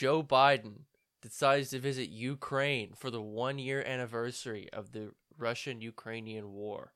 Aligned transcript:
Joe 0.00 0.22
Biden 0.22 0.84
decides 1.20 1.68
to 1.68 1.78
visit 1.78 2.08
Ukraine 2.08 2.94
for 2.96 3.10
the 3.10 3.20
one 3.20 3.58
year 3.58 3.82
anniversary 3.82 4.66
of 4.72 4.92
the 4.92 5.10
Russian 5.36 5.82
Ukrainian 5.82 6.52
war. 6.52 6.94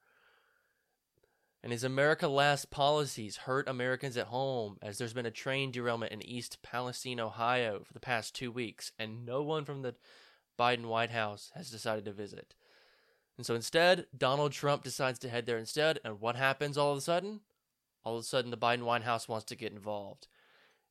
And 1.63 1.71
his 1.71 1.85
America 1.85 2.29
Last 2.29 2.71
policies 2.71 3.37
hurt 3.37 3.69
Americans 3.69 4.17
at 4.17 4.29
home 4.29 4.79
as 4.81 4.97
there's 4.97 5.13
been 5.13 5.27
a 5.27 5.31
train 5.31 5.71
derailment 5.71 6.13
in 6.13 6.27
East 6.27 6.63
Palestine, 6.63 7.21
Ohio 7.21 7.83
for 7.85 7.93
the 7.93 8.01
past 8.01 8.35
two 8.35 8.51
weeks, 8.51 8.91
and 8.99 9.27
no 9.27 9.43
one 9.43 9.67
from 9.67 9.83
the 9.83 9.97
Biden 10.59 10.87
White 10.87 11.11
House 11.11 11.53
has 11.55 11.71
decided 11.71 12.07
to 12.07 12.13
visit. 12.13 12.55
And 13.37 13.45
so 13.45 13.55
instead, 13.55 14.07
Donald 14.17 14.53
Trump 14.53 14.83
decides 14.83 15.19
to 15.19 15.29
head 15.29 15.45
there 15.45 15.59
instead. 15.59 16.01
And 16.07 16.23
what 16.23 16.37
happens 16.37 16.79
all 16.79 16.93
of 16.93 16.97
a 16.97 17.03
sudden? 17.03 17.41
All 18.03 18.17
of 18.17 18.23
a 18.23 18.27
sudden, 18.27 18.51
the 18.51 18.57
Biden 18.57 18.85
White 18.85 19.03
House 19.03 19.29
wants 19.29 19.45
to 19.45 19.57
get 19.57 19.73
involved. 19.73 20.27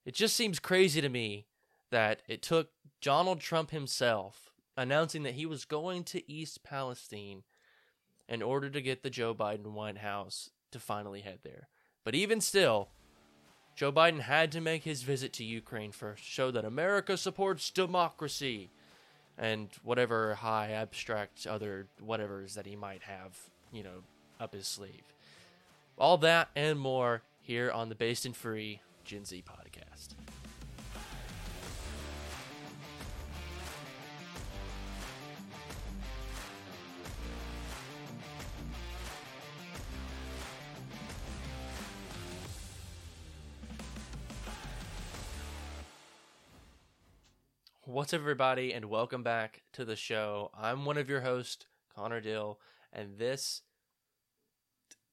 It 0.05 0.13
just 0.13 0.35
seems 0.35 0.59
crazy 0.59 1.01
to 1.01 1.09
me 1.09 1.47
that 1.93 2.23
it 2.27 2.41
took 2.41 2.69
Donald 3.01 3.39
Trump 3.39 3.69
himself 3.69 4.51
announcing 4.75 5.21
that 5.21 5.35
he 5.35 5.45
was 5.45 5.63
going 5.63 6.03
to 6.05 6.31
East 6.31 6.63
Palestine 6.63 7.43
in 8.27 8.41
order 8.41 8.67
to 8.71 8.81
get 8.81 9.03
the 9.03 9.11
Joe 9.11 9.35
Biden 9.35 9.73
White 9.73 9.99
House 9.99 10.49
to 10.71 10.79
finally 10.79 11.21
head 11.21 11.39
there. 11.43 11.67
But 12.03 12.15
even 12.15 12.41
still, 12.41 12.89
Joe 13.75 13.91
Biden 13.91 14.21
had 14.21 14.51
to 14.53 14.59
make 14.59 14.83
his 14.83 15.03
visit 15.03 15.33
to 15.33 15.43
Ukraine 15.43 15.91
first, 15.91 16.23
show 16.23 16.49
that 16.49 16.65
America 16.65 17.15
supports 17.15 17.69
democracy 17.69 18.71
and 19.37 19.69
whatever 19.83 20.33
high 20.33 20.71
abstract 20.71 21.45
other 21.45 21.85
whatevers 22.03 22.55
that 22.55 22.65
he 22.65 22.75
might 22.75 23.03
have, 23.03 23.37
you 23.71 23.83
know, 23.83 24.01
up 24.39 24.55
his 24.55 24.65
sleeve. 24.65 25.13
All 25.99 26.17
that 26.17 26.49
and 26.55 26.79
more 26.79 27.21
here 27.39 27.69
on 27.69 27.89
the 27.89 27.95
Based 27.95 28.25
and 28.25 28.35
Free 28.35 28.81
Gen 29.05 29.25
Z 29.25 29.43
podcast. 29.47 30.22
What's 47.93 48.11
up, 48.11 48.21
everybody, 48.21 48.73
and 48.73 48.85
welcome 48.85 49.21
back 49.21 49.61
to 49.73 49.85
the 49.85 49.95
show. 49.95 50.49
I'm 50.59 50.83
one 50.83 50.97
of 50.97 51.07
your 51.11 51.21
hosts, 51.21 51.67
Connor 51.95 52.21
Dill, 52.21 52.59
and 52.91 53.19
this 53.19 53.61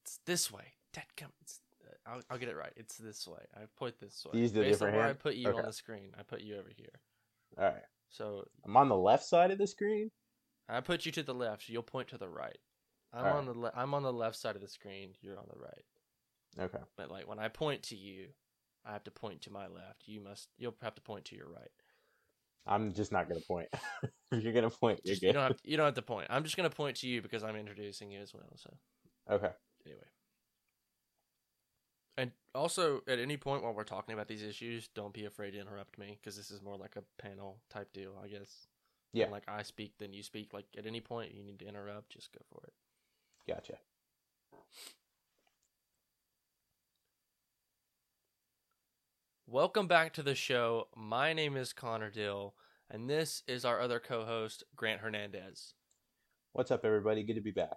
it's 0.03 0.19
this 0.25 0.50
way. 0.50 0.62
It's, 0.97 1.61
uh, 1.84 2.11
I'll, 2.11 2.22
I'll 2.31 2.39
get 2.39 2.48
it 2.48 2.56
right. 2.56 2.72
It's 2.77 2.97
this 2.97 3.28
way. 3.28 3.42
I 3.55 3.64
put 3.77 4.00
this 4.00 4.25
way. 4.25 4.41
Use 4.41 4.53
the 4.53 4.61
Based 4.61 4.81
on 4.81 4.89
different 4.89 4.97
where 4.97 5.06
I 5.09 5.12
put 5.12 5.34
you 5.34 5.50
Okay. 5.50 5.59
on 5.59 5.67
the 5.67 5.75
screen. 5.75 6.12
I 6.19 6.22
put 6.22 6.41
you 6.41 6.55
over 6.56 6.70
here. 6.75 6.89
All 7.59 7.64
right. 7.64 7.83
So 8.09 8.45
I'm 8.64 8.78
on 8.78 8.89
the 8.89 8.97
left 8.97 9.25
side 9.27 9.50
of 9.50 9.59
the 9.59 9.67
screen. 9.67 10.11
I 10.67 10.81
put 10.81 11.05
you 11.05 11.12
to 11.12 11.22
the 11.22 11.34
left. 11.34 11.69
You'll 11.69 11.83
point 11.83 12.09
to 12.09 12.17
the 12.17 12.31
right. 12.31 12.56
I'm 13.12 13.27
All 13.27 13.37
on 13.37 13.44
the 13.44 13.53
le- 13.53 13.72
I'm 13.77 13.92
on 13.92 14.05
the 14.05 14.12
left 14.12 14.37
side 14.37 14.56
of 14.56 14.62
the 14.62 14.69
screen. 14.69 15.11
You're 15.20 15.39
on 15.39 15.48
the 15.53 15.61
right. 15.61 16.65
Okay. 16.65 16.83
But 16.97 17.11
like 17.11 17.28
when 17.28 17.41
I 17.41 17.48
point 17.48 17.83
to 17.84 17.94
you, 17.94 18.28
I 18.87 18.94
have 18.94 19.05
to 19.05 19.11
point 19.11 19.42
to 19.42 19.53
my 19.53 19.67
left. 19.67 20.05
You 20.06 20.22
must. 20.22 20.48
You'll 20.56 20.77
have 20.81 20.94
to 20.94 21.03
point 21.03 21.27
to 21.27 21.37
your 21.37 21.50
right. 21.50 21.69
I'm 22.66 22.92
just 22.92 23.12
not 23.12 23.28
gonna 23.28 23.41
point. 23.41 23.69
if 24.33 24.42
you're 24.42 24.53
gonna 24.53 24.70
point, 24.70 25.00
you're 25.05 25.14
Just- 25.14 25.22
you 25.22 25.33
don't 25.33 25.48
have. 25.48 25.61
You 25.64 25.77
don't 25.77 25.86
have 25.86 25.94
to 25.94 26.03
point. 26.03 26.27
I'm 26.30 26.44
just 26.44 26.56
gonna 26.56 26.70
point 26.70 26.97
to 26.98 27.08
you 27.08 27.22
because 27.22 27.42
I'm 27.42 27.56
introducing 27.56 28.11
you 28.11 28.20
as 28.20 28.33
well. 28.34 28.53
So. 28.56 28.70
Okay. 29.30 29.50
anyway. 29.86 30.03
And 32.16 32.33
also, 32.55 33.00
at 33.08 33.19
any 33.19 33.36
point 33.38 33.62
while 33.62 33.72
we're 33.72 33.84
talking 33.84 34.12
about 34.12 34.28
these 34.28 34.42
issues, 34.42 34.88
don't 34.94 35.14
be 35.14 35.25
afraid 35.25 35.53
to 35.53 35.61
interrupt 35.61 35.98
me 35.98 36.19
because 36.20 36.36
this 36.36 36.50
is 36.50 36.61
more 36.61 36.77
like 36.77 36.97
a 36.97 37.22
panel 37.22 37.61
type 37.70 37.92
deal, 37.94 38.12
I 38.22 38.28
guess. 38.28 38.66
Yeah. 39.12 39.25
And, 39.25 39.33
like 39.33 39.44
I 39.48 39.62
speak, 39.62 39.94
then 39.98 40.12
you 40.12 40.22
speak. 40.22 40.53
Like 40.53 40.66
at 40.77 40.86
any 40.86 41.00
point 41.00 41.34
you 41.34 41.42
need 41.42 41.58
to 41.61 41.69
interrupt, 41.69 42.11
just 42.11 42.33
go 42.33 42.41
for 42.53 42.62
it. 42.66 42.72
Gotcha. 43.48 43.78
Welcome 49.53 49.88
back 49.88 50.12
to 50.12 50.22
the 50.22 50.37
show. 50.37 50.87
My 50.94 51.33
name 51.33 51.56
is 51.56 51.72
Connor 51.72 52.09
Dill, 52.09 52.55
and 52.88 53.11
this 53.11 53.43
is 53.49 53.65
our 53.65 53.81
other 53.81 53.99
co-host 53.99 54.62
Grant 54.77 55.00
Hernandez. 55.00 55.75
What's 56.53 56.71
up, 56.71 56.84
everybody? 56.84 57.25
Good 57.25 57.34
to 57.34 57.41
be 57.41 57.50
back. 57.50 57.75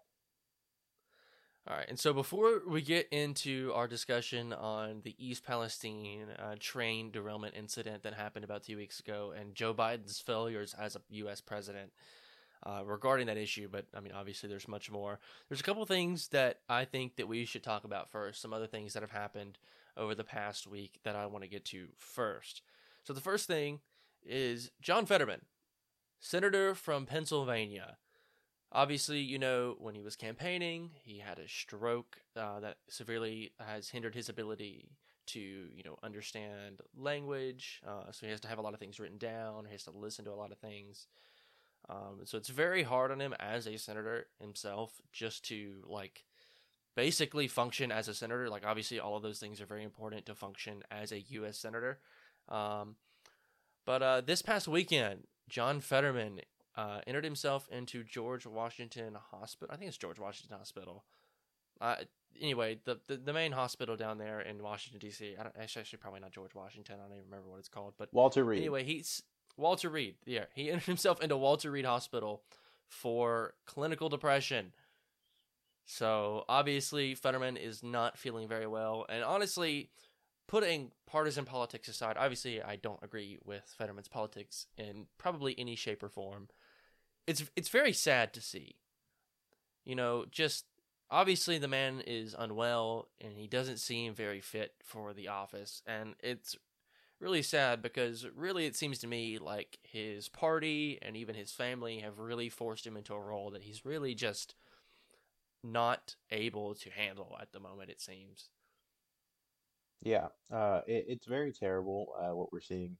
All 1.67 1.75
right, 1.75 1.87
and 1.89 1.99
so 1.99 2.13
before 2.13 2.61
we 2.67 2.83
get 2.83 3.07
into 3.09 3.71
our 3.73 3.87
discussion 3.87 4.53
on 4.53 5.01
the 5.03 5.15
East 5.17 5.47
Palestine 5.47 6.27
uh, 6.37 6.57
train 6.59 7.09
derailment 7.09 7.55
incident 7.57 8.03
that 8.03 8.13
happened 8.13 8.45
about 8.45 8.61
two 8.61 8.77
weeks 8.77 8.99
ago 8.99 9.33
and 9.35 9.55
Joe 9.55 9.73
Biden's 9.73 10.19
failures 10.19 10.75
as 10.79 10.95
a 10.95 11.01
U.S. 11.09 11.41
president 11.41 11.91
uh, 12.67 12.83
regarding 12.85 13.25
that 13.25 13.37
issue, 13.37 13.67
but 13.67 13.87
I 13.97 13.99
mean, 13.99 14.13
obviously, 14.13 14.47
there's 14.47 14.67
much 14.67 14.91
more. 14.91 15.17
There's 15.49 15.61
a 15.61 15.63
couple 15.63 15.83
things 15.87 16.27
that 16.27 16.59
I 16.69 16.85
think 16.85 17.15
that 17.15 17.27
we 17.27 17.45
should 17.45 17.63
talk 17.63 17.83
about 17.83 18.11
first. 18.11 18.43
Some 18.43 18.53
other 18.53 18.67
things 18.67 18.93
that 18.93 19.01
have 19.01 19.09
happened 19.09 19.57
over 19.97 20.15
the 20.15 20.23
past 20.23 20.67
week 20.67 20.99
that 21.03 21.15
I 21.15 21.25
want 21.25 21.43
to 21.43 21.49
get 21.49 21.65
to 21.65 21.87
first. 21.97 22.61
So 23.03 23.13
the 23.13 23.21
first 23.21 23.47
thing 23.47 23.81
is 24.25 24.71
John 24.81 25.05
Fetterman, 25.05 25.41
senator 26.19 26.73
from 26.73 27.05
Pennsylvania 27.05 27.97
obviously, 28.73 29.19
you 29.19 29.39
know, 29.39 29.75
when 29.79 29.95
he 29.95 30.01
was 30.01 30.15
campaigning, 30.15 30.91
he 31.03 31.19
had 31.19 31.39
a 31.39 31.47
stroke 31.47 32.17
uh, 32.35 32.59
that 32.59 32.77
severely 32.89 33.51
has 33.59 33.89
hindered 33.89 34.15
his 34.15 34.29
ability 34.29 34.89
to, 35.27 35.39
you 35.39 35.83
know, 35.85 35.97
understand 36.03 36.81
language. 36.97 37.81
Uh, 37.87 38.11
so 38.11 38.25
he 38.25 38.31
has 38.31 38.41
to 38.41 38.47
have 38.47 38.57
a 38.57 38.61
lot 38.61 38.73
of 38.73 38.79
things 38.79 38.99
written 38.99 39.17
down. 39.17 39.65
He 39.65 39.71
has 39.71 39.83
to 39.83 39.91
listen 39.91 40.25
to 40.25 40.31
a 40.31 40.35
lot 40.35 40.51
of 40.51 40.57
things. 40.57 41.07
Um, 41.89 42.21
so 42.25 42.37
it's 42.37 42.49
very 42.49 42.83
hard 42.83 43.11
on 43.11 43.21
him 43.21 43.33
as 43.39 43.67
a 43.67 43.77
senator 43.77 44.27
himself 44.39 45.01
just 45.11 45.45
to 45.45 45.83
like 45.85 46.25
basically 46.95 47.47
function 47.47 47.91
as 47.91 48.07
a 48.07 48.13
senator. 48.13 48.49
Like 48.49 48.65
obviously, 48.65 48.99
all 48.99 49.17
of 49.17 49.23
those 49.23 49.39
things 49.39 49.61
are 49.61 49.65
very 49.65 49.83
important 49.83 50.25
to 50.27 50.35
function 50.35 50.83
as 50.91 51.11
a 51.11 51.19
U.S. 51.19 51.57
senator. 51.57 51.99
Um, 52.49 52.95
but 53.85 54.01
uh, 54.01 54.21
this 54.21 54.41
past 54.41 54.67
weekend, 54.67 55.27
John 55.49 55.79
Fetterman 55.79 56.41
uh, 56.75 57.01
entered 57.05 57.23
himself 57.23 57.67
into 57.71 58.03
George 58.03 58.45
Washington 58.45 59.17
Hospital. 59.31 59.73
I 59.73 59.77
think 59.77 59.89
it's 59.89 59.97
George 59.97 60.19
Washington 60.19 60.57
Hospital. 60.57 61.03
Uh, 61.81 61.95
anyway, 62.41 62.79
the, 62.85 62.99
the 63.07 63.17
the 63.17 63.33
main 63.33 63.51
hospital 63.51 63.95
down 63.95 64.17
there 64.17 64.41
in 64.41 64.61
Washington 64.61 64.99
D.C. 64.99 65.35
I 65.39 65.43
don't 65.43 65.55
actually, 65.59 65.81
actually 65.81 65.99
probably 65.99 66.21
not 66.21 66.31
George 66.31 66.55
Washington. 66.55 66.95
I 66.99 67.03
don't 67.07 67.17
even 67.17 67.25
remember 67.25 67.49
what 67.49 67.59
it's 67.59 67.69
called. 67.69 67.93
But 67.97 68.09
Walter 68.13 68.43
Reed. 68.43 68.59
anyway, 68.59 68.83
he's 68.83 69.23
Walter 69.57 69.89
Reed. 69.89 70.15
Yeah, 70.25 70.45
he 70.55 70.71
entered 70.71 70.85
himself 70.85 71.21
into 71.21 71.37
Walter 71.37 71.71
Reed 71.71 71.85
Hospital 71.85 72.43
for 72.87 73.53
clinical 73.65 74.09
depression. 74.09 74.73
So 75.85 76.45
obviously, 76.47 77.15
Fetterman 77.15 77.57
is 77.57 77.83
not 77.83 78.17
feeling 78.17 78.47
very 78.47 78.67
well, 78.67 79.05
and 79.09 79.23
honestly, 79.23 79.89
putting 80.47 80.91
partisan 81.05 81.45
politics 81.45 81.87
aside, 81.87 82.15
obviously 82.17 82.61
I 82.61 82.75
don't 82.75 82.99
agree 83.01 83.39
with 83.43 83.73
Fetterman's 83.77 84.07
politics 84.07 84.67
in 84.77 85.07
probably 85.17 85.55
any 85.57 85.75
shape 85.75 86.03
or 86.03 86.09
form. 86.09 86.49
It's 87.25 87.43
it's 87.55 87.69
very 87.69 87.93
sad 87.93 88.33
to 88.33 88.41
see. 88.41 88.75
You 89.85 89.95
know, 89.95 90.25
just 90.29 90.65
obviously 91.09 91.57
the 91.57 91.67
man 91.67 92.01
is 92.05 92.35
unwell 92.37 93.09
and 93.21 93.33
he 93.33 93.47
doesn't 93.47 93.77
seem 93.77 94.13
very 94.13 94.41
fit 94.41 94.73
for 94.83 95.13
the 95.13 95.27
office 95.27 95.81
and 95.85 96.15
it's 96.19 96.55
really 97.19 97.41
sad 97.41 97.81
because 97.81 98.25
really 98.35 98.65
it 98.65 98.75
seems 98.75 98.99
to 98.99 99.07
me 99.07 99.37
like 99.37 99.79
his 99.83 100.27
party 100.27 100.97
and 101.01 101.15
even 101.15 101.35
his 101.35 101.51
family 101.51 101.99
have 101.99 102.19
really 102.19 102.49
forced 102.49 102.85
him 102.85 102.97
into 102.97 103.13
a 103.13 103.19
role 103.19 103.51
that 103.51 103.63
he's 103.63 103.85
really 103.85 104.15
just 104.15 104.55
not 105.63 106.15
able 106.31 106.75
to 106.75 106.89
handle 106.89 107.37
at 107.41 107.51
the 107.51 107.59
moment 107.59 107.89
it 107.89 108.01
seems. 108.01 108.49
Yeah. 110.01 110.27
Uh, 110.53 110.81
it, 110.87 111.05
it's 111.07 111.27
very 111.27 111.53
terrible 111.53 112.13
uh, 112.19 112.35
what 112.35 112.51
we're 112.51 112.59
seeing 112.59 112.97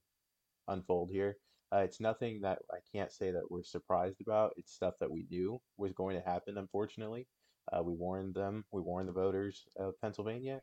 unfold 0.68 1.10
here. 1.10 1.36
Uh, 1.72 1.78
it's 1.78 2.00
nothing 2.00 2.40
that 2.42 2.60
I 2.72 2.78
can't 2.94 3.12
say 3.12 3.32
that 3.32 3.50
we're 3.50 3.64
surprised 3.64 4.20
about. 4.20 4.54
It's 4.56 4.72
stuff 4.72 4.94
that 5.00 5.10
we 5.10 5.26
knew 5.30 5.60
was 5.76 5.92
going 5.92 6.16
to 6.16 6.24
happen, 6.24 6.56
unfortunately. 6.56 7.26
Uh, 7.72 7.82
we 7.82 7.94
warned 7.94 8.34
them, 8.34 8.64
we 8.70 8.80
warned 8.80 9.08
the 9.08 9.12
voters 9.12 9.64
of 9.78 9.98
Pennsylvania, 10.00 10.60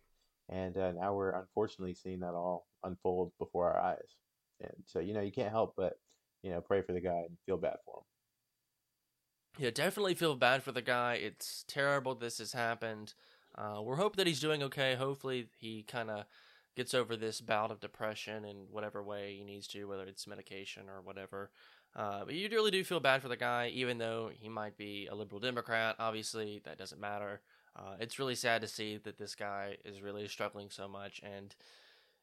and 0.50 0.78
uh, 0.78 0.92
now 0.92 1.14
we're 1.14 1.32
unfortunately 1.32 1.96
seeing 1.96 2.20
that 2.20 2.34
all 2.34 2.68
unfold 2.84 3.32
before 3.40 3.74
our 3.74 3.80
eyes. 3.80 4.16
And 4.62 4.72
so, 4.86 5.00
you 5.00 5.14
know, 5.14 5.22
you 5.22 5.32
can't 5.32 5.52
help 5.52 5.74
but, 5.76 5.94
you 6.44 6.52
know, 6.52 6.62
pray 6.62 6.82
for 6.82 6.94
the 6.94 7.02
guy 7.02 7.24
and 7.28 7.38
feel 7.46 7.58
bad 7.58 7.78
for 7.86 7.98
him. 7.98 8.04
Yeah, 9.58 9.70
definitely 9.70 10.16
feel 10.16 10.36
bad 10.36 10.64
for 10.64 10.72
the 10.72 10.82
guy. 10.82 11.16
It's 11.16 11.66
terrible 11.68 12.16
this 12.16 12.38
has 12.38 12.54
happened. 12.54 13.14
Uh, 13.56 13.82
we're 13.84 13.98
hoping 13.98 14.18
that 14.18 14.28
he's 14.28 14.40
doing 14.40 14.64
okay. 14.64 14.96
Hopefully, 14.96 15.48
he 15.58 15.84
kind 15.84 16.10
of 16.10 16.26
gets 16.76 16.94
over 16.94 17.18
this 17.18 17.42
bout 17.42 17.70
of 17.70 17.82
depression 17.82 18.46
in 18.46 18.68
whatever 18.72 19.04
way 19.04 19.36
he 19.38 19.44
needs 19.44 19.68
to, 19.68 19.86
whether 19.86 20.06
it's 20.06 20.26
medication 20.26 20.84
or 20.88 21.02
whatever. 21.02 21.52
Uh, 21.94 22.24
but 22.24 22.34
you 22.34 22.48
really 22.50 22.72
do 22.72 22.84
feel 22.86 23.02
bad 23.02 23.22
for 23.22 23.28
the 23.28 23.36
guy, 23.36 23.70
even 23.74 23.98
though 23.98 24.32
he 24.34 24.48
might 24.48 24.78
be 24.78 25.08
a 25.12 25.16
liberal 25.16 25.42
Democrat. 25.42 25.98
Obviously, 26.00 26.62
that 26.64 26.78
doesn't 26.78 27.02
matter. 27.02 27.42
Uh, 27.76 27.96
it's 28.00 28.20
really 28.20 28.36
sad 28.36 28.62
to 28.62 28.68
see 28.68 28.98
that 29.04 29.18
this 29.18 29.36
guy 29.36 29.76
is 29.84 30.02
really 30.02 30.26
struggling 30.30 30.70
so 30.70 30.88
much. 30.88 31.20
And 31.24 31.54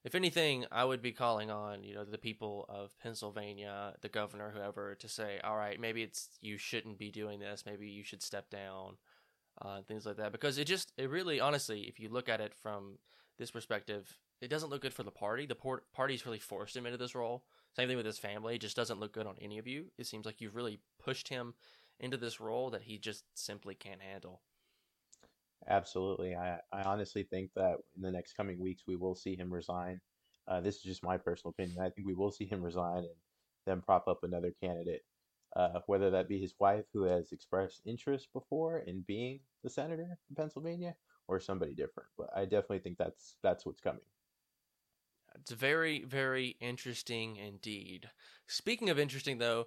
if 0.05 0.15
anything, 0.15 0.65
I 0.71 0.85
would 0.85 1.03
be 1.03 1.13
calling 1.13 1.51
on 1.51 1.83
you 1.83 1.95
know 1.95 2.05
the 2.05 2.19
people 2.19 2.67
of 2.69 2.97
Pennsylvania, 2.99 3.95
the 4.01 4.09
governor, 4.09 4.53
whoever, 4.55 4.95
to 4.97 5.09
say, 5.09 5.41
all 5.43 5.57
right, 5.57 5.81
maybe 5.81 6.03
it's 6.03 6.29
you 6.41 6.59
shouldn't 6.59 6.99
be 6.99 7.11
doing 7.11 7.41
this. 7.41 7.65
Maybe 7.67 7.89
you 7.89 8.05
should 8.05 8.23
step 8.23 8.51
down, 8.51 8.97
uh, 9.61 9.83
things 9.83 10.07
like 10.07 10.17
that. 10.17 10.33
Because 10.33 10.59
it 10.59 10.67
just 10.67 10.93
it 10.97 11.11
really 11.11 11.41
honestly, 11.41 11.83
if 11.83 11.99
you 11.99 12.09
look 12.09 12.29
at 12.29 12.41
it 12.41 12.55
from 12.55 12.99
this 13.39 13.51
perspective, 13.51 14.19
it 14.41 14.49
doesn't 14.49 14.71
look 14.71 14.83
good 14.83 14.95
for 14.95 15.03
the 15.03 15.11
party. 15.11 15.47
The 15.47 15.55
por- 15.55 15.85
party's 15.93 16.25
really 16.25 16.39
forced 16.39 16.77
him 16.77 16.87
into 16.87 16.99
this 16.99 17.15
role. 17.15 17.45
Same 17.75 17.89
thing 17.89 17.97
with 17.97 18.07
his 18.07 18.19
family. 18.19 18.55
It 18.55 18.61
just 18.61 18.77
doesn't 18.77 19.01
look 19.01 19.13
good 19.13 19.27
on 19.27 19.37
any 19.41 19.59
of 19.59 19.67
you. 19.67 19.87
It 19.99 20.07
seems 20.07 20.27
like 20.27 20.41
you've 20.41 20.57
really 20.57 20.79
pushed 21.03 21.29
him 21.29 21.55
into 22.01 22.17
this 22.17 22.41
role 22.41 22.71
that 22.71 22.83
he 22.83 22.99
just 22.99 23.25
simply 23.35 23.75
can't 23.75 24.01
handle. 24.01 24.43
Absolutely. 25.69 26.35
I, 26.35 26.59
I 26.73 26.83
honestly 26.83 27.25
think 27.25 27.51
that 27.55 27.77
in 27.97 28.03
the 28.03 28.11
next 28.11 28.35
coming 28.35 28.59
weeks 28.59 28.85
we 28.87 28.97
will 28.97 29.15
see 29.15 29.37
him 29.37 29.53
resign. 29.53 30.01
Uh, 30.47 30.61
this 30.61 30.77
is 30.77 30.83
just 30.83 31.05
my 31.05 31.19
personal 31.19 31.51
opinion. 31.51 31.79
I 31.81 31.91
think 31.91 32.07
we 32.07 32.15
will 32.15 32.31
see 32.31 32.47
him 32.47 32.63
resign 32.63 32.99
and 32.99 33.17
then 33.67 33.83
prop 33.83 34.09
up 34.09 34.21
another 34.23 34.53
candidate, 34.63 35.03
uh, 35.57 35.81
whether 35.87 36.11
that 36.11 36.29
be 36.29 36.41
his 36.41 36.55
wife 36.59 36.85
who 36.95 37.03
has 37.03 37.33
expressed 37.33 37.83
interest 37.85 38.29
before 38.33 38.79
in 38.79 39.05
being 39.07 39.41
the 39.63 39.69
senator 39.69 40.19
in 40.31 40.37
Pennsylvania 40.37 40.95
or 41.27 41.39
somebody 41.39 41.75
different. 41.75 42.09
But 42.17 42.31
I 42.35 42.45
definitely 42.45 42.79
think 42.79 42.97
that's 42.97 43.37
that's 43.43 43.67
what's 43.67 43.83
coming. 43.83 44.01
It's 45.35 45.51
very, 45.51 46.03
very 46.05 46.57
interesting 46.61 47.37
indeed. 47.37 48.09
Speaking 48.47 48.89
of 48.89 48.99
interesting, 48.99 49.37
though, 49.37 49.67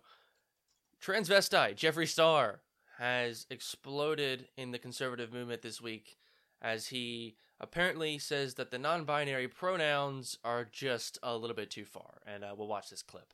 transvestite 1.00 1.76
Jeffree 1.76 2.08
Star 2.08 2.62
has 3.06 3.48
exploded 3.50 4.48
in 4.58 4.70
the 4.72 4.78
conservative 4.78 5.34
movement 5.34 5.64
this 5.64 5.82
week 5.82 6.18
as 6.62 6.88
he 6.88 7.36
apparently 7.60 8.20
says 8.20 8.54
that 8.54 8.70
the 8.70 8.78
non 8.78 9.06
binary 9.06 9.48
pronouns 9.48 10.38
are 10.44 10.66
just 10.72 11.18
a 11.24 11.36
little 11.36 11.56
bit 11.56 11.72
too 11.72 11.84
far. 11.84 12.22
And 12.28 12.44
uh, 12.44 12.54
we'll 12.56 12.68
watch 12.68 12.92
this 12.92 13.02
clip. 13.02 13.34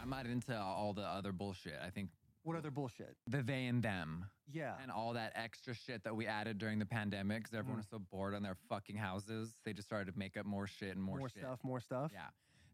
I'm 0.00 0.08
not 0.08 0.24
into 0.24 0.58
all 0.58 0.94
the 0.94 1.02
other 1.02 1.32
bullshit. 1.32 1.78
I 1.84 1.90
think 1.90 2.08
What 2.44 2.56
other 2.56 2.70
bullshit? 2.70 3.14
the 3.26 3.42
they 3.42 3.66
and 3.66 3.82
them 3.82 4.24
Yeah. 4.50 4.76
and 4.82 4.90
all 4.90 5.12
that 5.12 5.32
extra 5.34 5.74
shit 5.74 6.02
that 6.04 6.16
we 6.16 6.26
added 6.26 6.56
during 6.56 6.78
the 6.78 6.86
pandemic 6.86 7.42
because 7.42 7.52
everyone 7.54 7.74
Mhm. 7.76 7.80
was 7.80 7.88
so 7.90 7.98
bored 7.98 8.34
on 8.34 8.42
their 8.42 8.56
fucking 8.70 8.96
houses. 8.96 9.52
They 9.64 9.74
just 9.74 9.86
started 9.86 10.10
to 10.10 10.18
make 10.18 10.38
up 10.38 10.46
more 10.46 10.66
shit 10.66 10.96
and 10.96 11.02
more, 11.02 11.16
shit. 11.16 11.20
More, 11.20 11.28
shit. 11.28 11.42
stuff, 11.42 11.62
more 11.62 11.80
stuff. 11.80 12.10
Yeah. 12.14 12.28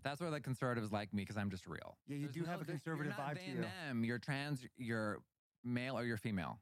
That's 0.04 0.20
where 0.20 0.30
the 0.30 0.40
conservatives 0.40 0.92
like 0.92 1.12
me 1.12 1.22
because 1.22 1.36
I'm 1.38 1.50
just 1.50 1.66
real. 1.66 1.98
Yeah, 2.06 2.16
you 2.16 2.22
There's 2.26 2.34
do 2.34 2.44
have 2.44 2.60
a 2.60 2.64
conservative 2.64 3.06
you're 3.16 3.24
not 3.26 3.30
vibe 3.34 3.38
they 3.38 3.44
to 3.46 3.50
and 3.50 3.56
you. 3.56 3.62
them. 3.64 4.04
You're 4.04 4.18
trans, 4.20 4.64
you're 4.76 5.20
male 5.64 5.98
or 5.98 6.04
you're 6.04 6.16
female. 6.16 6.58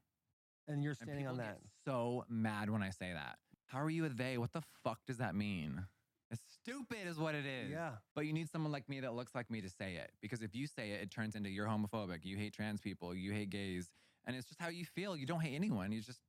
And 0.67 0.83
you're 0.83 0.95
And 1.01 1.27
on 1.27 1.37
that. 1.37 1.59
get 1.59 1.61
so 1.85 2.25
mad 2.29 2.69
when 2.69 2.81
I 2.81 2.89
say 2.89 3.11
that. 3.13 3.37
How 3.67 3.81
are 3.81 3.89
you 3.89 4.05
a 4.05 4.09
they? 4.09 4.37
What 4.37 4.53
the 4.53 4.61
fuck 4.83 4.99
does 5.05 5.17
that 5.17 5.35
mean? 5.35 5.85
It's 6.31 6.41
stupid, 6.63 7.05
is 7.05 7.17
what 7.17 7.35
it 7.35 7.45
is. 7.45 7.69
Yeah. 7.71 7.91
But 8.15 8.25
you 8.25 8.33
need 8.33 8.49
someone 8.49 8.71
like 8.71 8.87
me 8.87 9.01
that 9.01 9.13
looks 9.13 9.35
like 9.35 9.51
me 9.51 9.61
to 9.61 9.69
say 9.69 9.95
it. 9.95 10.11
Because 10.21 10.41
if 10.41 10.55
you 10.55 10.67
say 10.67 10.91
it, 10.91 11.01
it 11.01 11.11
turns 11.11 11.35
into 11.35 11.49
you're 11.49 11.67
homophobic, 11.67 12.19
you 12.23 12.37
hate 12.37 12.53
trans 12.53 12.81
people, 12.81 13.13
you 13.13 13.31
hate 13.31 13.49
gays. 13.49 13.91
And 14.25 14.35
it's 14.35 14.47
just 14.47 14.61
how 14.61 14.69
you 14.69 14.85
feel. 14.85 15.17
You 15.17 15.25
don't 15.25 15.41
hate 15.41 15.55
anyone. 15.55 15.91
You 15.91 16.01
just 16.01 16.21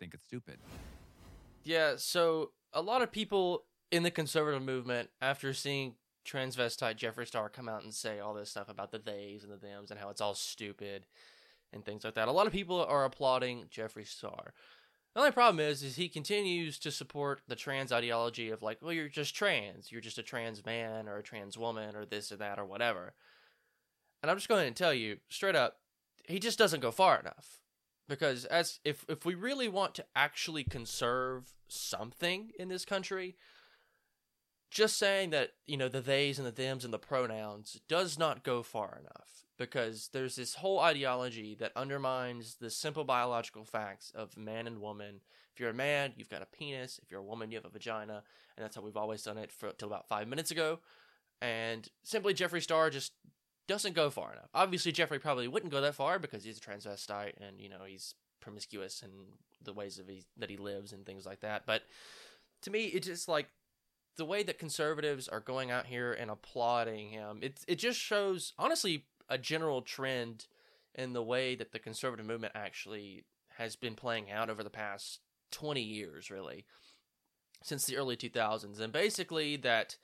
think 0.00 0.12
it's 0.12 0.24
stupid. 0.24 0.58
Yeah, 1.64 1.94
so 1.96 2.50
a 2.72 2.82
lot 2.82 3.02
of 3.02 3.12
people 3.12 3.64
in 3.92 4.02
the 4.02 4.10
conservative 4.10 4.62
movement, 4.62 5.10
after 5.20 5.52
seeing 5.54 5.94
transvestite 6.26 6.96
Jeffree 6.96 7.26
Star 7.26 7.48
come 7.48 7.68
out 7.68 7.84
and 7.84 7.94
say 7.94 8.18
all 8.18 8.34
this 8.34 8.50
stuff 8.50 8.68
about 8.68 8.90
the 8.90 8.98
theys 8.98 9.44
and 9.44 9.52
the 9.52 9.56
thems 9.56 9.90
and 9.90 10.00
how 10.00 10.08
it's 10.08 10.20
all 10.20 10.34
stupid 10.34 11.06
and 11.72 11.84
things 11.84 12.04
like 12.04 12.14
that, 12.14 12.28
a 12.28 12.32
lot 12.32 12.46
of 12.46 12.52
people 12.52 12.84
are 12.84 13.04
applauding 13.04 13.64
Jeffree 13.74 14.06
Star. 14.06 14.52
The 15.14 15.20
only 15.20 15.32
problem 15.32 15.60
is, 15.60 15.82
is 15.82 15.96
he 15.96 16.08
continues 16.08 16.78
to 16.78 16.90
support 16.90 17.42
the 17.46 17.56
trans 17.56 17.92
ideology 17.92 18.50
of 18.50 18.62
like, 18.62 18.78
well, 18.80 18.92
you're 18.92 19.08
just 19.08 19.34
trans, 19.34 19.92
you're 19.92 20.00
just 20.00 20.18
a 20.18 20.22
trans 20.22 20.64
man 20.64 21.08
or 21.08 21.18
a 21.18 21.22
trans 21.22 21.58
woman 21.58 21.94
or 21.94 22.06
this 22.06 22.32
or 22.32 22.36
that 22.36 22.58
or 22.58 22.64
whatever. 22.64 23.12
And 24.22 24.30
I'm 24.30 24.38
just 24.38 24.48
going 24.48 24.66
to 24.66 24.82
tell 24.82 24.94
you 24.94 25.18
straight 25.28 25.56
up, 25.56 25.78
he 26.26 26.38
just 26.38 26.58
doesn't 26.58 26.80
go 26.80 26.90
far 26.90 27.20
enough 27.20 27.62
because 28.08 28.44
as 28.46 28.78
if 28.84 29.04
if 29.08 29.24
we 29.24 29.34
really 29.34 29.68
want 29.68 29.94
to 29.94 30.04
actually 30.14 30.64
conserve 30.64 31.54
something 31.68 32.50
in 32.58 32.68
this 32.68 32.84
country 32.84 33.36
just 34.72 34.98
saying 34.98 35.30
that 35.30 35.50
you 35.66 35.76
know 35.76 35.88
the 35.88 36.00
theys 36.00 36.38
and 36.38 36.46
the 36.46 36.52
thems 36.52 36.84
and 36.84 36.92
the 36.92 36.98
pronouns 36.98 37.80
does 37.88 38.18
not 38.18 38.42
go 38.42 38.62
far 38.62 38.98
enough 39.00 39.44
because 39.58 40.08
there's 40.12 40.36
this 40.36 40.54
whole 40.54 40.80
ideology 40.80 41.54
that 41.54 41.72
undermines 41.76 42.56
the 42.56 42.70
simple 42.70 43.04
biological 43.04 43.64
facts 43.64 44.10
of 44.14 44.36
man 44.36 44.66
and 44.66 44.80
woman 44.80 45.20
if 45.52 45.60
you're 45.60 45.70
a 45.70 45.74
man 45.74 46.12
you've 46.16 46.30
got 46.30 46.42
a 46.42 46.46
penis 46.46 46.98
if 47.02 47.10
you're 47.10 47.20
a 47.20 47.24
woman 47.24 47.50
you 47.50 47.58
have 47.58 47.66
a 47.66 47.68
vagina 47.68 48.22
and 48.56 48.64
that's 48.64 48.74
how 48.74 48.82
we've 48.82 48.96
always 48.96 49.22
done 49.22 49.36
it 49.36 49.52
for 49.52 49.70
till 49.72 49.88
about 49.88 50.08
five 50.08 50.26
minutes 50.26 50.50
ago 50.50 50.78
and 51.42 51.88
simply 52.02 52.32
jeffree 52.32 52.62
star 52.62 52.88
just 52.88 53.12
doesn't 53.68 53.94
go 53.94 54.10
far 54.10 54.32
enough. 54.32 54.50
Obviously, 54.54 54.92
jeffree 54.92 55.20
probably 55.20 55.48
wouldn't 55.48 55.72
go 55.72 55.80
that 55.80 55.94
far 55.94 56.18
because 56.18 56.44
he's 56.44 56.58
a 56.58 56.60
transvestite 56.60 57.34
and 57.40 57.60
you 57.60 57.68
know 57.68 57.84
he's 57.86 58.14
promiscuous 58.40 59.02
in 59.02 59.10
the 59.62 59.72
ways 59.72 59.98
of 59.98 60.08
he, 60.08 60.24
that 60.36 60.50
he 60.50 60.56
lives 60.56 60.92
and 60.92 61.06
things 61.06 61.24
like 61.24 61.40
that. 61.40 61.62
But 61.66 61.82
to 62.62 62.70
me, 62.70 62.86
it's 62.86 63.06
just 63.06 63.28
like 63.28 63.48
the 64.16 64.24
way 64.24 64.42
that 64.42 64.58
conservatives 64.58 65.28
are 65.28 65.40
going 65.40 65.70
out 65.70 65.86
here 65.86 66.12
and 66.12 66.30
applauding 66.30 67.10
him. 67.10 67.38
It 67.42 67.60
it 67.66 67.76
just 67.76 67.98
shows 67.98 68.52
honestly 68.58 69.06
a 69.28 69.38
general 69.38 69.82
trend 69.82 70.46
in 70.94 71.12
the 71.12 71.22
way 71.22 71.54
that 71.54 71.72
the 71.72 71.78
conservative 71.78 72.26
movement 72.26 72.52
actually 72.54 73.24
has 73.56 73.76
been 73.76 73.94
playing 73.94 74.30
out 74.30 74.50
over 74.50 74.62
the 74.62 74.70
past 74.70 75.20
twenty 75.50 75.82
years, 75.82 76.30
really, 76.30 76.66
since 77.62 77.84
the 77.86 77.96
early 77.96 78.16
two 78.16 78.28
thousands, 78.28 78.80
and 78.80 78.92
basically 78.92 79.56
that 79.56 79.96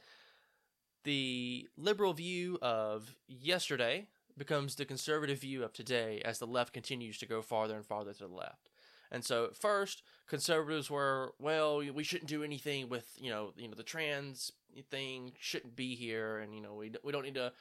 the 1.04 1.68
liberal 1.76 2.12
view 2.12 2.58
of 2.60 3.14
yesterday 3.26 4.06
becomes 4.36 4.76
the 4.76 4.84
conservative 4.84 5.40
view 5.40 5.64
of 5.64 5.72
today 5.72 6.22
as 6.24 6.38
the 6.38 6.46
left 6.46 6.72
continues 6.72 7.18
to 7.18 7.26
go 7.26 7.42
farther 7.42 7.76
and 7.76 7.86
farther 7.86 8.12
to 8.12 8.26
the 8.26 8.34
left. 8.34 8.68
And 9.10 9.24
so 9.24 9.46
at 9.46 9.56
first, 9.56 10.02
conservatives 10.26 10.90
were, 10.90 11.32
well, 11.38 11.78
we 11.78 12.04
shouldn't 12.04 12.28
do 12.28 12.42
anything 12.42 12.88
with, 12.88 13.10
you 13.16 13.30
know, 13.30 13.52
you 13.56 13.68
know, 13.68 13.74
the 13.74 13.82
trans 13.82 14.52
thing 14.90 15.32
shouldn't 15.38 15.74
be 15.74 15.94
here, 15.94 16.38
and 16.38 16.54
you 16.54 16.60
know, 16.60 16.74
we 16.74 16.92
we 17.02 17.12
don't 17.12 17.24
need 17.24 17.34
to, 17.34 17.52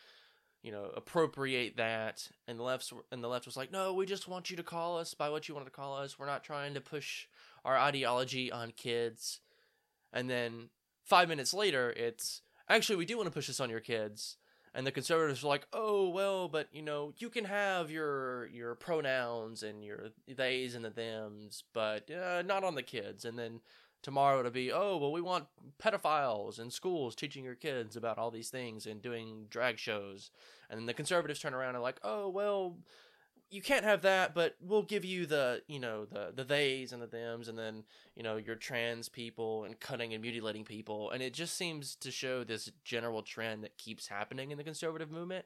you 0.61 0.71
know, 0.71 0.91
appropriate 0.95 1.77
that. 1.77 2.29
And 2.47 2.59
the 2.59 2.63
left 2.63 2.91
and 3.11 3.23
the 3.23 3.27
left 3.27 3.45
was 3.45 3.57
like, 3.57 3.71
no, 3.71 3.94
we 3.94 4.05
just 4.05 4.27
want 4.27 4.49
you 4.49 4.57
to 4.57 4.63
call 4.63 4.97
us 4.97 5.13
by 5.13 5.29
what 5.29 5.47
you 5.47 5.55
want 5.55 5.67
to 5.67 5.71
call 5.71 5.95
us. 5.95 6.19
We're 6.19 6.25
not 6.25 6.44
trying 6.44 6.73
to 6.73 6.81
push 6.81 7.27
our 7.65 7.77
ideology 7.77 8.51
on 8.51 8.71
kids. 8.71 9.39
And 10.13 10.29
then 10.29 10.69
five 11.03 11.29
minutes 11.29 11.53
later, 11.53 11.91
it's 11.91 12.41
actually 12.69 12.97
we 12.97 13.05
do 13.05 13.17
want 13.17 13.27
to 13.27 13.33
push 13.33 13.47
this 13.47 13.59
on 13.59 13.69
your 13.69 13.79
kids 13.79 14.38
and 14.74 14.86
the 14.86 14.92
conservatives 14.92 15.44
are 15.44 15.48
like 15.48 15.68
oh 15.74 16.10
well 16.10 16.48
but 16.48 16.68
you 16.71 16.81
know 16.81 17.14
you 17.18 17.30
can 17.30 17.45
have 17.45 17.90
your 17.90 18.47
your 18.47 18.76
pronouns 18.76 19.64
and 19.64 19.83
your 19.83 20.09
theys 20.30 20.76
and 20.76 20.86
the 20.86 20.90
thems 20.90 21.64
but 21.74 22.09
uh, 22.12 22.42
not 22.44 22.64
on 22.64 22.76
the 22.76 22.83
kids. 22.83 23.26
And 23.26 23.38
then 23.38 23.62
tomorrow 24.02 24.40
it'll 24.40 24.52
be 24.52 24.71
oh 24.71 24.97
well 24.97 25.12
we 25.12 25.21
want 25.21 25.47
pedophiles 25.81 26.59
in 26.59 26.69
schools 26.69 27.16
teaching 27.16 27.44
your 27.44 27.56
kids 27.56 27.95
about 27.95 28.18
all 28.18 28.31
these 28.31 28.50
things 28.50 28.86
and 28.86 29.02
doing 29.02 29.45
drag 29.50 29.80
shows. 29.80 30.31
And 30.69 30.80
then 30.80 30.86
the 30.86 30.94
conservatives 30.94 31.40
turn 31.40 31.54
around 31.54 31.76
and 31.76 31.83
like 31.83 32.00
oh 32.04 32.30
well 32.30 32.78
you 33.49 33.61
can't 33.61 33.85
have 33.85 34.01
that, 34.01 34.35
but 34.35 34.56
we'll 34.61 34.83
give 34.83 35.06
you 35.06 35.25
the, 35.25 35.61
you 35.68 35.80
know, 35.80 36.06
the 36.06 36.31
the 36.35 36.44
theys 36.44 36.92
and 36.92 37.01
the 37.01 37.07
thems, 37.07 37.47
and 37.47 37.57
then 37.57 37.83
you 38.16 38.23
know 38.23 38.37
your 38.37 38.56
trans 38.56 39.07
people 39.09 39.63
and 39.63 39.80
cutting 39.80 40.13
and 40.13 40.21
mutilating 40.21 40.66
people, 40.66 41.11
and 41.11 41.21
it 41.23 41.33
just 41.33 41.56
seems 41.56 41.95
to 41.97 42.11
show 42.11 42.44
this 42.44 42.71
general 42.83 43.21
trend 43.21 43.63
that 43.63 43.77
keeps 43.77 44.07
happening 44.07 44.51
in 44.51 44.57
the 44.57 44.63
conservative 44.63 45.11
movement. 45.11 45.45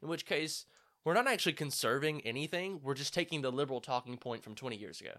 In 0.00 0.08
which 0.08 0.26
case, 0.26 0.66
we're 1.04 1.14
not 1.14 1.28
actually 1.28 1.52
conserving 1.52 2.22
anything; 2.22 2.80
we're 2.82 2.94
just 2.94 3.12
taking 3.12 3.42
the 3.42 3.52
liberal 3.52 3.80
talking 3.80 4.16
point 4.16 4.42
from 4.42 4.54
twenty 4.54 4.76
years 4.76 5.00
ago. 5.00 5.14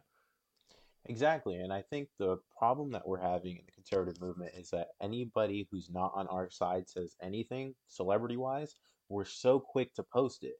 Exactly. 1.05 1.57
And 1.57 1.73
I 1.73 1.81
think 1.81 2.07
the 2.17 2.37
problem 2.57 2.91
that 2.91 3.05
we're 3.05 3.19
having 3.19 3.57
in 3.57 3.65
the 3.65 3.73
conservative 3.73 4.21
movement 4.21 4.53
is 4.57 4.69
that 4.69 4.89
anybody 5.01 5.67
who's 5.69 5.89
not 5.89 6.13
on 6.15 6.27
our 6.27 6.49
side 6.49 6.87
says 6.87 7.17
anything 7.21 7.75
celebrity 7.87 8.37
wise, 8.37 8.75
we're 9.09 9.25
so 9.25 9.59
quick 9.59 9.93
to 9.95 10.03
post 10.03 10.45
it 10.45 10.53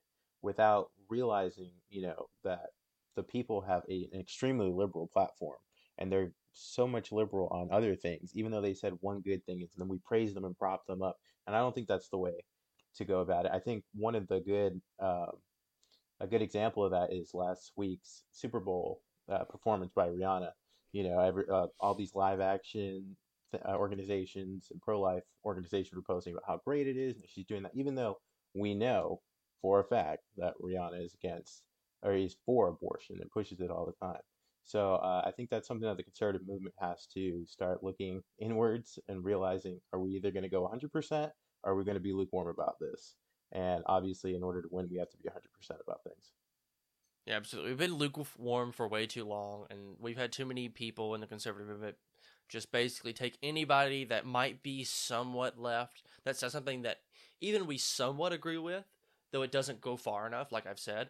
without 0.44 0.92
realizing, 1.10 1.72
you 1.90 2.04
know, 2.04 2.28
that 2.44 2.68
the 3.16 3.24
people 3.24 3.62
have 3.62 3.82
a, 3.90 4.08
an 4.14 4.20
extremely 4.20 4.70
liberal 4.70 5.08
platform 5.12 5.58
and 5.98 6.12
they're 6.12 6.32
so 6.52 6.88
much 6.88 7.12
liberal 7.12 7.48
on 7.50 7.72
other 7.72 7.96
things, 7.96 8.32
even 8.36 8.52
though 8.52 8.62
they 8.62 8.74
said 8.74 8.94
one 9.00 9.22
good 9.22 9.44
thing, 9.46 9.62
and 9.62 9.70
then 9.78 9.88
we 9.88 9.98
praise 10.06 10.34
them 10.34 10.46
and 10.46 10.58
prop 10.58 10.86
them 10.86 11.02
up. 11.02 11.18
And 11.48 11.56
I 11.56 11.60
don't 11.60 11.74
think 11.74 11.88
that's 11.88 12.10
the 12.10 12.18
way 12.18 12.34
to 12.96 13.06
go 13.06 13.22
about 13.22 13.46
it. 13.46 13.52
I 13.54 13.60
think 13.60 13.84
one 13.94 14.16
of 14.16 14.28
the 14.28 14.40
good, 14.40 14.82
um, 15.00 15.32
a 16.20 16.28
good 16.28 16.42
example 16.42 16.84
of 16.84 16.92
that 16.92 17.12
is 17.14 17.32
last 17.34 17.72
week's 17.76 18.24
Super 18.32 18.60
Bowl 18.60 19.02
uh, 19.32 19.44
performance 19.46 19.92
by 19.94 20.08
Rihanna. 20.08 20.52
You 20.92 21.04
know, 21.04 21.20
every 21.20 21.46
uh, 21.52 21.68
all 21.80 21.96
these 21.96 22.14
live 22.14 22.40
action 22.40 23.16
th- 23.52 23.64
uh, 23.68 23.76
organizations 23.76 24.68
and 24.72 24.82
pro 24.82 25.02
life 25.02 25.24
organizations 25.44 25.96
were 25.96 26.04
posting 26.04 26.34
about 26.34 26.44
how 26.48 26.62
great 26.66 26.88
it 26.88 26.98
is, 26.98 27.16
and 27.16 27.26
she's 27.28 27.46
doing 27.46 27.64
that, 27.64 27.72
even 27.76 27.96
though 27.96 28.18
we 28.54 28.76
know 28.76 29.22
for 29.64 29.80
a 29.80 29.84
fact 29.84 30.22
that 30.38 30.54
Rihanna 30.62 31.04
is 31.04 31.16
against 31.16 31.64
or 32.04 32.14
is 32.14 32.36
for 32.46 32.68
abortion 32.68 33.18
and 33.20 33.32
pushes 33.32 33.62
it 33.62 33.72
all 33.72 33.88
the 33.88 34.06
time. 34.06 34.22
So 34.66 34.96
uh, 34.96 35.24
I 35.26 35.32
think 35.32 35.50
that's 35.50 35.68
something 35.68 35.88
that 35.88 35.98
the 35.98 36.04
conservative 36.04 36.48
movement 36.48 36.76
has 36.80 37.08
to 37.16 37.44
start 37.48 37.84
looking 37.84 38.22
inwards 38.40 39.00
and 39.08 39.24
realizing: 39.24 39.80
Are 39.92 40.00
we 40.00 40.12
either 40.12 40.32
going 40.32 40.44
to 40.44 40.50
go 40.50 40.70
100%, 40.72 41.32
or 41.64 41.72
are 41.72 41.76
we 41.76 41.84
going 41.84 41.96
to 41.96 42.02
be 42.02 42.14
lukewarm 42.14 42.48
about 42.48 42.76
this? 42.80 43.16
And 43.52 43.84
obviously, 43.88 44.36
in 44.36 44.44
order 44.44 44.62
to 44.62 44.68
win, 44.72 44.88
we 44.92 44.98
have 44.98 45.10
to 45.10 45.18
be 45.18 45.30
100% 45.30 45.34
about 45.86 46.04
things. 46.04 46.32
Yeah, 47.26 47.36
absolutely. 47.36 47.72
We've 47.72 47.80
been 47.80 47.96
lukewarm 47.96 48.72
for 48.72 48.88
way 48.88 49.06
too 49.06 49.26
long, 49.26 49.66
and 49.70 49.96
we've 50.00 50.18
had 50.18 50.32
too 50.32 50.46
many 50.46 50.70
people 50.70 51.16
in 51.16 51.22
the 51.22 51.28
conservative 51.28 51.68
movement 51.68 51.96
just 52.50 52.72
basically 52.72 53.14
take 53.14 53.38
anybody 53.42 54.06
that 54.06 54.26
might 54.26 54.62
be 54.62 54.84
somewhat 54.84 55.58
left 55.58 56.04
that 56.24 56.38
says 56.38 56.52
something 56.52 56.82
that 56.84 57.00
even 57.42 57.66
we 57.66 57.78
somewhat 57.78 58.34
agree 58.34 58.58
with, 58.58 58.86
though 59.34 59.42
it 59.42 59.52
doesn't 59.52 59.82
go 59.82 59.98
far 59.98 60.26
enough, 60.26 60.54
like 60.54 60.66
I've 60.66 60.80
said. 60.80 61.10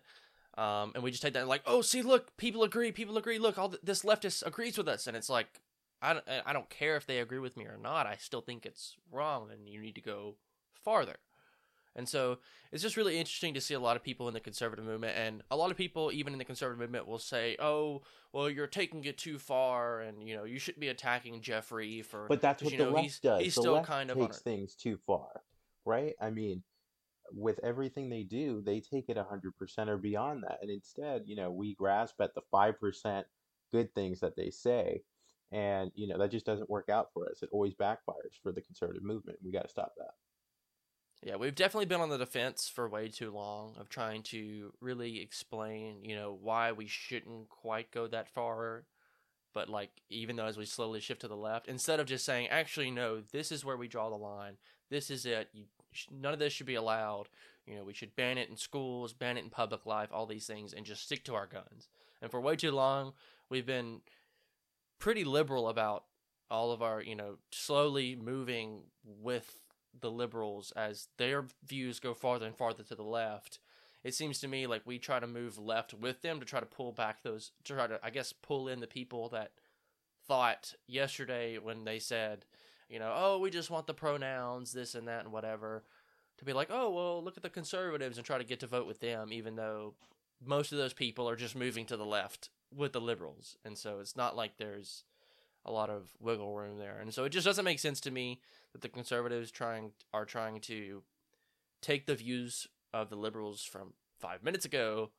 Um, 0.57 0.91
and 0.95 1.03
we 1.03 1.11
just 1.11 1.21
take 1.21 1.33
that 1.33 1.47
like, 1.47 1.61
oh, 1.65 1.81
see, 1.81 2.01
look, 2.01 2.35
people 2.37 2.63
agree, 2.63 2.91
people 2.91 3.17
agree. 3.17 3.37
Look, 3.37 3.59
all 3.59 3.69
th- 3.69 3.81
this 3.83 4.03
leftist 4.03 4.45
agrees 4.45 4.77
with 4.77 4.87
us, 4.87 5.05
and 5.05 5.17
it's 5.17 5.29
like, 5.29 5.61
I 6.01 6.13
don't, 6.13 6.25
I 6.45 6.53
don't 6.53 6.69
care 6.69 6.95
if 6.95 7.05
they 7.05 7.19
agree 7.19 7.39
with 7.39 7.57
me 7.57 7.65
or 7.65 7.77
not. 7.81 8.07
I 8.07 8.17
still 8.19 8.41
think 8.41 8.65
it's 8.65 8.95
wrong, 9.11 9.49
and 9.51 9.67
you 9.67 9.79
need 9.79 9.95
to 9.95 10.01
go 10.01 10.35
farther. 10.83 11.17
And 11.95 12.09
so 12.09 12.39
it's 12.71 12.81
just 12.81 12.97
really 12.97 13.17
interesting 13.19 13.53
to 13.53 13.61
see 13.61 13.73
a 13.73 13.79
lot 13.79 13.95
of 13.95 14.03
people 14.03 14.27
in 14.27 14.33
the 14.33 14.39
conservative 14.39 14.85
movement, 14.85 15.15
and 15.17 15.43
a 15.51 15.55
lot 15.55 15.69
of 15.69 15.77
people, 15.77 16.11
even 16.11 16.33
in 16.33 16.39
the 16.39 16.45
conservative 16.45 16.79
movement, 16.79 17.07
will 17.07 17.19
say, 17.19 17.55
"Oh, 17.59 18.01
well, 18.31 18.49
you're 18.49 18.67
taking 18.67 19.03
it 19.05 19.17
too 19.17 19.37
far, 19.37 20.01
and 20.01 20.27
you 20.27 20.35
know, 20.35 20.43
you 20.43 20.57
shouldn't 20.57 20.81
be 20.81 20.87
attacking 20.87 21.41
Jeffree 21.41 22.03
for." 22.03 22.25
But 22.27 22.41
that's 22.41 22.63
what 22.63 22.71
the 22.71 22.77
know, 22.77 22.89
left 22.89 23.03
he's, 23.03 23.19
does. 23.19 23.41
He's 23.41 23.55
the 23.55 23.61
still 23.61 23.73
left 23.73 23.87
kind 23.87 24.09
of 24.09 24.17
takes 24.17 24.39
things 24.39 24.73
too 24.75 24.97
far, 25.05 25.41
right? 25.85 26.15
I 26.19 26.31
mean, 26.31 26.63
with 27.31 27.59
everything 27.63 28.09
they 28.09 28.23
do, 28.23 28.61
they 28.61 28.79
take 28.79 29.09
it 29.09 29.17
100% 29.17 29.87
or 29.87 29.97
beyond 29.97 30.43
that. 30.43 30.59
And 30.61 30.69
instead, 30.69 31.23
you 31.25 31.35
know, 31.35 31.51
we 31.51 31.75
grasp 31.75 32.15
at 32.21 32.35
the 32.35 32.41
5% 32.53 33.23
good 33.71 33.93
things 33.93 34.19
that 34.19 34.35
they 34.35 34.49
say. 34.49 35.01
And, 35.51 35.91
you 35.95 36.07
know, 36.07 36.17
that 36.17 36.31
just 36.31 36.45
doesn't 36.45 36.69
work 36.69 36.89
out 36.89 37.09
for 37.13 37.29
us. 37.29 37.43
It 37.43 37.49
always 37.51 37.75
backfires 37.75 38.39
for 38.41 38.51
the 38.51 38.61
conservative 38.61 39.03
movement. 39.03 39.39
We 39.43 39.51
got 39.51 39.63
to 39.63 39.69
stop 39.69 39.93
that. 39.97 40.11
Yeah, 41.25 41.37
we've 41.37 41.55
definitely 41.55 41.85
been 41.85 42.01
on 42.01 42.09
the 42.09 42.17
defense 42.17 42.67
for 42.67 42.89
way 42.89 43.07
too 43.07 43.31
long 43.31 43.75
of 43.79 43.87
trying 43.87 44.23
to 44.23 44.73
really 44.81 45.21
explain, 45.21 46.03
you 46.03 46.15
know, 46.15 46.37
why 46.41 46.73
we 46.73 46.87
shouldn't 46.87 47.49
quite 47.49 47.91
go 47.91 48.07
that 48.07 48.27
far. 48.27 48.83
But 49.53 49.69
like, 49.69 49.91
even 50.09 50.35
though 50.35 50.47
as 50.47 50.57
we 50.57 50.65
slowly 50.65 50.99
shift 50.99 51.21
to 51.21 51.27
the 51.27 51.37
left, 51.37 51.67
instead 51.67 51.99
of 51.99 52.07
just 52.07 52.25
saying, 52.25 52.47
actually, 52.49 52.91
no, 52.91 53.21
this 53.31 53.51
is 53.51 53.63
where 53.63 53.77
we 53.77 53.87
draw 53.87 54.09
the 54.09 54.17
line. 54.17 54.57
This 54.89 55.09
is 55.09 55.25
it. 55.25 55.49
You, 55.53 55.65
none 56.11 56.33
of 56.33 56.39
this 56.39 56.53
should 56.53 56.65
be 56.65 56.75
allowed. 56.75 57.29
You 57.65 57.75
know, 57.75 57.83
we 57.83 57.93
should 57.93 58.15
ban 58.15 58.37
it 58.37 58.49
in 58.49 58.57
schools, 58.57 59.13
ban 59.13 59.37
it 59.37 59.43
in 59.43 59.49
public 59.49 59.85
life, 59.85 60.09
all 60.11 60.25
these 60.25 60.47
things, 60.47 60.73
and 60.73 60.85
just 60.85 61.03
stick 61.03 61.23
to 61.25 61.35
our 61.35 61.47
guns. 61.47 61.87
And 62.21 62.29
for 62.29 62.41
way 62.41 62.55
too 62.55 62.71
long, 62.71 63.13
we've 63.49 63.65
been 63.65 64.01
pretty 64.99 65.23
liberal 65.23 65.69
about 65.69 66.05
all 66.49 66.71
of 66.71 66.81
our, 66.81 67.01
you 67.01 67.15
know, 67.15 67.37
slowly 67.51 68.15
moving 68.15 68.83
with 69.03 69.59
the 69.99 70.11
liberals 70.11 70.71
as 70.75 71.07
their 71.17 71.45
views 71.65 71.99
go 71.99 72.13
farther 72.13 72.45
and 72.45 72.57
farther 72.57 72.83
to 72.83 72.95
the 72.95 73.03
left. 73.03 73.59
It 74.03 74.13
seems 74.13 74.39
to 74.39 74.47
me 74.47 74.67
like 74.67 74.81
we 74.85 74.99
try 74.99 75.19
to 75.19 75.27
move 75.27 75.57
left 75.57 75.93
with 75.93 76.21
them 76.21 76.39
to 76.39 76.45
try 76.45 76.59
to 76.59 76.65
pull 76.65 76.91
back 76.91 77.23
those, 77.23 77.51
to 77.63 77.73
try 77.73 77.87
to, 77.87 77.99
I 78.03 78.09
guess, 78.09 78.33
pull 78.33 78.67
in 78.67 78.81
the 78.81 78.87
people 78.87 79.29
that 79.29 79.51
thought 80.27 80.73
yesterday 80.87 81.57
when 81.57 81.85
they 81.85 81.99
said, 81.99 82.45
you 82.93 82.99
know, 82.99 83.11
oh, 83.15 83.39
we 83.39 83.49
just 83.49 83.71
want 83.71 83.87
the 83.87 83.93
pronouns, 83.93 84.71
this 84.71 84.93
and 84.93 85.07
that, 85.07 85.23
and 85.23 85.33
whatever, 85.33 85.83
to 86.37 86.45
be 86.45 86.53
like, 86.53 86.69
oh, 86.71 86.91
well, 86.91 87.23
look 87.23 87.37
at 87.37 87.41
the 87.43 87.49
conservatives 87.49 88.17
and 88.17 88.25
try 88.25 88.37
to 88.37 88.43
get 88.43 88.59
to 88.59 88.67
vote 88.67 88.85
with 88.85 88.99
them, 88.99 89.33
even 89.33 89.55
though 89.55 89.95
most 90.45 90.71
of 90.71 90.77
those 90.77 90.93
people 90.93 91.27
are 91.27 91.35
just 91.35 91.55
moving 91.55 91.87
to 91.87 91.97
the 91.97 92.05
left 92.05 92.51
with 92.71 92.93
the 92.93 93.01
liberals. 93.01 93.57
And 93.65 93.79
so 93.79 93.99
it's 93.99 94.15
not 94.15 94.35
like 94.35 94.57
there's 94.57 95.05
a 95.65 95.71
lot 95.71 95.89
of 95.89 96.11
wiggle 96.19 96.55
room 96.55 96.77
there. 96.77 96.99
And 96.99 97.11
so 97.11 97.23
it 97.23 97.29
just 97.29 97.45
doesn't 97.45 97.65
make 97.65 97.79
sense 97.79 97.99
to 98.01 98.11
me 98.11 98.41
that 98.73 98.81
the 98.81 98.89
conservatives 98.89 99.49
trying 99.49 99.93
are 100.13 100.25
trying 100.25 100.59
to 100.61 101.01
take 101.81 102.05
the 102.05 102.15
views 102.15 102.67
of 102.93 103.09
the 103.09 103.15
liberals 103.15 103.63
from 103.63 103.93
5 104.19 104.43
minutes 104.43 104.65
ago 104.65 105.09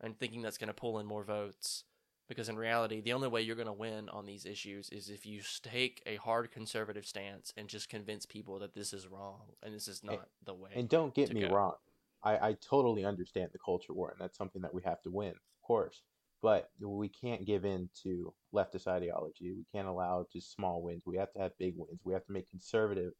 and 0.00 0.18
thinking 0.18 0.40
that's 0.40 0.58
going 0.58 0.68
to 0.68 0.74
pull 0.74 0.98
in 0.98 1.04
more 1.04 1.24
votes 1.24 1.84
because 2.28 2.48
in 2.48 2.56
reality 2.56 3.00
the 3.00 3.12
only 3.12 3.28
way 3.28 3.40
you're 3.42 3.56
going 3.56 3.66
to 3.66 3.72
win 3.72 4.08
on 4.10 4.26
these 4.26 4.44
issues 4.44 4.88
is 4.90 5.08
if 5.08 5.26
you 5.26 5.40
take 5.62 6.02
a 6.06 6.16
hard 6.16 6.50
conservative 6.50 7.06
stance 7.06 7.52
and 7.56 7.68
just 7.68 7.88
convince 7.88 8.26
people 8.26 8.58
that 8.58 8.74
this 8.74 8.92
is 8.92 9.06
wrong 9.06 9.40
and 9.62 9.74
this 9.74 9.88
is 9.88 10.04
not 10.04 10.28
the 10.44 10.54
way. 10.54 10.70
And 10.74 10.88
don't 10.88 11.14
get 11.14 11.32
me 11.32 11.42
go. 11.42 11.48
wrong. 11.48 11.74
I, 12.22 12.48
I 12.48 12.56
totally 12.68 13.04
understand 13.04 13.50
the 13.52 13.58
culture 13.64 13.92
war, 13.92 14.10
and 14.10 14.20
that's 14.20 14.36
something 14.36 14.62
that 14.62 14.74
we 14.74 14.82
have 14.82 15.00
to 15.02 15.10
win, 15.10 15.30
of 15.30 15.62
course. 15.62 16.02
But 16.42 16.68
we 16.80 17.08
can't 17.08 17.46
give 17.46 17.64
in 17.64 17.88
to 18.04 18.32
leftist 18.54 18.86
ideology. 18.86 19.52
We 19.52 19.64
can't 19.72 19.88
allow 19.88 20.26
just 20.32 20.52
small 20.52 20.82
wins. 20.82 21.02
We 21.06 21.16
have 21.16 21.32
to 21.32 21.40
have 21.40 21.58
big 21.58 21.74
wins. 21.76 22.00
We 22.04 22.12
have 22.12 22.24
to 22.26 22.32
make 22.32 22.48
conservative 22.50 23.12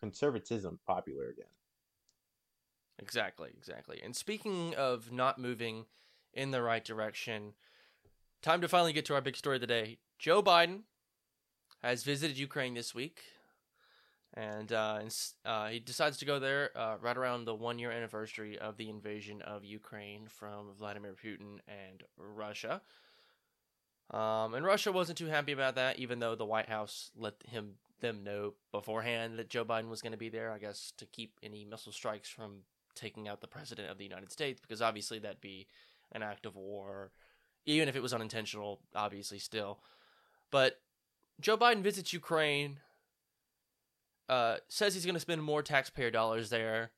conservatism 0.00 0.78
popular 0.86 1.28
again. 1.30 1.46
Exactly, 2.98 3.50
exactly. 3.56 4.00
And 4.02 4.14
speaking 4.14 4.74
of 4.74 5.12
not 5.12 5.38
moving 5.38 5.86
in 6.34 6.50
the 6.50 6.62
right 6.62 6.84
direction, 6.84 7.54
time 8.42 8.60
to 8.60 8.68
finally 8.68 8.92
get 8.92 9.04
to 9.06 9.14
our 9.14 9.20
big 9.20 9.36
story 9.36 9.56
of 9.56 9.60
the 9.60 9.66
day. 9.66 9.98
Joe 10.18 10.42
Biden 10.42 10.80
has 11.82 12.02
visited 12.04 12.38
Ukraine 12.38 12.74
this 12.74 12.94
week, 12.94 13.20
and 14.34 14.72
uh, 14.72 15.00
uh, 15.44 15.68
he 15.68 15.78
decides 15.80 16.18
to 16.18 16.24
go 16.24 16.38
there 16.38 16.70
uh, 16.76 16.96
right 17.00 17.16
around 17.16 17.44
the 17.44 17.54
one 17.54 17.78
year 17.78 17.90
anniversary 17.90 18.58
of 18.58 18.76
the 18.76 18.88
invasion 18.88 19.42
of 19.42 19.64
Ukraine 19.64 20.26
from 20.28 20.74
Vladimir 20.78 21.14
Putin 21.14 21.58
and 21.66 22.02
Russia. 22.16 22.82
Um, 24.10 24.54
and 24.54 24.64
Russia 24.64 24.90
wasn't 24.90 25.18
too 25.18 25.26
happy 25.26 25.52
about 25.52 25.74
that, 25.74 25.98
even 25.98 26.18
though 26.18 26.34
the 26.34 26.46
White 26.46 26.68
House 26.68 27.10
let 27.16 27.34
him 27.46 27.74
them 28.00 28.22
know 28.22 28.54
beforehand 28.70 29.38
that 29.38 29.50
Joe 29.50 29.64
Biden 29.64 29.88
was 29.88 30.02
going 30.02 30.12
to 30.12 30.18
be 30.18 30.28
there. 30.28 30.52
I 30.52 30.58
guess 30.58 30.92
to 30.98 31.06
keep 31.06 31.32
any 31.42 31.64
missile 31.64 31.92
strikes 31.92 32.28
from 32.28 32.60
taking 32.94 33.28
out 33.28 33.40
the 33.40 33.46
president 33.48 33.90
of 33.90 33.98
the 33.98 34.04
United 34.04 34.32
States, 34.32 34.60
because 34.60 34.80
obviously 34.80 35.18
that'd 35.18 35.40
be 35.40 35.66
an 36.12 36.22
act 36.22 36.46
of 36.46 36.56
war, 36.56 37.10
even 37.66 37.88
if 37.88 37.96
it 37.96 38.02
was 38.02 38.12
unintentional. 38.12 38.80
Obviously, 38.94 39.38
still, 39.38 39.80
but 40.50 40.80
Joe 41.40 41.56
Biden 41.56 41.82
visits 41.82 42.12
Ukraine. 42.12 42.78
Uh, 44.28 44.56
says 44.68 44.92
he's 44.92 45.06
going 45.06 45.14
to 45.14 45.20
spend 45.20 45.42
more 45.42 45.62
taxpayer 45.62 46.10
dollars 46.10 46.50
there. 46.50 46.90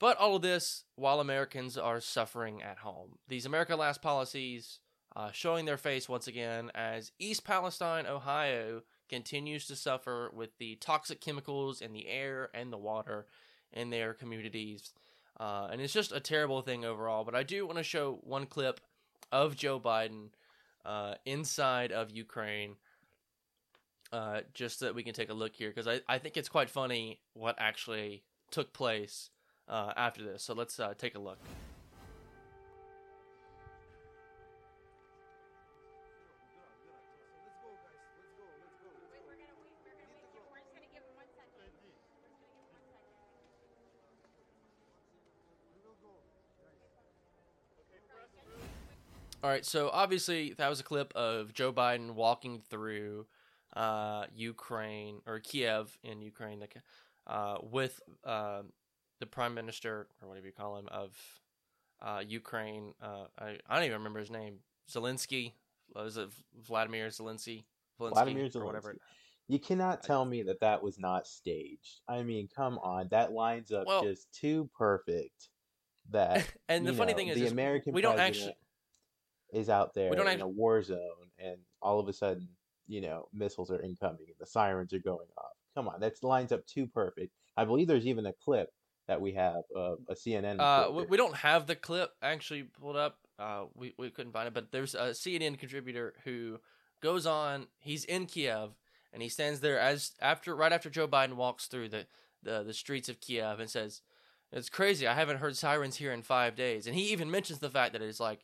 But 0.00 0.16
all 0.18 0.34
of 0.34 0.42
this 0.42 0.82
while 0.96 1.20
Americans 1.20 1.78
are 1.78 2.00
suffering 2.00 2.60
at 2.60 2.78
home. 2.78 3.18
These 3.28 3.46
America 3.46 3.76
Last 3.76 4.02
policies 4.02 4.80
uh, 5.14 5.30
showing 5.30 5.64
their 5.64 5.76
face 5.76 6.08
once 6.08 6.26
again 6.26 6.72
as 6.74 7.12
East 7.20 7.44
Palestine, 7.44 8.06
Ohio 8.06 8.82
continues 9.08 9.66
to 9.66 9.76
suffer 9.76 10.32
with 10.34 10.58
the 10.58 10.74
toxic 10.76 11.20
chemicals 11.20 11.80
in 11.80 11.92
the 11.92 12.08
air 12.08 12.48
and 12.52 12.72
the 12.72 12.78
water 12.78 13.26
in 13.72 13.90
their 13.90 14.12
communities. 14.12 14.92
Uh, 15.38 15.68
and 15.70 15.80
it's 15.80 15.92
just 15.92 16.10
a 16.10 16.18
terrible 16.18 16.62
thing 16.62 16.84
overall. 16.84 17.24
But 17.24 17.36
I 17.36 17.44
do 17.44 17.64
want 17.66 17.78
to 17.78 17.84
show 17.84 18.18
one 18.22 18.46
clip 18.46 18.80
of 19.32 19.56
Joe 19.56 19.80
Biden 19.80 20.28
uh, 20.84 21.14
inside 21.24 21.90
of 21.90 22.10
Ukraine 22.10 22.76
uh, 24.12 24.40
just 24.52 24.78
so 24.78 24.84
that 24.84 24.94
we 24.94 25.02
can 25.02 25.14
take 25.14 25.30
a 25.30 25.34
look 25.34 25.56
here 25.56 25.70
because 25.70 25.88
I, 25.88 26.00
I 26.06 26.18
think 26.18 26.36
it's 26.36 26.48
quite 26.48 26.68
funny 26.70 27.20
what 27.34 27.56
actually 27.58 28.22
took 28.50 28.72
place 28.72 29.30
uh, 29.68 29.92
after 29.96 30.22
this. 30.22 30.44
So 30.44 30.54
let's 30.54 30.78
uh, 30.78 30.94
take 30.96 31.14
a 31.14 31.18
look. 31.18 31.38
All 49.42 49.50
right, 49.50 49.64
so 49.64 49.90
obviously 49.92 50.54
that 50.58 50.68
was 50.68 50.78
a 50.78 50.84
clip 50.84 51.12
of 51.16 51.52
Joe 51.52 51.72
Biden 51.72 52.12
walking 52.12 52.60
through 52.70 53.26
uh, 53.74 54.26
Ukraine 54.34 55.20
or 55.26 55.40
Kiev 55.40 55.98
in 56.04 56.22
Ukraine, 56.22 56.62
uh, 57.26 57.56
with 57.60 58.00
uh, 58.24 58.62
the 59.18 59.26
prime 59.26 59.54
minister 59.54 60.06
or 60.22 60.28
whatever 60.28 60.46
you 60.46 60.52
call 60.52 60.76
him 60.76 60.86
of 60.92 61.16
uh, 62.00 62.22
Ukraine. 62.24 62.94
Uh, 63.02 63.24
I, 63.36 63.58
I 63.68 63.74
don't 63.74 63.84
even 63.84 63.98
remember 63.98 64.20
his 64.20 64.30
name. 64.30 64.58
Zelensky. 64.90 65.54
Was 65.94 66.16
it 66.16 66.28
Vladimir 66.64 67.08
Zelensky? 67.08 67.64
Zelensky 68.00 68.12
Vladimir 68.14 68.50
or 68.54 68.64
whatever. 68.64 68.92
Zelensky. 68.92 68.98
You 69.48 69.58
cannot 69.58 70.02
tell 70.02 70.24
me 70.24 70.42
that 70.44 70.60
that 70.60 70.82
was 70.82 70.98
not 70.98 71.26
staged. 71.26 72.00
I 72.08 72.22
mean, 72.22 72.48
come 72.54 72.78
on, 72.78 73.08
that 73.10 73.32
lines 73.32 73.72
up 73.72 73.86
Well- 73.86 74.04
just 74.04 74.32
too 74.32 74.70
perfect. 74.76 75.48
That 76.10 76.44
and 76.68 76.86
the 76.86 76.92
funny 76.92 77.12
know, 77.12 77.18
thing 77.18 77.28
is, 77.28 77.38
the 77.38 77.46
is 77.46 77.52
American 77.52 77.92
we 77.92 78.02
don't 78.02 78.18
actually. 78.18 78.54
Is 79.52 79.68
out 79.68 79.94
there 79.94 80.10
don't 80.10 80.26
in 80.26 80.34
actu- 80.34 80.44
a 80.44 80.48
war 80.48 80.82
zone, 80.82 80.98
and 81.38 81.58
all 81.80 82.00
of 82.00 82.08
a 82.08 82.12
sudden, 82.12 82.48
you 82.86 83.00
know, 83.00 83.28
missiles 83.32 83.70
are 83.70 83.80
incoming 83.80 84.26
and 84.26 84.36
the 84.38 84.46
sirens 84.46 84.92
are 84.92 84.98
going 84.98 85.28
off. 85.38 85.52
Come 85.74 85.88
on, 85.88 86.00
that 86.00 86.22
lines 86.22 86.52
up 86.52 86.66
too 86.66 86.86
perfect. 86.86 87.32
I 87.56 87.64
believe 87.64 87.88
there's 87.88 88.06
even 88.06 88.26
a 88.26 88.32
clip 88.32 88.70
that 89.08 89.20
we 89.20 89.32
have 89.32 89.62
uh, 89.76 89.94
a 90.08 90.14
CNN. 90.14 90.60
Uh, 90.60 90.90
we, 90.90 91.04
we 91.04 91.16
don't 91.16 91.36
have 91.36 91.66
the 91.66 91.76
clip 91.76 92.10
actually 92.22 92.62
pulled 92.62 92.96
up. 92.96 93.18
Uh, 93.38 93.64
we 93.74 93.94
we 93.98 94.10
couldn't 94.10 94.32
find 94.32 94.48
it, 94.48 94.54
but 94.54 94.72
there's 94.72 94.94
a 94.94 95.10
CNN 95.10 95.58
contributor 95.58 96.14
who 96.24 96.58
goes 97.00 97.26
on. 97.26 97.66
He's 97.78 98.04
in 98.04 98.26
Kiev 98.26 98.74
and 99.12 99.22
he 99.22 99.28
stands 99.28 99.60
there 99.60 99.78
as 99.78 100.12
after 100.20 100.54
right 100.54 100.72
after 100.72 100.90
Joe 100.90 101.06
Biden 101.06 101.34
walks 101.34 101.66
through 101.66 101.90
the 101.90 102.06
the, 102.42 102.62
the 102.62 102.74
streets 102.74 103.08
of 103.08 103.20
Kiev 103.20 103.60
and 103.60 103.70
says, 103.70 104.00
"It's 104.50 104.68
crazy. 104.68 105.06
I 105.06 105.14
haven't 105.14 105.38
heard 105.38 105.56
sirens 105.56 105.96
here 105.96 106.12
in 106.12 106.22
five 106.22 106.56
days." 106.56 106.86
And 106.86 106.96
he 106.96 107.12
even 107.12 107.30
mentions 107.30 107.58
the 107.58 107.70
fact 107.70 107.92
that 107.92 108.02
it's 108.02 108.20
like 108.20 108.40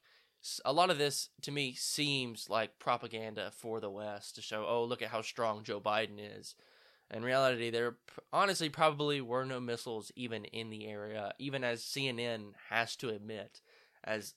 a 0.64 0.72
lot 0.72 0.90
of 0.90 0.98
this 0.98 1.30
to 1.42 1.52
me 1.52 1.74
seems 1.74 2.48
like 2.48 2.78
propaganda 2.78 3.50
for 3.54 3.80
the 3.80 3.90
West 3.90 4.34
to 4.36 4.42
show, 4.42 4.66
"Oh, 4.66 4.84
look 4.84 5.02
at 5.02 5.10
how 5.10 5.22
strong 5.22 5.64
Joe 5.64 5.80
Biden 5.80 6.18
is." 6.18 6.54
In 7.10 7.24
reality, 7.24 7.70
there 7.70 7.96
honestly 8.32 8.68
probably 8.68 9.20
were 9.20 9.44
no 9.44 9.60
missiles 9.60 10.12
even 10.14 10.44
in 10.46 10.68
the 10.70 10.86
area, 10.86 11.32
even 11.38 11.64
as 11.64 11.82
CNN 11.82 12.52
has 12.68 12.96
to 12.96 13.08
admit, 13.08 13.60
as 14.04 14.34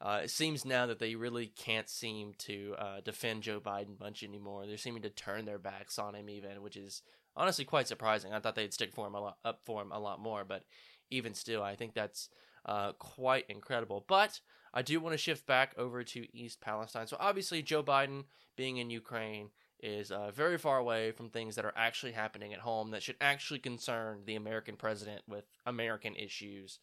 uh, 0.00 0.20
it 0.24 0.30
seems 0.30 0.64
now 0.64 0.86
that 0.86 0.98
they 0.98 1.14
really 1.14 1.46
can't 1.46 1.88
seem 1.88 2.34
to 2.38 2.74
uh, 2.78 3.00
defend 3.00 3.42
Joe 3.42 3.60
Biden 3.60 3.98
much 3.98 4.22
anymore. 4.22 4.66
They're 4.66 4.76
seeming 4.76 5.02
to 5.02 5.10
turn 5.10 5.44
their 5.44 5.58
backs 5.58 5.98
on 5.98 6.14
him, 6.14 6.28
even, 6.28 6.62
which 6.62 6.76
is 6.76 7.02
honestly 7.34 7.64
quite 7.64 7.88
surprising. 7.88 8.32
I 8.32 8.40
thought 8.40 8.54
they'd 8.54 8.74
stick 8.74 8.92
for 8.92 9.06
him 9.06 9.14
a 9.14 9.20
lot, 9.20 9.38
up 9.44 9.60
for 9.64 9.80
him 9.80 9.92
a 9.92 9.98
lot 9.98 10.20
more, 10.20 10.44
but 10.44 10.64
even 11.10 11.34
still, 11.34 11.62
I 11.62 11.76
think 11.76 11.94
that's 11.94 12.28
uh, 12.66 12.92
quite 12.92 13.46
incredible. 13.48 14.04
But 14.06 14.40
I 14.76 14.82
do 14.82 15.00
want 15.00 15.14
to 15.14 15.18
shift 15.18 15.46
back 15.46 15.74
over 15.78 16.04
to 16.04 16.36
East 16.36 16.60
Palestine. 16.60 17.06
So 17.06 17.16
obviously, 17.18 17.62
Joe 17.62 17.82
Biden 17.82 18.24
being 18.56 18.76
in 18.76 18.90
Ukraine 18.90 19.48
is 19.80 20.10
uh, 20.10 20.30
very 20.32 20.58
far 20.58 20.76
away 20.76 21.12
from 21.12 21.30
things 21.30 21.56
that 21.56 21.64
are 21.64 21.72
actually 21.74 22.12
happening 22.12 22.52
at 22.52 22.60
home 22.60 22.90
that 22.90 23.02
should 23.02 23.16
actually 23.18 23.58
concern 23.58 24.20
the 24.26 24.36
American 24.36 24.76
president 24.76 25.22
with 25.26 25.46
American 25.64 26.14
issues. 26.14 26.78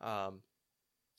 Um, 0.00 0.42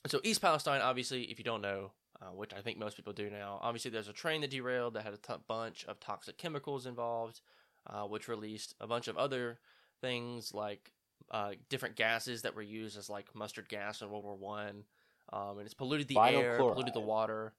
so 0.08 0.22
East 0.24 0.42
Palestine, 0.42 0.80
obviously, 0.80 1.24
if 1.24 1.38
you 1.38 1.44
don't 1.44 1.62
know, 1.62 1.92
uh, 2.22 2.28
which 2.28 2.54
I 2.54 2.62
think 2.62 2.80
most 2.80 2.96
people 2.96 3.12
do 3.12 3.30
now, 3.30 3.60
obviously 3.62 3.92
there's 3.92 4.08
a 4.08 4.14
train 4.14 4.40
that 4.42 4.50
derailed 4.50 4.94
that 4.94 5.04
had 5.04 5.14
a 5.14 5.18
t- 5.18 5.34
bunch 5.46 5.84
of 5.90 6.00
toxic 6.00 6.38
chemicals 6.38 6.86
involved, 6.86 7.42
uh, 7.88 8.04
which 8.04 8.30
released 8.30 8.76
a 8.80 8.88
bunch 8.88 9.10
of 9.10 9.18
other 9.18 9.60
things 10.00 10.54
like 10.54 10.94
uh, 11.32 11.52
different 11.68 11.98
gases 11.98 12.44
that 12.44 12.56
were 12.56 12.62
used 12.62 12.98
as 12.98 13.10
like 13.10 13.36
mustard 13.36 13.68
gas 13.68 14.02
in 14.02 14.10
World 14.10 14.24
War 14.24 14.38
One, 14.38 14.86
um, 15.34 15.58
and 15.58 15.66
it's 15.66 15.74
polluted 15.74 16.08
the 16.08 16.16
Vinyl 16.16 16.42
air, 16.42 16.58
polluted 16.58 16.94
the 16.94 17.00
water, 17.00 17.54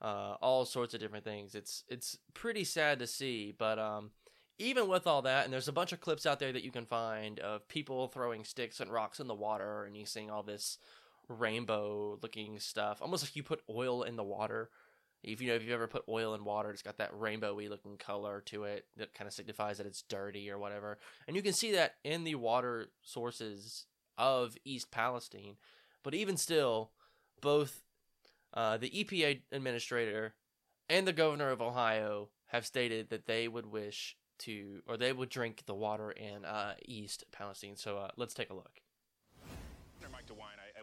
uh, 0.00 0.34
all 0.40 0.64
sorts 0.64 0.94
of 0.94 1.00
different 1.00 1.24
things. 1.24 1.54
It's 1.54 1.84
it's 1.88 2.18
pretty 2.34 2.64
sad 2.64 2.98
to 2.98 3.06
see, 3.06 3.54
but 3.56 3.78
um, 3.78 4.10
even 4.58 4.88
with 4.88 5.06
all 5.06 5.22
that, 5.22 5.44
and 5.44 5.52
there's 5.52 5.68
a 5.68 5.72
bunch 5.72 5.92
of 5.92 6.00
clips 6.00 6.26
out 6.26 6.38
there 6.38 6.52
that 6.52 6.64
you 6.64 6.70
can 6.70 6.86
find 6.86 7.40
of 7.40 7.66
people 7.68 8.08
throwing 8.08 8.44
sticks 8.44 8.80
and 8.80 8.92
rocks 8.92 9.20
in 9.20 9.26
the 9.26 9.34
water, 9.34 9.84
and 9.84 9.96
you 9.96 10.06
seeing 10.06 10.30
all 10.30 10.42
this 10.42 10.78
rainbow 11.28 12.18
looking 12.22 12.58
stuff, 12.58 12.98
almost 13.00 13.24
like 13.24 13.36
you 13.36 13.42
put 13.42 13.62
oil 13.70 14.02
in 14.02 14.16
the 14.16 14.24
water. 14.24 14.70
If 15.22 15.40
you 15.40 15.48
know 15.48 15.54
if 15.54 15.62
you've 15.62 15.72
ever 15.72 15.86
put 15.86 16.04
oil 16.08 16.34
in 16.34 16.44
water, 16.44 16.70
it's 16.70 16.82
got 16.82 16.98
that 16.98 17.12
rainbowy 17.12 17.70
looking 17.70 17.96
color 17.96 18.42
to 18.46 18.64
it 18.64 18.86
that 18.96 19.14
kind 19.14 19.28
of 19.28 19.32
signifies 19.32 19.78
that 19.78 19.86
it's 19.86 20.02
dirty 20.02 20.50
or 20.50 20.58
whatever. 20.58 20.98
And 21.28 21.36
you 21.36 21.42
can 21.42 21.52
see 21.52 21.72
that 21.72 21.94
in 22.02 22.24
the 22.24 22.34
water 22.34 22.88
sources 23.02 23.86
of 24.18 24.56
East 24.64 24.90
Palestine. 24.90 25.56
But 26.02 26.14
even 26.14 26.36
still, 26.36 26.90
both 27.40 27.82
uh, 28.54 28.76
the 28.76 28.90
EPA 28.90 29.42
administrator 29.52 30.34
and 30.88 31.06
the 31.06 31.12
governor 31.12 31.50
of 31.50 31.62
Ohio 31.62 32.28
have 32.46 32.66
stated 32.66 33.10
that 33.10 33.26
they 33.26 33.48
would 33.48 33.66
wish 33.66 34.16
to, 34.40 34.82
or 34.86 34.96
they 34.96 35.12
would 35.12 35.28
drink 35.28 35.62
the 35.66 35.74
water 35.74 36.10
in 36.10 36.44
uh, 36.44 36.74
East 36.84 37.24
Palestine. 37.32 37.76
So 37.76 37.98
uh, 37.98 38.08
let's 38.16 38.34
take 38.34 38.50
a 38.50 38.54
look. 38.54 38.80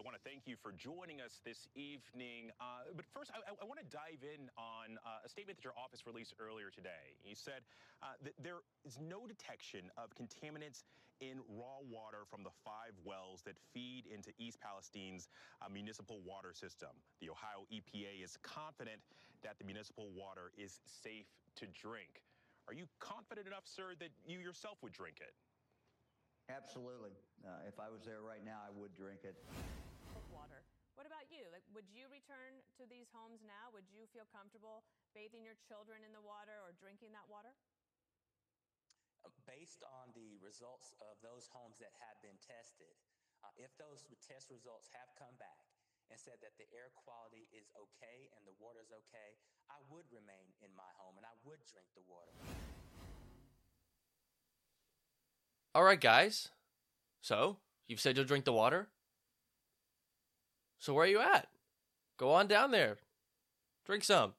I 0.00 0.02
want 0.02 0.16
to 0.16 0.24
thank 0.24 0.48
you 0.48 0.56
for 0.56 0.72
joining 0.72 1.20
us 1.20 1.44
this 1.44 1.68
evening. 1.76 2.48
Uh, 2.56 2.88
but 2.96 3.04
first, 3.12 3.28
I, 3.36 3.44
I 3.52 3.68
want 3.68 3.84
to 3.84 3.88
dive 3.92 4.24
in 4.24 4.48
on 4.56 4.96
uh, 5.04 5.20
a 5.20 5.28
statement 5.28 5.60
that 5.60 5.64
your 5.68 5.76
office 5.76 6.08
released 6.08 6.32
earlier 6.40 6.72
today. 6.72 7.20
You 7.20 7.36
said 7.36 7.68
uh, 8.00 8.16
that 8.24 8.32
there 8.40 8.64
is 8.88 8.96
no 8.96 9.28
detection 9.28 9.92
of 10.00 10.08
contaminants 10.16 10.88
in 11.20 11.44
raw 11.52 11.84
water 11.84 12.24
from 12.32 12.40
the 12.40 12.54
five 12.64 12.96
wells 13.04 13.44
that 13.44 13.60
feed 13.76 14.08
into 14.08 14.32
East 14.40 14.56
Palestine's 14.64 15.28
uh, 15.60 15.68
municipal 15.68 16.24
water 16.24 16.56
system. 16.56 16.96
The 17.20 17.28
Ohio 17.28 17.68
EPA 17.68 18.24
is 18.24 18.40
confident 18.40 19.04
that 19.44 19.60
the 19.60 19.68
municipal 19.68 20.08
water 20.16 20.48
is 20.56 20.80
safe 20.88 21.28
to 21.60 21.68
drink. 21.76 22.24
Are 22.72 22.72
you 22.72 22.88
confident 23.04 23.44
enough, 23.44 23.68
sir, 23.68 23.92
that 24.00 24.16
you 24.24 24.40
yourself 24.40 24.80
would 24.80 24.96
drink 24.96 25.20
it? 25.20 25.36
Absolutely. 26.48 27.12
Uh, 27.44 27.68
if 27.68 27.76
I 27.76 27.92
was 27.92 28.00
there 28.08 28.24
right 28.24 28.40
now, 28.40 28.64
I 28.64 28.72
would 28.72 28.96
drink 28.96 29.28
it. 29.28 29.36
Of 31.00 31.08
water. 31.08 31.08
What 31.08 31.08
about 31.08 31.32
you? 31.32 31.48
Like, 31.48 31.64
would 31.72 31.88
you 31.88 32.12
return 32.12 32.60
to 32.76 32.84
these 32.84 33.08
homes 33.08 33.40
now? 33.40 33.72
Would 33.72 33.88
you 33.88 34.04
feel 34.12 34.28
comfortable 34.28 34.84
bathing 35.16 35.42
your 35.42 35.56
children 35.64 36.04
in 36.04 36.12
the 36.12 36.20
water 36.20 36.60
or 36.60 36.76
drinking 36.76 37.16
that 37.16 37.24
water? 37.32 37.56
based 39.48 39.82
on 39.82 40.14
the 40.14 40.38
results 40.38 40.94
of 41.02 41.18
those 41.26 41.50
homes 41.50 41.82
that 41.82 41.90
have 41.98 42.14
been 42.22 42.38
tested, 42.38 42.94
uh, 43.42 43.50
if 43.58 43.74
those 43.82 44.06
test 44.22 44.46
results 44.46 44.86
have 44.94 45.10
come 45.18 45.34
back 45.42 45.66
and 46.06 46.16
said 46.18 46.38
that 46.38 46.54
the 46.54 46.70
air 46.70 46.94
quality 47.02 47.50
is 47.50 47.66
okay 47.74 48.30
and 48.38 48.46
the 48.46 48.54
water 48.62 48.78
is 48.78 48.94
okay, 48.94 49.34
I 49.66 49.82
would 49.90 50.06
remain 50.14 50.54
in 50.62 50.70
my 50.78 50.86
home 51.02 51.18
and 51.18 51.26
I 51.26 51.34
would 51.42 51.58
drink 51.66 51.90
the 51.98 52.04
water. 52.06 52.30
All 55.74 55.82
right, 55.82 56.00
guys. 56.00 56.50
So 57.20 57.58
you've 57.90 58.00
said 58.00 58.16
you'll 58.16 58.30
drink 58.30 58.46
the 58.46 58.54
water. 58.54 58.86
So 60.80 60.94
where 60.94 61.04
are 61.04 61.08
you 61.08 61.20
at? 61.20 61.46
Go 62.16 62.32
on 62.32 62.48
down 62.48 62.70
there. 62.70 62.96
Drink 63.86 64.02
some. 64.02 64.32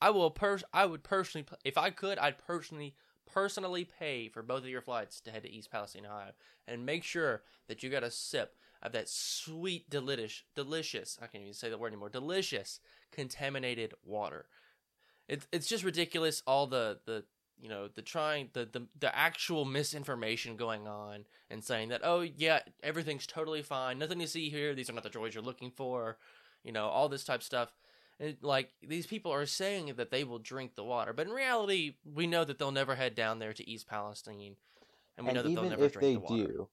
I 0.00 0.10
will 0.10 0.30
pers- 0.30 0.62
I 0.72 0.86
would 0.86 1.02
personally 1.02 1.46
if 1.64 1.76
I 1.76 1.90
could 1.90 2.18
I'd 2.18 2.38
personally 2.38 2.94
personally 3.26 3.84
pay 3.84 4.28
for 4.28 4.42
both 4.42 4.62
of 4.62 4.68
your 4.68 4.80
flights 4.80 5.20
to 5.22 5.30
head 5.30 5.42
to 5.42 5.50
East 5.50 5.70
Palestine, 5.70 6.06
Ohio 6.06 6.32
and 6.66 6.86
make 6.86 7.04
sure 7.04 7.42
that 7.66 7.82
you 7.82 7.90
got 7.90 8.04
a 8.04 8.10
sip 8.10 8.54
of 8.82 8.92
that 8.92 9.08
sweet 9.08 9.90
delicious 9.90 10.44
delicious 10.54 11.18
I 11.20 11.26
can't 11.26 11.42
even 11.42 11.54
say 11.54 11.68
the 11.68 11.78
word 11.78 11.88
anymore 11.88 12.10
delicious 12.10 12.80
contaminated 13.10 13.94
water. 14.04 14.46
It's 15.26 15.46
it's 15.52 15.66
just 15.66 15.84
ridiculous 15.84 16.42
all 16.46 16.66
the 16.66 17.00
the 17.06 17.24
you 17.60 17.68
know 17.68 17.88
the 17.88 18.02
trying 18.02 18.48
the, 18.52 18.68
the 18.70 18.86
the 18.98 19.16
actual 19.16 19.64
misinformation 19.64 20.56
going 20.56 20.86
on 20.86 21.24
and 21.50 21.62
saying 21.62 21.88
that 21.88 22.00
oh 22.04 22.20
yeah 22.20 22.60
everything's 22.82 23.26
totally 23.26 23.62
fine 23.62 23.98
nothing 23.98 24.18
to 24.18 24.26
see 24.26 24.48
here 24.50 24.74
these 24.74 24.88
are 24.88 24.92
not 24.92 25.02
the 25.02 25.10
droids 25.10 25.34
you're 25.34 25.42
looking 25.42 25.70
for 25.70 26.16
you 26.62 26.72
know 26.72 26.86
all 26.86 27.08
this 27.08 27.24
type 27.24 27.40
of 27.40 27.44
stuff 27.44 27.72
and 28.20 28.36
like 28.42 28.70
these 28.86 29.06
people 29.06 29.32
are 29.32 29.46
saying 29.46 29.92
that 29.96 30.10
they 30.10 30.24
will 30.24 30.38
drink 30.38 30.74
the 30.74 30.84
water 30.84 31.12
but 31.12 31.26
in 31.26 31.32
reality 31.32 31.94
we 32.04 32.26
know 32.26 32.44
that 32.44 32.58
they'll 32.58 32.70
never 32.70 32.94
head 32.94 33.14
down 33.14 33.38
there 33.38 33.52
to 33.52 33.68
east 33.68 33.88
palestine 33.88 34.56
and 35.18 35.26
we 35.26 35.30
and 35.30 35.36
know 35.36 35.42
that 35.42 35.54
they'll 35.54 35.70
never 35.70 35.84
if 35.84 35.92
drink 35.92 36.02
they 36.02 36.14
the 36.14 36.20
water 36.20 36.52
do, 36.52 36.68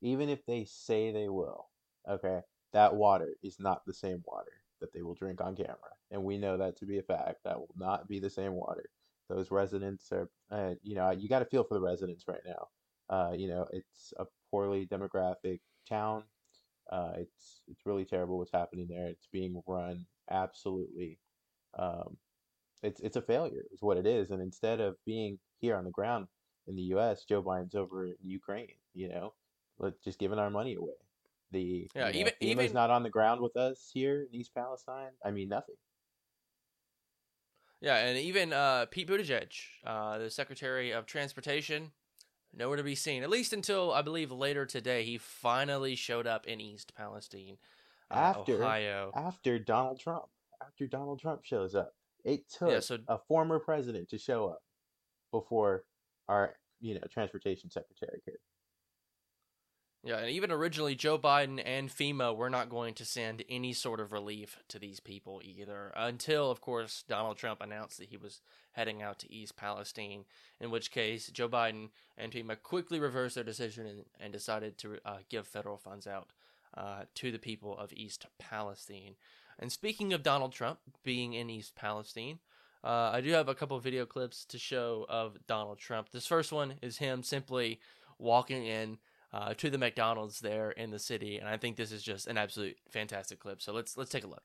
even 0.00 0.28
if 0.28 0.44
they 0.46 0.64
say 0.64 1.12
they 1.12 1.28
will, 1.28 1.68
okay, 2.08 2.40
that 2.72 2.94
water 2.94 3.28
is 3.42 3.60
not 3.60 3.84
the 3.86 3.94
same 3.94 4.22
water 4.26 4.52
that 4.80 4.92
they 4.92 5.02
will 5.02 5.14
drink 5.14 5.40
on 5.40 5.54
camera, 5.54 5.76
and 6.10 6.24
we 6.24 6.38
know 6.38 6.56
that 6.56 6.76
to 6.78 6.86
be 6.86 6.98
a 6.98 7.02
fact. 7.02 7.44
That 7.44 7.58
will 7.58 7.74
not 7.76 8.08
be 8.08 8.18
the 8.18 8.30
same 8.30 8.54
water. 8.54 8.86
Those 9.34 9.50
residents 9.50 10.10
are, 10.12 10.28
uh, 10.50 10.74
you 10.82 10.94
know, 10.94 11.10
you 11.10 11.28
got 11.28 11.38
to 11.38 11.44
feel 11.46 11.64
for 11.64 11.74
the 11.74 11.80
residents 11.80 12.24
right 12.28 12.40
now. 12.46 12.68
Uh, 13.08 13.32
you 13.32 13.48
know, 13.48 13.66
it's 13.72 14.12
a 14.18 14.24
poorly 14.50 14.86
demographic 14.86 15.60
town. 15.88 16.24
Uh, 16.90 17.12
it's 17.16 17.62
it's 17.68 17.86
really 17.86 18.04
terrible 18.04 18.38
what's 18.38 18.52
happening 18.52 18.86
there. 18.88 19.06
It's 19.08 19.28
being 19.32 19.62
run 19.66 20.04
absolutely. 20.30 21.18
Um, 21.78 22.16
it's 22.82 23.00
it's 23.00 23.16
a 23.16 23.22
failure, 23.22 23.62
is 23.72 23.80
what 23.82 23.96
it 23.96 24.06
is. 24.06 24.30
And 24.30 24.42
instead 24.42 24.80
of 24.80 24.96
being 25.06 25.38
here 25.60 25.76
on 25.76 25.84
the 25.84 25.90
ground 25.90 26.26
in 26.66 26.76
the 26.76 26.82
U.S., 26.94 27.24
Joe 27.24 27.42
Biden's 27.42 27.74
over 27.74 28.06
in 28.06 28.14
Ukraine. 28.20 28.74
You 28.94 29.08
know, 29.08 29.32
like 29.78 29.94
just 30.04 30.18
giving 30.18 30.38
our 30.38 30.50
money 30.50 30.74
away. 30.74 30.92
The 31.52 31.88
Yeah, 31.94 32.08
you 32.08 32.24
know, 32.24 32.30
even- 32.40 32.58
FEMA's 32.58 32.64
even- 32.64 32.74
not 32.74 32.90
on 32.90 33.02
the 33.02 33.10
ground 33.10 33.40
with 33.40 33.56
us 33.56 33.90
here 33.92 34.22
in 34.30 34.34
East 34.34 34.52
Palestine. 34.54 35.12
I 35.24 35.30
mean, 35.30 35.48
nothing. 35.48 35.76
Yeah 37.82 37.96
and 37.96 38.16
even 38.18 38.52
uh, 38.54 38.86
pete 38.90 39.06
buttigieg 39.08 39.52
uh, 39.84 40.16
the 40.18 40.30
secretary 40.30 40.92
of 40.92 41.04
transportation 41.04 41.92
nowhere 42.56 42.76
to 42.78 42.82
be 42.82 42.94
seen 42.94 43.22
at 43.22 43.28
least 43.30 43.52
until 43.52 43.92
i 43.92 44.00
believe 44.00 44.30
later 44.32 44.64
today 44.64 45.04
he 45.04 45.18
finally 45.18 45.94
showed 45.94 46.26
up 46.26 46.46
in 46.46 46.60
east 46.60 46.94
palestine 46.94 47.58
uh, 48.10 48.14
After- 48.14 48.62
ohio 48.62 49.10
After 49.14 49.58
Donald 49.58 49.98
Trump, 50.00 50.24
after 50.62 50.86
Donald 50.86 51.18
Trump 51.18 51.44
shows 51.44 51.74
up, 51.74 51.94
it 52.24 52.48
took 52.48 52.70
Yeah, 52.70 52.80
so- 52.80 52.98
a 53.08 53.18
former 53.18 53.58
president 53.58 54.08
to 54.10 54.18
show 54.18 54.48
up 54.48 54.62
before 55.32 55.84
our 56.28 56.54
you 56.80 56.94
know 56.94 57.00
transportation 57.10 57.70
secretary 57.70 58.20
could. 58.24 58.36
Yeah, 60.04 60.18
and 60.18 60.30
even 60.30 60.50
originally, 60.50 60.96
Joe 60.96 61.16
Biden 61.16 61.62
and 61.64 61.88
FEMA 61.88 62.36
were 62.36 62.50
not 62.50 62.68
going 62.68 62.94
to 62.94 63.04
send 63.04 63.44
any 63.48 63.72
sort 63.72 64.00
of 64.00 64.10
relief 64.10 64.58
to 64.68 64.80
these 64.80 64.98
people 64.98 65.40
either, 65.44 65.92
until, 65.94 66.50
of 66.50 66.60
course, 66.60 67.04
Donald 67.08 67.36
Trump 67.36 67.60
announced 67.60 67.98
that 67.98 68.08
he 68.08 68.16
was 68.16 68.40
heading 68.72 69.00
out 69.00 69.20
to 69.20 69.32
East 69.32 69.54
Palestine. 69.54 70.24
In 70.60 70.72
which 70.72 70.90
case, 70.90 71.28
Joe 71.28 71.48
Biden 71.48 71.90
and 72.18 72.32
FEMA 72.32 72.60
quickly 72.60 72.98
reversed 72.98 73.36
their 73.36 73.44
decision 73.44 73.86
and, 73.86 74.04
and 74.18 74.32
decided 74.32 74.76
to 74.78 74.98
uh, 75.04 75.18
give 75.28 75.46
federal 75.46 75.76
funds 75.76 76.08
out 76.08 76.30
uh, 76.76 77.02
to 77.14 77.30
the 77.30 77.38
people 77.38 77.78
of 77.78 77.92
East 77.92 78.26
Palestine. 78.40 79.14
And 79.60 79.70
speaking 79.70 80.12
of 80.12 80.24
Donald 80.24 80.52
Trump 80.52 80.80
being 81.04 81.34
in 81.34 81.48
East 81.48 81.76
Palestine, 81.76 82.40
uh, 82.82 83.10
I 83.12 83.20
do 83.20 83.30
have 83.30 83.48
a 83.48 83.54
couple 83.54 83.78
video 83.78 84.04
clips 84.06 84.44
to 84.46 84.58
show 84.58 85.06
of 85.08 85.36
Donald 85.46 85.78
Trump. 85.78 86.10
This 86.10 86.26
first 86.26 86.50
one 86.50 86.74
is 86.82 86.98
him 86.98 87.22
simply 87.22 87.78
walking 88.18 88.66
in 88.66 88.98
uh, 89.32 89.54
to 89.54 89.70
the 89.70 89.78
McDonald's 89.78 90.40
there 90.40 90.70
in 90.70 90.90
the 90.90 90.98
city, 90.98 91.38
and 91.38 91.48
I 91.48 91.56
think 91.56 91.76
this 91.76 91.90
is 91.90 92.02
just 92.02 92.26
an 92.26 92.36
absolute 92.36 92.76
fantastic 92.90 93.40
clip. 93.40 93.62
So 93.62 93.72
let's 93.72 93.96
let's 93.96 94.10
take 94.10 94.24
a 94.24 94.28
look. 94.28 94.44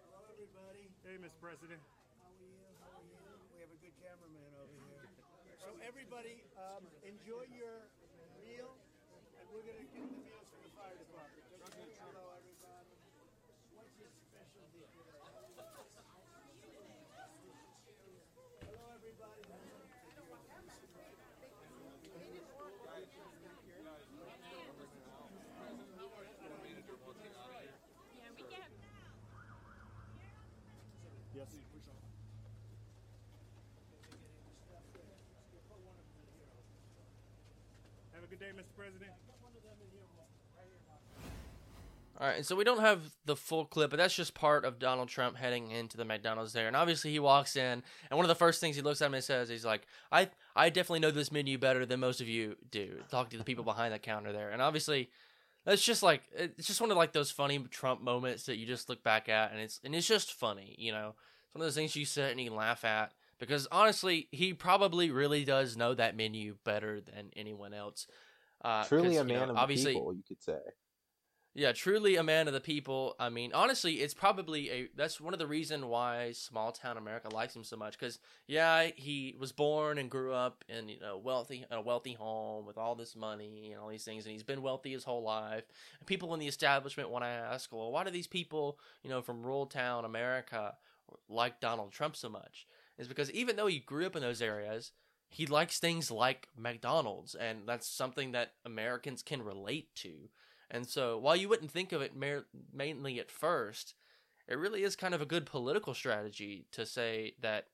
Hello, 0.00 0.24
everybody. 0.32 0.88
Hey, 1.04 1.20
Mr. 1.20 1.36
President. 1.44 1.80
How 2.16 2.32
are 2.32 2.40
you? 2.40 2.56
How 2.80 2.96
are 2.96 3.04
you? 3.04 3.20
We 3.52 3.60
have 3.60 3.68
a 3.68 3.80
good 3.84 3.92
cameraman 4.00 4.52
over 4.56 4.72
here. 4.88 5.04
So 5.60 5.76
everybody, 5.84 6.40
um, 6.56 6.88
enjoy 7.04 7.44
your 7.52 7.84
meal, 8.40 8.72
and 9.36 9.44
we're 9.52 9.68
gonna 9.68 9.84
get 9.92 10.08
the 10.08 10.24
meals 10.24 10.48
from 10.48 10.64
the 10.64 10.72
fire 10.72 10.96
department. 10.96 11.44
Okay? 11.68 12.00
Hello, 12.00 12.32
everybody. 12.32 12.96
What's 13.76 13.92
your 14.00 14.08
specialty 14.08 14.88
today? 14.88 15.20
Hello, 15.20 15.36
everybody. 18.96 19.44
Yes. 31.44 31.60
Have 38.14 38.24
a 38.24 38.26
good 38.26 38.38
day, 38.38 38.46
Mr. 38.56 38.64
President. 38.76 39.10
All 42.20 42.28
right, 42.28 42.36
and 42.36 42.46
so 42.46 42.54
we 42.54 42.62
don't 42.62 42.80
have 42.80 43.00
the 43.24 43.34
full 43.34 43.64
clip, 43.64 43.90
but 43.90 43.96
that's 43.96 44.14
just 44.14 44.34
part 44.34 44.64
of 44.64 44.78
Donald 44.78 45.08
Trump 45.08 45.36
heading 45.36 45.72
into 45.72 45.96
the 45.96 46.04
McDonald's 46.04 46.52
there. 46.52 46.68
And 46.68 46.76
obviously, 46.76 47.10
he 47.10 47.18
walks 47.18 47.56
in, 47.56 47.82
and 48.10 48.16
one 48.16 48.24
of 48.24 48.28
the 48.28 48.36
first 48.36 48.60
things 48.60 48.76
he 48.76 48.82
looks 48.82 49.02
at 49.02 49.06
him 49.06 49.14
and 49.14 49.24
says, 49.24 49.48
"He's 49.48 49.64
like, 49.64 49.82
I, 50.12 50.30
I 50.54 50.70
definitely 50.70 51.00
know 51.00 51.10
this 51.10 51.32
menu 51.32 51.58
better 51.58 51.84
than 51.84 51.98
most 51.98 52.20
of 52.20 52.28
you 52.28 52.56
do." 52.70 53.02
Talking 53.10 53.30
to 53.32 53.38
the 53.38 53.44
people 53.44 53.64
behind 53.64 53.92
the 53.92 53.98
counter 53.98 54.32
there, 54.32 54.50
and 54.50 54.62
obviously, 54.62 55.10
that's 55.64 55.84
just 55.84 56.04
like 56.04 56.22
it's 56.36 56.68
just 56.68 56.80
one 56.80 56.92
of 56.92 56.96
like 56.96 57.12
those 57.12 57.32
funny 57.32 57.58
Trump 57.70 58.00
moments 58.00 58.44
that 58.46 58.58
you 58.58 58.66
just 58.66 58.88
look 58.88 59.02
back 59.02 59.28
at, 59.28 59.50
and 59.50 59.60
it's 59.60 59.80
and 59.82 59.92
it's 59.94 60.06
just 60.06 60.32
funny, 60.32 60.76
you 60.78 60.92
know. 60.92 61.14
It's 61.54 61.60
one 61.60 61.62
of 61.62 61.66
those 61.68 61.76
things 61.76 61.94
you 61.94 62.04
sit 62.04 62.32
and 62.32 62.40
you 62.40 62.52
laugh 62.52 62.84
at 62.84 63.12
because 63.38 63.68
honestly, 63.70 64.28
he 64.32 64.54
probably 64.54 65.10
really 65.10 65.44
does 65.44 65.76
know 65.76 65.94
that 65.94 66.16
menu 66.16 66.56
better 66.64 67.00
than 67.00 67.30
anyone 67.36 67.72
else. 67.72 68.08
Uh, 68.64 68.84
Truly 68.84 69.16
a 69.18 69.24
you 69.24 69.32
know, 69.32 69.40
man 69.40 69.50
of 69.50 69.56
obviously, 69.56 69.94
the 69.94 69.98
people, 70.00 70.14
you 70.14 70.22
could 70.26 70.42
say. 70.42 70.58
yeah, 71.56 71.70
truly 71.70 72.16
a 72.16 72.22
man 72.24 72.48
of 72.48 72.54
the 72.54 72.60
people. 72.60 73.14
I 73.20 73.28
mean, 73.28 73.52
honestly, 73.52 73.94
it's 74.00 74.14
probably 74.14 74.70
a 74.70 74.88
that's 74.96 75.20
one 75.20 75.32
of 75.32 75.38
the 75.38 75.46
reason 75.46 75.88
why 75.88 76.32
small 76.32 76.72
town 76.72 76.96
America 76.96 77.28
likes 77.28 77.54
him 77.54 77.62
so 77.62 77.76
much. 77.76 77.96
Because 77.96 78.18
yeah, 78.48 78.88
he 78.96 79.36
was 79.38 79.52
born 79.52 79.98
and 79.98 80.10
grew 80.10 80.32
up 80.32 80.64
in 80.68 80.88
you 80.88 80.98
know 80.98 81.16
wealthy 81.18 81.64
a 81.70 81.80
wealthy 81.80 82.14
home 82.14 82.66
with 82.66 82.76
all 82.78 82.96
this 82.96 83.14
money 83.14 83.70
and 83.72 83.80
all 83.80 83.88
these 83.88 84.04
things, 84.04 84.24
and 84.24 84.32
he's 84.32 84.42
been 84.42 84.62
wealthy 84.62 84.92
his 84.92 85.04
whole 85.04 85.22
life. 85.22 85.64
And 86.00 86.06
people 86.08 86.34
in 86.34 86.40
the 86.40 86.48
establishment 86.48 87.10
want 87.10 87.24
to 87.24 87.28
ask, 87.28 87.72
well, 87.72 87.92
why 87.92 88.02
do 88.02 88.10
these 88.10 88.26
people 88.26 88.78
you 89.04 89.10
know 89.10 89.22
from 89.22 89.42
rural 89.44 89.66
town 89.66 90.04
America 90.04 90.74
like 91.28 91.60
Donald 91.60 91.92
Trump 91.92 92.16
so 92.16 92.28
much? 92.28 92.66
Is 92.98 93.08
because 93.08 93.30
even 93.32 93.56
though 93.56 93.66
he 93.66 93.80
grew 93.80 94.06
up 94.06 94.16
in 94.16 94.22
those 94.22 94.42
areas, 94.42 94.92
he 95.28 95.46
likes 95.46 95.78
things 95.78 96.12
like 96.12 96.48
McDonald's, 96.56 97.34
and 97.34 97.66
that's 97.66 97.88
something 97.88 98.32
that 98.32 98.52
Americans 98.64 99.20
can 99.22 99.42
relate 99.42 99.92
to. 99.96 100.28
And 100.70 100.86
so, 100.88 101.18
while 101.18 101.34
you 101.34 101.48
wouldn't 101.48 101.72
think 101.72 101.92
of 101.92 102.02
it 102.02 102.14
mer- 102.16 102.46
mainly 102.72 103.18
at 103.18 103.32
first, 103.32 103.94
it 104.46 104.58
really 104.58 104.84
is 104.84 104.94
kind 104.94 105.12
of 105.12 105.20
a 105.20 105.26
good 105.26 105.44
political 105.44 105.92
strategy 105.92 106.66
to 106.72 106.86
say 106.86 107.34
that, 107.40 107.66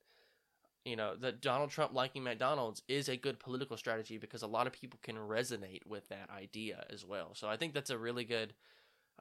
you 0.85 0.95
know, 0.95 1.15
that 1.17 1.41
Donald 1.41 1.69
Trump 1.69 1.93
liking 1.93 2.23
McDonald's 2.23 2.81
is 2.87 3.09
a 3.09 3.17
good 3.17 3.39
political 3.39 3.77
strategy 3.77 4.17
because 4.17 4.41
a 4.41 4.47
lot 4.47 4.65
of 4.65 4.73
people 4.73 4.99
can 5.03 5.15
resonate 5.15 5.85
with 5.85 6.07
that 6.09 6.29
idea 6.35 6.85
as 6.89 7.05
well. 7.05 7.35
So, 7.35 7.47
I 7.47 7.57
think 7.57 7.73
that's 7.73 7.91
a 7.91 7.97
really 7.97 8.25
good. 8.25 8.53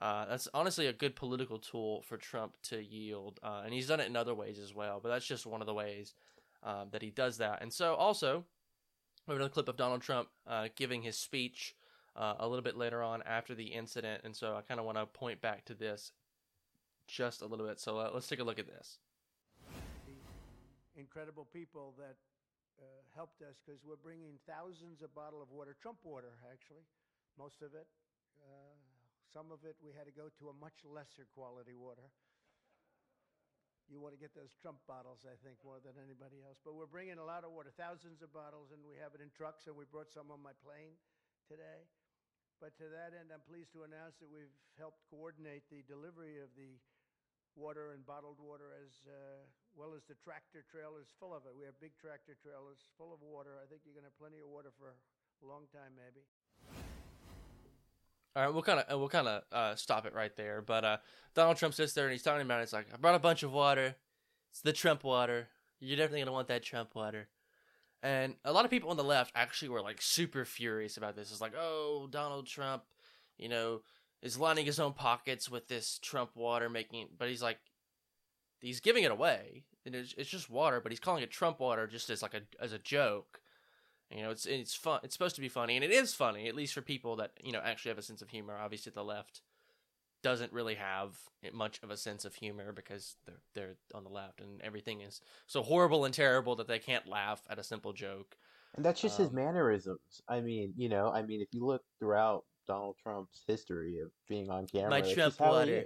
Uh, 0.00 0.24
that's 0.24 0.48
honestly 0.54 0.86
a 0.86 0.92
good 0.92 1.14
political 1.14 1.58
tool 1.58 2.02
for 2.02 2.16
Trump 2.16 2.54
to 2.62 2.82
yield, 2.82 3.38
uh, 3.42 3.62
and 3.64 3.74
he's 3.74 3.86
done 3.86 4.00
it 4.00 4.06
in 4.06 4.16
other 4.16 4.34
ways 4.34 4.58
as 4.58 4.74
well. 4.74 4.98
But 5.02 5.10
that's 5.10 5.26
just 5.26 5.44
one 5.44 5.60
of 5.60 5.66
the 5.66 5.74
ways 5.74 6.14
um, 6.62 6.88
that 6.92 7.02
he 7.02 7.10
does 7.10 7.36
that. 7.38 7.60
And 7.60 7.70
so, 7.70 7.94
also, 7.94 8.44
we 9.26 9.32
have 9.32 9.36
another 9.36 9.52
clip 9.52 9.68
of 9.68 9.76
Donald 9.76 10.00
Trump 10.00 10.28
uh, 10.46 10.68
giving 10.74 11.02
his 11.02 11.16
speech 11.16 11.74
uh, 12.16 12.34
a 12.38 12.48
little 12.48 12.62
bit 12.62 12.76
later 12.76 13.02
on 13.02 13.22
after 13.26 13.54
the 13.54 13.66
incident, 13.66 14.22
and 14.24 14.34
so 14.34 14.56
I 14.56 14.62
kind 14.62 14.80
of 14.80 14.86
want 14.86 14.96
to 14.96 15.06
point 15.06 15.40
back 15.40 15.66
to 15.66 15.74
this 15.74 16.12
just 17.06 17.42
a 17.42 17.46
little 17.46 17.66
bit. 17.66 17.78
So 17.78 17.98
uh, 17.98 18.10
let's 18.14 18.26
take 18.26 18.40
a 18.40 18.44
look 18.44 18.58
at 18.58 18.66
this. 18.66 18.98
The 20.06 21.00
incredible 21.00 21.46
people 21.52 21.94
that 21.98 22.16
uh, 22.80 22.84
helped 23.14 23.42
us 23.42 23.56
because 23.64 23.80
we're 23.84 24.00
bringing 24.02 24.38
thousands 24.48 25.02
of 25.02 25.14
bottle 25.14 25.42
of 25.42 25.50
water, 25.50 25.76
Trump 25.80 25.98
water 26.04 26.32
actually, 26.50 26.84
most 27.38 27.62
of 27.62 27.74
it. 27.74 27.86
Uh, 28.40 28.69
some 29.30 29.54
of 29.54 29.62
it 29.62 29.78
we 29.78 29.94
had 29.94 30.10
to 30.10 30.14
go 30.14 30.26
to 30.42 30.50
a 30.50 30.54
much 30.58 30.82
lesser 30.82 31.26
quality 31.30 31.78
water. 31.78 32.10
You 33.90 33.98
want 33.98 34.14
to 34.14 34.22
get 34.22 34.34
those 34.38 34.54
Trump 34.62 34.78
bottles, 34.86 35.26
I 35.26 35.34
think, 35.42 35.58
more 35.66 35.82
than 35.82 35.98
anybody 35.98 36.38
else. 36.46 36.62
But 36.62 36.78
we're 36.78 36.90
bringing 36.90 37.18
a 37.18 37.26
lot 37.26 37.42
of 37.42 37.50
water, 37.50 37.74
thousands 37.74 38.22
of 38.22 38.30
bottles, 38.30 38.70
and 38.70 38.78
we 38.86 38.94
have 39.02 39.18
it 39.18 39.22
in 39.22 39.34
trucks, 39.34 39.66
and 39.66 39.74
we 39.74 39.82
brought 39.82 40.14
some 40.14 40.30
on 40.30 40.38
my 40.38 40.54
plane 40.62 40.94
today. 41.50 41.90
But 42.62 42.78
to 42.78 42.86
that 42.86 43.18
end, 43.18 43.34
I'm 43.34 43.42
pleased 43.50 43.74
to 43.74 43.82
announce 43.82 44.14
that 44.22 44.30
we've 44.30 44.54
helped 44.78 45.02
coordinate 45.10 45.66
the 45.74 45.82
delivery 45.90 46.38
of 46.38 46.54
the 46.54 46.78
water 47.58 47.90
and 47.90 48.06
bottled 48.06 48.38
water 48.38 48.70
as 48.78 48.94
uh, 49.10 49.42
well 49.74 49.90
as 49.98 50.06
the 50.06 50.14
tractor 50.22 50.62
trailers 50.70 51.10
full 51.18 51.34
of 51.34 51.42
it. 51.50 51.56
We 51.56 51.66
have 51.66 51.74
big 51.82 51.98
tractor 51.98 52.38
trailers 52.38 52.78
full 52.94 53.10
of 53.10 53.18
water. 53.24 53.58
I 53.58 53.66
think 53.66 53.82
you're 53.82 53.96
going 53.96 54.06
to 54.06 54.12
have 54.14 54.22
plenty 54.22 54.38
of 54.38 54.46
water 54.46 54.70
for 54.78 54.94
a 54.94 55.46
long 55.46 55.66
time, 55.74 55.98
maybe. 55.98 56.22
All 58.36 58.44
right, 58.44 58.52
we'll 58.52 58.62
kind 58.62 58.80
of 58.80 58.98
we'll 58.98 59.08
kind 59.08 59.26
of 59.26 59.42
uh, 59.52 59.74
stop 59.74 60.06
it 60.06 60.14
right 60.14 60.34
there. 60.36 60.62
But 60.62 60.84
uh, 60.84 60.96
Donald 61.34 61.56
Trump 61.56 61.74
sits 61.74 61.92
there 61.92 62.04
and 62.04 62.12
he's 62.12 62.22
talking 62.22 62.42
about 62.42 62.60
it. 62.60 62.64
It's 62.64 62.72
like 62.72 62.86
I 62.92 62.96
brought 62.96 63.16
a 63.16 63.20
bunch 63.20 63.42
of 63.42 63.52
water. 63.52 63.96
It's 64.50 64.60
the 64.60 64.72
Trump 64.72 65.04
water. 65.04 65.48
You're 65.80 65.96
definitely 65.96 66.20
gonna 66.20 66.32
want 66.32 66.48
that 66.48 66.62
Trump 66.62 66.94
water. 66.94 67.28
And 68.02 68.36
a 68.44 68.52
lot 68.52 68.64
of 68.64 68.70
people 68.70 68.90
on 68.90 68.96
the 68.96 69.04
left 69.04 69.32
actually 69.34 69.68
were 69.68 69.82
like 69.82 70.00
super 70.00 70.44
furious 70.44 70.96
about 70.96 71.16
this. 71.16 71.30
It's 71.30 71.40
like, 71.40 71.54
oh, 71.58 72.08
Donald 72.10 72.46
Trump, 72.46 72.84
you 73.36 73.48
know, 73.48 73.82
is 74.22 74.38
lining 74.38 74.64
his 74.64 74.80
own 74.80 74.92
pockets 74.94 75.50
with 75.50 75.68
this 75.68 75.98
Trump 75.98 76.30
water, 76.34 76.70
making. 76.70 77.08
But 77.18 77.28
he's 77.28 77.42
like, 77.42 77.58
he's 78.60 78.80
giving 78.80 79.04
it 79.04 79.10
away, 79.10 79.64
and 79.84 79.94
it's, 79.94 80.14
it's 80.16 80.30
just 80.30 80.48
water. 80.48 80.80
But 80.80 80.92
he's 80.92 81.00
calling 81.00 81.22
it 81.22 81.30
Trump 81.30 81.60
water 81.60 81.86
just 81.86 82.10
as 82.10 82.22
like 82.22 82.34
a 82.34 82.42
as 82.60 82.72
a 82.72 82.78
joke. 82.78 83.40
You 84.10 84.22
know, 84.22 84.30
it's 84.30 84.46
it's 84.46 84.74
fun. 84.74 85.00
It's 85.04 85.14
supposed 85.14 85.36
to 85.36 85.40
be 85.40 85.48
funny, 85.48 85.76
and 85.76 85.84
it 85.84 85.90
is 85.92 86.14
funny, 86.14 86.48
at 86.48 86.56
least 86.56 86.74
for 86.74 86.82
people 86.82 87.16
that 87.16 87.32
you 87.42 87.52
know 87.52 87.60
actually 87.64 87.90
have 87.90 87.98
a 87.98 88.02
sense 88.02 88.22
of 88.22 88.30
humor. 88.30 88.56
Obviously, 88.60 88.92
the 88.92 89.04
left 89.04 89.42
doesn't 90.22 90.52
really 90.52 90.74
have 90.74 91.16
much 91.52 91.80
of 91.82 91.90
a 91.90 91.96
sense 91.96 92.24
of 92.24 92.34
humor 92.34 92.72
because 92.72 93.16
they're 93.24 93.40
they're 93.54 93.76
on 93.94 94.04
the 94.04 94.10
left, 94.10 94.40
and 94.40 94.60
everything 94.62 95.00
is 95.00 95.20
so 95.46 95.62
horrible 95.62 96.04
and 96.04 96.12
terrible 96.12 96.56
that 96.56 96.66
they 96.68 96.78
can't 96.78 97.06
laugh 97.06 97.42
at 97.48 97.58
a 97.58 97.62
simple 97.62 97.92
joke. 97.92 98.36
And 98.74 98.84
that's 98.84 99.00
just 99.00 99.16
his 99.18 99.28
Um, 99.28 99.34
mannerisms. 99.36 100.22
I 100.28 100.40
mean, 100.40 100.74
you 100.76 100.88
know, 100.88 101.10
I 101.10 101.22
mean, 101.22 101.40
if 101.40 101.48
you 101.52 101.64
look 101.64 101.82
throughout 101.98 102.44
Donald 102.66 102.96
Trump's 103.02 103.42
history 103.46 103.98
of 104.00 104.10
being 104.28 104.50
on 104.50 104.66
camera, 104.66 104.90
My 104.90 105.00
Trump 105.00 105.16
just 105.16 105.38
how 105.38 105.46
he 105.46 105.50
water. 105.72 105.84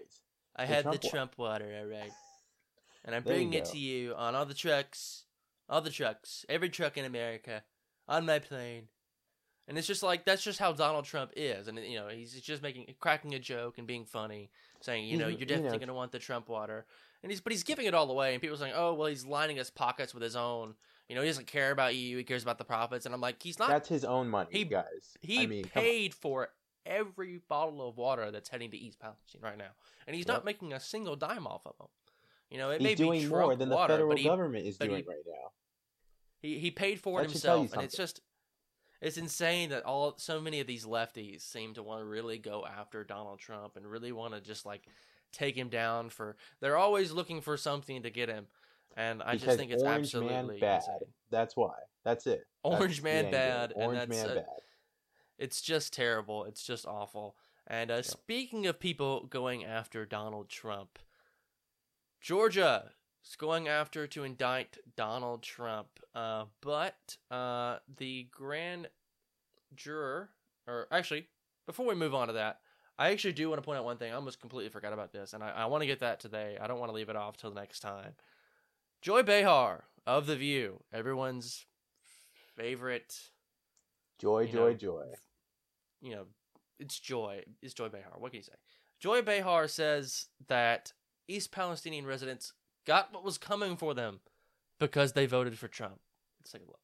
I 0.56 0.66
The 0.66 0.74
had 0.74 0.82
Trump 0.82 1.00
the 1.00 1.08
Trump 1.08 1.38
water, 1.38 1.76
all 1.80 1.86
right, 1.86 2.12
and 3.04 3.14
I'm 3.14 3.22
There 3.24 3.34
bringing 3.34 3.52
it 3.54 3.64
to 3.66 3.78
you 3.78 4.14
on 4.14 4.34
all 4.34 4.46
the 4.46 4.54
trucks, 4.54 5.24
all 5.68 5.80
the 5.80 5.90
trucks, 5.90 6.44
every 6.48 6.68
truck 6.70 6.96
in 6.96 7.04
America, 7.04 7.64
on 8.08 8.26
my 8.26 8.38
plane. 8.38 8.88
And 9.66 9.78
it's 9.78 9.86
just 9.86 10.02
like 10.02 10.26
that's 10.26 10.42
just 10.44 10.58
how 10.58 10.72
Donald 10.72 11.06
Trump 11.06 11.32
is, 11.36 11.68
and 11.68 11.78
you 11.78 11.96
know 11.96 12.08
he's 12.08 12.38
just 12.38 12.62
making 12.62 12.94
cracking 13.00 13.34
a 13.34 13.38
joke 13.38 13.78
and 13.78 13.86
being 13.86 14.04
funny, 14.04 14.50
saying 14.82 15.06
you 15.06 15.16
know 15.16 15.24
mm-hmm. 15.24 15.30
you're 15.30 15.40
you 15.40 15.46
know, 15.46 15.54
definitely 15.54 15.78
gonna 15.78 15.94
want 15.94 16.12
the 16.12 16.18
Trump 16.18 16.50
water, 16.50 16.84
and 17.22 17.32
he's 17.32 17.40
but 17.40 17.50
he's 17.50 17.62
giving 17.62 17.86
it 17.86 17.94
all 17.94 18.10
away, 18.10 18.34
and 18.34 18.42
people 18.42 18.56
are 18.56 18.58
saying 18.58 18.74
oh 18.76 18.92
well 18.92 19.08
he's 19.08 19.24
lining 19.24 19.56
his 19.56 19.70
pockets 19.70 20.12
with 20.12 20.22
his 20.22 20.36
own, 20.36 20.74
you 21.08 21.14
know 21.14 21.22
he 21.22 21.28
doesn't 21.28 21.46
care 21.46 21.70
about 21.70 21.94
you, 21.94 22.18
he 22.18 22.24
cares 22.24 22.42
about 22.42 22.58
the 22.58 22.64
profits, 22.64 23.06
and 23.06 23.14
I'm 23.14 23.22
like 23.22 23.42
he's 23.42 23.58
not 23.58 23.68
That's 23.68 23.88
his 23.88 24.04
own 24.04 24.28
money, 24.28 24.50
he- 24.52 24.64
guys. 24.64 25.16
he 25.22 25.44
I 25.44 25.46
mean, 25.46 25.64
paid 25.64 26.12
for 26.12 26.50
every 26.84 27.40
bottle 27.48 27.88
of 27.88 27.96
water 27.96 28.30
that's 28.30 28.50
heading 28.50 28.70
to 28.70 28.76
East 28.76 28.98
Palestine 28.98 29.40
right 29.40 29.56
now, 29.56 29.70
and 30.06 30.14
he's 30.14 30.28
not 30.28 30.44
making 30.44 30.74
a 30.74 30.80
single 30.80 31.16
dime 31.16 31.46
off 31.46 31.62
of 31.64 31.78
them. 31.78 31.88
You 32.50 32.58
know, 32.58 32.70
it 32.70 32.80
He's 32.80 32.84
may 32.84 32.94
doing 32.94 33.22
be 33.22 33.28
more 33.28 33.56
than 33.56 33.70
the 33.70 33.74
water, 33.74 33.94
federal 33.94 34.16
he, 34.16 34.24
government 34.24 34.66
is 34.66 34.76
doing 34.76 34.90
he- 34.90 35.08
right 35.08 35.24
now. 35.26 35.50
He 36.44 36.58
he 36.58 36.70
paid 36.70 37.00
for 37.00 37.20
it 37.20 37.24
That 37.24 37.30
himself, 37.32 37.72
and 37.72 37.82
it's 37.82 37.96
just 37.96 38.20
it's 39.00 39.16
insane 39.16 39.70
that 39.70 39.84
all 39.84 40.14
so 40.18 40.40
many 40.40 40.60
of 40.60 40.66
these 40.66 40.84
lefties 40.84 41.40
seem 41.40 41.74
to 41.74 41.82
want 41.82 42.00
to 42.02 42.04
really 42.04 42.38
go 42.38 42.66
after 42.66 43.02
Donald 43.02 43.38
Trump 43.38 43.76
and 43.76 43.86
really 43.86 44.12
want 44.12 44.34
to 44.34 44.40
just 44.40 44.66
like 44.66 44.82
take 45.32 45.56
him 45.56 45.68
down 45.68 46.10
for. 46.10 46.36
They're 46.60 46.76
always 46.76 47.12
looking 47.12 47.40
for 47.40 47.56
something 47.56 48.02
to 48.02 48.10
get 48.10 48.28
him, 48.28 48.46
and 48.96 49.22
I 49.22 49.32
because 49.32 49.46
just 49.46 49.58
think 49.58 49.72
it's 49.72 49.82
Orange 49.82 50.06
absolutely 50.06 50.34
Man 50.34 50.60
bad. 50.60 50.76
insane. 50.76 51.08
That's 51.30 51.56
why. 51.56 51.74
That's 52.04 52.26
it. 52.26 52.46
Orange 52.62 52.98
the 52.98 53.04
Man 53.04 53.30
bad, 53.30 53.72
and 53.72 53.82
Orange 53.82 53.98
that's 54.08 54.22
Man 54.22 54.30
a- 54.30 54.34
bad. 54.40 54.46
It's 55.38 55.60
just 55.62 55.92
terrible. 55.92 56.44
It's 56.44 56.62
just 56.62 56.86
awful. 56.86 57.36
And 57.66 57.90
uh, 57.90 58.02
speaking 58.02 58.66
of 58.66 58.78
people 58.78 59.26
going 59.26 59.64
after 59.64 60.04
Donald 60.04 60.48
Trump, 60.50 60.98
Georgia 62.20 62.90
is 63.26 63.36
going 63.36 63.68
after 63.68 64.06
to 64.06 64.24
indict 64.24 64.78
Donald 64.96 65.42
Trump. 65.42 65.88
Uh, 66.14 66.44
but 66.60 67.16
uh, 67.30 67.78
the 67.96 68.28
grand 68.30 68.88
juror, 69.74 70.30
or 70.66 70.86
actually, 70.90 71.28
before 71.66 71.86
we 71.86 71.94
move 71.94 72.14
on 72.14 72.28
to 72.28 72.34
that, 72.34 72.60
I 72.98 73.10
actually 73.10 73.32
do 73.32 73.48
want 73.48 73.60
to 73.60 73.64
point 73.64 73.78
out 73.78 73.84
one 73.84 73.96
thing. 73.96 74.12
I 74.12 74.16
almost 74.16 74.40
completely 74.40 74.70
forgot 74.70 74.92
about 74.92 75.12
this, 75.12 75.32
and 75.32 75.42
I, 75.42 75.50
I 75.50 75.66
want 75.66 75.82
to 75.82 75.86
get 75.86 76.00
that 76.00 76.20
today. 76.20 76.56
I 76.60 76.66
don't 76.66 76.78
want 76.78 76.90
to 76.90 76.94
leave 76.94 77.08
it 77.08 77.16
off 77.16 77.36
till 77.36 77.50
the 77.50 77.60
next 77.60 77.80
time. 77.80 78.12
Joy 79.02 79.22
Behar 79.22 79.84
of 80.06 80.26
The 80.26 80.36
View, 80.36 80.80
everyone's 80.92 81.66
favorite 82.56 83.18
Joy, 84.20 84.46
joy, 84.46 84.52
know, 84.52 84.74
joy. 84.74 85.04
you 86.00 86.14
know, 86.14 86.24
it's 86.78 86.98
Joy. 87.00 87.42
It's 87.62 87.74
Joy 87.74 87.88
Behar. 87.88 88.12
What 88.18 88.30
can 88.30 88.38
you 88.38 88.44
say? 88.44 88.52
Joy 89.00 89.22
Behar 89.22 89.66
says 89.68 90.26
that 90.48 90.92
East 91.26 91.50
Palestinian 91.50 92.06
residents 92.06 92.52
got 92.84 93.12
what 93.12 93.24
was 93.24 93.38
coming 93.38 93.76
for 93.76 93.94
them 93.94 94.20
because 94.78 95.12
they 95.12 95.26
voted 95.26 95.58
for 95.58 95.68
Trump. 95.68 96.00
Let's 96.40 96.52
take 96.52 96.62
a 96.62 96.66
look. 96.66 96.80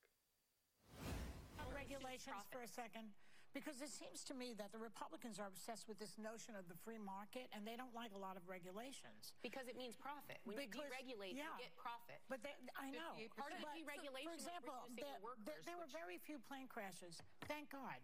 regulations 1.75 2.47
for 2.51 2.63
a 2.63 2.69
second 2.69 3.13
because 3.51 3.83
it 3.83 3.91
seems 3.91 4.23
to 4.31 4.35
me 4.35 4.55
that 4.59 4.71
the 4.71 4.79
Republicans 4.79 5.43
are 5.43 5.51
obsessed 5.51 5.91
with 5.91 5.99
this 5.99 6.15
notion 6.23 6.55
of 6.55 6.71
the 6.71 6.79
free 6.87 7.03
market 7.03 7.51
and 7.51 7.67
they 7.67 7.75
don't 7.75 7.95
like 7.95 8.15
a 8.15 8.21
lot 8.21 8.39
of 8.39 8.47
regulations. 8.47 9.35
Because 9.43 9.67
it 9.67 9.75
means 9.75 9.99
profit. 9.99 10.39
When 10.47 10.55
you 10.55 10.71
deregulate, 10.71 11.35
yeah. 11.35 11.51
you 11.59 11.67
get 11.67 11.75
profit. 11.75 12.23
But 12.31 12.47
they, 12.47 12.55
I 12.79 12.95
know. 12.95 13.19
Part 13.35 13.51
of 13.51 13.59
But 13.59 13.75
for- 13.75 13.75
deregulation 13.75 14.31
For 14.31 14.39
example, 14.39 14.75
reducing 14.87 15.03
there, 15.03 15.19
the 15.19 15.27
workers, 15.27 15.43
there, 15.47 15.61
there 15.67 15.79
were 15.79 15.91
very 15.91 16.23
few 16.23 16.39
plane 16.39 16.71
crashes. 16.71 17.19
Thank 17.51 17.75
God. 17.75 17.99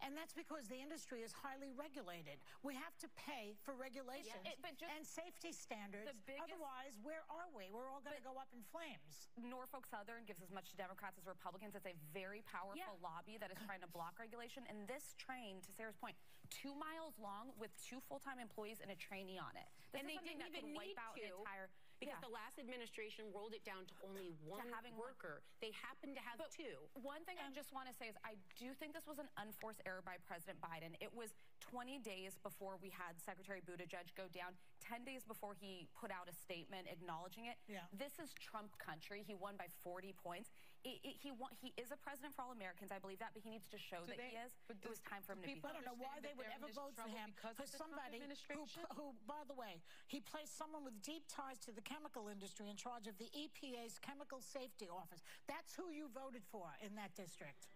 And 0.00 0.16
that's 0.16 0.32
because 0.32 0.64
the 0.68 0.80
industry 0.80 1.20
is 1.20 1.32
highly 1.32 1.70
regulated. 1.76 2.40
We 2.64 2.72
have 2.74 2.96
to 3.04 3.08
pay 3.20 3.52
for 3.64 3.74
regulations 3.76 4.40
it- 4.48 4.56
but 4.64 4.76
just 4.76 4.92
and 4.96 5.04
safety 5.06 5.52
standards. 5.52 6.08
biggest- 6.26 6.40
Otherwise, 6.52 6.96
where 7.02 7.24
are 7.28 7.48
we? 7.52 7.70
We're 7.70 7.88
all 7.88 8.00
going 8.00 8.16
to 8.16 8.22
go 8.22 8.36
up 8.38 8.48
in 8.52 8.62
flames. 8.64 9.28
Norfolk 9.36 9.86
Southern 9.86 10.24
gives 10.24 10.40
as 10.42 10.50
much 10.50 10.70
to 10.70 10.76
Democrats 10.76 11.18
as 11.18 11.26
Republicans. 11.26 11.74
It's 11.74 11.86
a 11.86 11.92
very 12.12 12.40
powerful 12.42 12.76
Yeah. 12.76 12.90
lobby 13.04 13.36
that 13.38 13.50
is 13.50 13.58
trying 13.66 13.80
to 13.82 13.86
block 13.88 14.18
regulation. 14.18 14.66
And 14.68 14.88
this 14.88 15.14
train, 15.18 15.60
to 15.62 15.72
Sara's 15.72 15.96
point, 15.96 16.16
two 16.48 16.74
miles 16.74 17.18
long 17.18 17.52
with 17.58 17.70
two 17.76 18.00
full-time 18.00 18.38
employees 18.38 18.80
and 18.80 18.90
a 18.90 18.96
trainee 18.96 19.38
on 19.38 19.54
it. 19.56 19.68
This 19.92 20.00
and 20.00 20.08
they 20.08 20.16
didn't 20.18 20.38
that 20.40 20.56
even 20.56 20.74
wipe 20.74 20.98
out 20.98 21.14
to 21.16 21.22
an 21.22 21.32
entire 21.38 21.68
because 22.00 22.16
yeah. 22.16 22.24
the 22.24 22.32
last 22.32 22.56
administration 22.56 23.28
rolled 23.30 23.52
it 23.52 23.60
down 23.62 23.84
to 23.84 23.94
only 24.08 24.32
one 24.40 24.64
having 24.72 24.96
one. 24.96 25.12
worker. 25.12 25.44
They 25.60 25.70
happen 25.76 26.16
to 26.16 26.22
have 26.24 26.40
But 26.40 26.48
two. 26.48 26.80
One 26.96 27.20
thing 27.28 27.36
I 27.36 27.52
just 27.52 27.76
want 27.76 27.92
to 27.92 27.94
say 27.94 28.08
is 28.08 28.16
I 28.24 28.40
do 28.56 28.72
think 28.80 28.96
this 28.96 29.04
was 29.04 29.20
an 29.20 29.28
unforced 29.36 29.84
error 29.84 30.00
by 30.00 30.16
President 30.24 30.56
Biden. 30.64 30.96
It 31.04 31.12
was 31.12 31.36
20 31.60 32.00
days 32.00 32.40
before 32.40 32.80
we 32.80 32.88
had 32.88 33.20
Secretary 33.20 33.60
Buttigieg 33.60 34.16
go 34.16 34.32
down, 34.32 34.56
10 34.80 35.04
days 35.04 35.28
before 35.28 35.52
he 35.52 35.86
put 35.92 36.08
out 36.08 36.24
a 36.24 36.34
statement 36.34 36.88
acknowledging 36.88 37.52
it. 37.52 37.60
Yeah. 37.68 37.84
This 37.92 38.16
is 38.16 38.32
Trump 38.40 38.72
country. 38.80 39.20
He 39.20 39.36
won 39.36 39.60
by 39.60 39.68
40 39.84 40.16
points. 40.16 40.48
It, 40.80 40.96
it, 41.04 41.16
he 41.20 41.28
won, 41.28 41.52
he 41.60 41.76
is 41.76 41.92
a 41.92 41.98
president 42.00 42.32
for 42.32 42.48
all 42.48 42.52
Americans. 42.56 42.88
I 42.88 42.96
believe 42.96 43.20
that, 43.20 43.36
but 43.36 43.44
he 43.44 43.52
needs 43.52 43.68
to 43.68 43.76
show 43.76 44.00
Do 44.00 44.16
that 44.16 44.16
they- 44.16 44.32
he 44.32 44.40
is. 44.40 44.56
but 44.64 44.80
It 44.80 44.88
was 44.88 45.00
time 45.04 45.20
for 45.20 45.36
him 45.36 45.44
to 45.44 45.48
be. 45.52 45.60
I 45.60 45.76
don't 45.76 45.84
know 45.84 45.98
why 46.00 46.16
they 46.24 46.32
would 46.32 46.48
ever 46.48 46.72
vote 46.72 46.96
for 46.96 47.04
him 47.04 47.36
for 47.36 47.68
somebody 47.68 48.16
who, 48.48 48.64
who, 48.96 49.12
by 49.28 49.44
the 49.44 49.52
way, 49.52 49.84
he 50.08 50.20
placed 50.24 50.56
someone 50.56 50.80
with 50.84 50.96
deep 51.04 51.28
ties 51.28 51.60
to 51.68 51.72
the 51.72 51.84
chemical 51.84 52.28
industry 52.32 52.72
in 52.72 52.76
charge 52.80 53.04
of 53.06 53.18
the 53.20 53.28
EPA's 53.36 54.00
Chemical 54.00 54.40
Safety 54.40 54.88
Office. 54.88 55.20
That's 55.44 55.76
who 55.76 55.92
you 55.92 56.08
voted 56.16 56.44
for 56.48 56.72
in 56.80 56.96
that 56.96 57.12
district. 57.14 57.68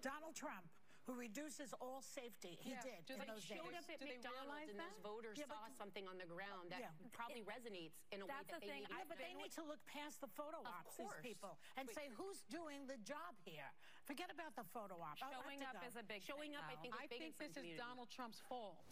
Donald 0.00 0.34
Trump, 0.34 0.64
who 1.06 1.14
reduces 1.14 1.70
all 1.80 2.02
safety. 2.02 2.58
He 2.60 2.70
Yeah. 2.74 2.82
did 2.82 3.06
Do 3.06 3.14
in 3.14 3.20
they 3.20 3.26
those 3.26 3.42
showed 3.44 3.62
days. 3.62 3.78
up 3.78 3.90
at 3.90 4.00
McDonald's 4.02 4.68
and 4.70 4.78
those 4.80 4.98
voters 5.02 5.38
Yeah, 5.38 5.46
but- 5.46 5.54
saw 5.54 5.68
something 5.78 6.06
on 6.08 6.18
the 6.18 6.26
ground 6.26 6.70
that 6.70 6.80
Yeah. 6.80 6.90
probably 7.12 7.44
resonates 7.44 7.94
in 8.10 8.22
a 8.22 8.26
way 8.26 8.34
that 8.34 8.46
the 8.48 8.60
they 8.60 8.66
thing. 8.66 8.82
needed 8.82 8.96
Yeah, 8.98 9.04
but 9.08 9.18
they 9.18 9.34
need 9.34 9.52
to 9.52 9.62
look 9.62 9.84
past 9.86 10.20
the 10.20 10.26
photo 10.26 10.58
ops, 10.66 10.96
these 10.96 11.06
people, 11.22 11.58
and 11.76 11.86
Wait. 11.86 11.94
say 11.94 12.08
who's 12.08 12.42
doing 12.50 12.86
the 12.88 12.98
job 12.98 13.38
here. 13.44 13.70
Forget 14.04 14.30
about 14.32 14.56
the 14.56 14.64
photo 14.64 15.00
op. 15.00 15.16
Showing 15.16 15.62
up 15.62 15.80
go. 15.80 15.86
is 15.86 15.94
a 15.96 16.02
big 16.02 16.22
Showing 16.22 16.50
thing, 16.52 16.56
up, 16.56 16.64
I 16.66 16.74
think, 16.76 16.94
is 16.94 17.00
I 17.00 17.06
big 17.06 17.22
in 17.22 17.32
think 17.32 17.34
some 17.36 17.38
this 17.38 17.50
is 17.50 17.54
communities. 17.56 17.78
Donald 17.86 18.10
Trump's 18.10 18.40
fault. 18.40 18.84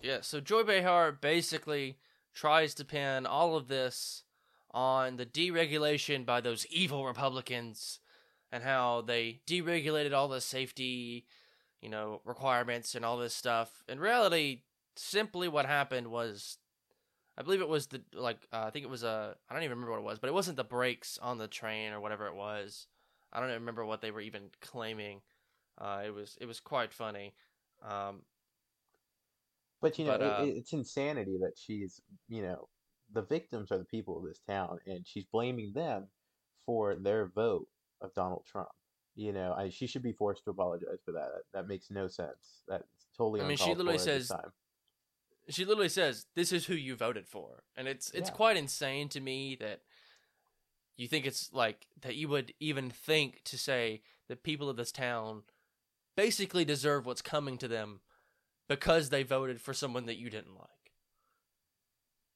Yeah, 0.00 0.20
so 0.22 0.40
Joy 0.40 0.64
Behar 0.64 1.12
basically 1.12 1.98
tries 2.34 2.74
to 2.74 2.84
pin 2.84 3.26
all 3.26 3.54
of 3.56 3.68
this 3.68 4.24
on 4.72 5.16
the 5.16 5.26
deregulation 5.26 6.24
by 6.26 6.40
those 6.40 6.66
evil 6.66 7.04
Republicans 7.06 8.00
and 8.52 8.64
how 8.64 9.02
they 9.02 9.42
deregulated 9.46 10.14
all 10.14 10.28
the 10.28 10.42
safety, 10.42 11.26
you 11.82 11.90
know, 11.90 12.20
requirements 12.24 12.94
and 12.94 13.04
all 13.04 13.18
this 13.18 13.34
stuff. 13.34 13.84
In 13.88 14.00
reality, 14.00 14.62
simply 14.96 15.48
what 15.48 15.66
happened 15.66 16.08
was 16.08 16.58
I 17.36 17.42
believe 17.42 17.60
it 17.62 17.68
was 17.68 17.88
the 17.88 18.02
like 18.14 18.46
uh, 18.52 18.64
I 18.66 18.70
think 18.70 18.84
it 18.84 18.90
was 18.90 19.04
a 19.04 19.36
I 19.48 19.54
don't 19.54 19.62
even 19.62 19.76
remember 19.78 19.92
what 19.92 20.00
it 20.00 20.04
was, 20.10 20.18
but 20.18 20.28
it 20.28 20.34
wasn't 20.34 20.56
the 20.56 20.64
brakes 20.64 21.18
on 21.18 21.38
the 21.38 21.48
train 21.48 21.92
or 21.92 22.00
whatever 22.00 22.26
it 22.26 22.34
was. 22.36 22.86
I 23.32 23.40
don't 23.40 23.48
even 23.50 23.62
remember 23.62 23.84
what 23.86 24.02
they 24.02 24.10
were 24.10 24.20
even 24.20 24.50
claiming. 24.60 25.22
Uh, 25.78 26.02
it 26.06 26.14
was 26.14 26.36
it 26.40 26.46
was 26.46 26.60
quite 26.60 26.92
funny. 26.92 27.34
Um, 27.82 28.22
But 29.80 29.98
you 29.98 30.04
know, 30.04 30.12
But, 30.18 30.22
uh, 30.22 30.44
it- 30.46 30.56
it's 30.58 30.72
insanity 30.72 31.38
that 31.38 31.58
she's, 31.58 32.00
you 32.28 32.42
know, 32.42 32.68
the 33.10 33.22
victims 33.22 33.70
are 33.72 33.78
the 33.78 33.84
people 33.84 34.18
of 34.18 34.24
this 34.24 34.40
town, 34.40 34.80
and 34.86 35.06
she's 35.06 35.24
blaming 35.26 35.72
them 35.72 36.10
for 36.66 36.94
their 36.96 37.26
vote 37.26 37.68
of 38.02 38.12
Donald 38.14 38.44
Trump. 38.50 38.68
You 39.14 39.32
know, 39.32 39.52
I, 39.56 39.68
she 39.68 39.86
should 39.86 40.02
be 40.02 40.12
forced 40.12 40.44
to 40.44 40.50
apologize 40.50 41.00
for 41.04 41.12
that. 41.12 41.28
That, 41.34 41.42
that 41.52 41.68
makes 41.68 41.90
no 41.90 42.08
sense. 42.08 42.62
That's 42.66 42.84
totally 43.16 43.40
I 43.42 43.46
mean, 43.46 43.56
she 43.58 43.74
literally 43.74 43.98
for 43.98 44.02
at 44.10 44.18
this 44.18 44.28
says- 44.28 44.32
she 45.48 45.64
literally 45.64 45.88
says 45.88 46.26
this 46.34 46.52
is 46.52 46.66
who 46.66 46.74
you 46.74 46.94
voted 46.94 47.26
for 47.26 47.64
and 47.76 47.88
it's 47.88 48.10
it's 48.12 48.30
Yeah. 48.30 48.36
quite 48.36 48.56
insane 48.56 49.08
to 49.10 49.20
me 49.20 49.56
that 49.56 49.80
you 50.96 51.08
think 51.08 51.26
it's 51.26 51.52
like 51.52 51.88
that 52.00 52.14
you 52.14 52.28
would 52.28 52.54
even 52.60 52.90
think 52.90 53.42
to 53.44 53.58
say 53.58 54.02
that 54.28 54.44
people 54.44 54.68
of 54.70 54.76
this 54.76 54.92
town 54.92 55.42
basically 56.16 56.64
deserve 56.64 57.06
what's 57.06 57.22
coming 57.22 57.58
to 57.58 57.66
them 57.66 58.00
because 58.68 59.08
they 59.08 59.24
voted 59.24 59.60
for 59.60 59.74
someone 59.74 60.06
that 60.06 60.16
you 60.16 60.30
didn't 60.30 60.54
like 60.54 60.68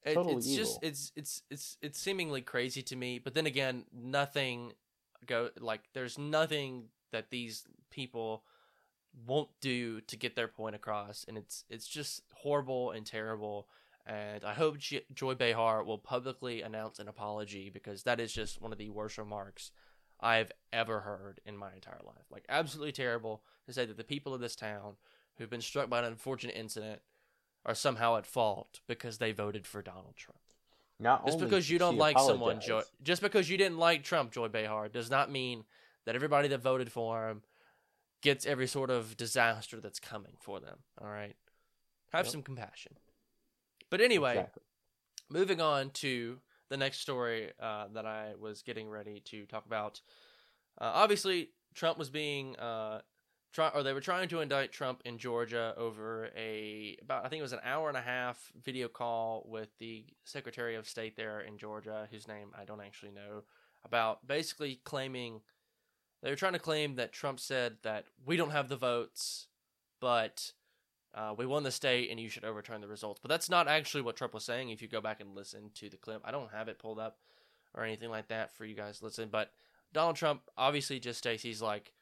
it, 0.03 0.15
Totally 0.15 0.37
it's 0.37 0.55
just 0.55 0.79
it's 0.83 1.13
it's 1.15 1.43
it's 1.49 1.77
it's 1.81 2.01
seemingly 2.01 2.41
crazy 2.43 2.83
to 2.83 2.97
me 2.97 3.21
but 3.21 3.35
then 3.35 3.47
again 3.47 3.85
nothing 3.93 4.73
go 5.25 5.51
like 5.59 5.83
there's 5.95 6.19
nothing 6.19 6.85
that 7.13 7.31
these 7.31 7.65
people 7.91 8.45
won't 9.27 9.49
do 9.61 10.01
to 10.03 10.17
get 10.17 10.37
their 10.37 10.49
point 10.49 10.75
across 10.75 11.25
and 11.27 11.39
it's 11.39 11.65
it's 11.71 11.87
just 11.87 12.23
horrible 12.35 12.91
and 12.91 13.07
terrible 13.07 13.69
and 14.07 14.45
I 14.45 14.55
hope 14.55 14.79
J- 14.79 15.05
Joy 15.13 15.35
Behar 15.35 15.83
will 15.83 15.99
publicly 15.99 16.63
announce 16.63 16.99
an 17.01 17.09
apology 17.09 17.71
because 17.71 18.05
that 18.05 18.21
is 18.21 18.33
just 18.33 18.63
one 18.63 18.73
of 18.73 18.79
the 18.79 18.91
worst 18.91 19.19
remarks 19.19 19.73
I've 20.21 20.53
ever 20.73 21.01
heard 21.01 21.41
in 21.45 21.57
my 21.57 21.73
entire 21.75 22.01
life. 22.07 22.25
Like 22.31 22.45
absolutely 22.49 22.93
terrible 22.93 23.43
to 23.67 23.73
say 23.73 23.85
that 23.85 23.97
the 23.97 24.05
people 24.05 24.33
of 24.33 24.41
this 24.41 24.55
town 24.55 24.95
who've 25.37 25.51
been 25.51 25.61
struck 25.61 25.91
by 25.91 25.99
an 25.99 26.05
unfortunate 26.05 26.57
incident 26.57 27.01
are 27.65 27.75
somehow 27.75 28.17
at 28.17 28.27
fault 28.27 28.81
because 28.87 29.19
they 29.19 29.33
voted 29.33 29.67
for 29.67 29.83
Donald 29.83 30.15
Trump. 30.17 30.39
Not 30.99 31.27
Just 31.27 31.39
because 31.39 31.69
you 31.69 31.79
don't 31.79 31.99
like 31.99 32.19
someone, 32.19 32.61
Joy, 32.61 32.83
just 33.03 33.21
because 33.21 33.51
you 33.51 33.59
didn't 33.59 33.79
like 33.79 34.03
Trump, 34.03 34.33
Joy 34.33 34.49
Behar, 34.49 34.89
does 34.89 35.11
not 35.11 35.31
mean 35.31 35.65
that 36.07 36.15
everybody 36.15 36.49
that 36.49 36.59
voted 36.63 36.91
for 36.91 37.29
him 37.29 37.43
gets 38.23 38.47
every 38.47 38.67
sort 38.67 38.89
of 38.91 39.17
disaster 39.17 39.79
that's 39.81 40.01
coming 40.01 40.33
for 40.41 40.59
them. 40.59 40.79
All 41.01 41.09
right, 41.09 41.37
have 42.13 42.25
Yep. 42.27 42.33
some 42.33 42.43
compassion. 42.43 42.97
But 43.91 44.01
anyway, 44.01 44.39
Exactly. 44.39 44.63
moving 45.29 45.61
on 45.61 45.91
to 45.91 46.41
the 46.71 46.77
next 46.77 47.01
story 47.01 47.53
uh, 47.61 47.89
that 47.93 48.07
I 48.07 48.35
was 48.39 48.63
getting 48.63 48.89
ready 48.89 49.21
to 49.27 49.45
talk 49.47 49.67
about. 49.67 50.01
Uh, 50.81 50.91
obviously, 50.95 51.51
Trump 51.75 51.99
was 51.99 52.09
being 52.11 52.57
uh, 52.57 53.03
try 53.57 53.71
or 53.75 53.83
they 53.83 53.95
were 53.95 54.03
trying 54.03 54.29
to 54.29 54.41
indict 54.43 54.71
Trump 54.71 55.01
in 55.07 55.17
Georgia 55.17 55.73
over 55.79 56.29
a 56.37 56.95
about 57.01 57.25
I 57.25 57.29
think 57.29 57.41
it 57.41 57.43
was 57.43 57.55
an 57.55 57.61
hour 57.65 57.89
and 57.89 57.97
a 57.97 58.03
half 58.03 58.53
video 58.63 58.87
call 58.87 59.47
with 59.49 59.71
the 59.79 60.05
Secretary 60.25 60.75
of 60.75 60.87
State 60.87 61.17
there 61.17 61.41
in 61.41 61.57
Georgia, 61.57 62.07
whose 62.11 62.29
name 62.29 62.51
I 62.57 62.67
don't 62.67 62.83
actually 62.83 63.13
know, 63.13 63.45
about 63.83 64.27
basically 64.27 64.81
claiming 64.85 65.41
they 66.23 66.29
were 66.29 66.37
trying 66.37 66.53
to 66.53 66.59
claim 66.59 66.97
that 66.97 67.13
Trump 67.13 67.41
said 67.41 67.79
that 67.83 68.05
we 68.27 68.37
don't 68.37 68.51
have 68.51 68.69
the 68.69 68.77
votes, 68.77 69.47
but 70.03 70.53
uh, 71.15 71.35
we 71.37 71.47
won 71.47 71.63
the 71.63 71.71
state 71.71 72.11
and 72.11 72.21
you 72.21 72.29
should 72.29 72.45
overturn 72.45 72.83
the 72.83 72.89
results. 72.89 73.21
But 73.23 73.31
that's 73.31 73.49
not 73.49 73.69
actually 73.69 74.03
what 74.03 74.17
Trump 74.17 74.35
was 74.35 74.45
saying. 74.45 74.69
If 74.69 74.83
you 74.83 74.89
go 74.89 75.01
back 75.01 75.21
and 75.23 75.35
listen 75.35 75.71
to 75.77 75.89
the 75.89 75.97
clip, 75.97 76.21
I 76.27 76.31
don't 76.31 76.53
have 76.53 76.69
it 76.69 76.79
pulled 76.79 76.99
up 76.99 77.17
or 77.73 77.85
anything 77.85 78.11
like 78.11 78.29
that 78.29 78.55
for 78.55 78.67
you 78.67 78.75
guys 78.75 78.99
to 78.99 79.07
listen. 79.07 79.31
But 79.31 79.51
Donald 79.95 80.17
Trump 80.17 80.43
obviously 80.59 81.01
just 81.01 81.19
states 81.19 81.43
he's 81.43 81.63
like, 81.63 81.93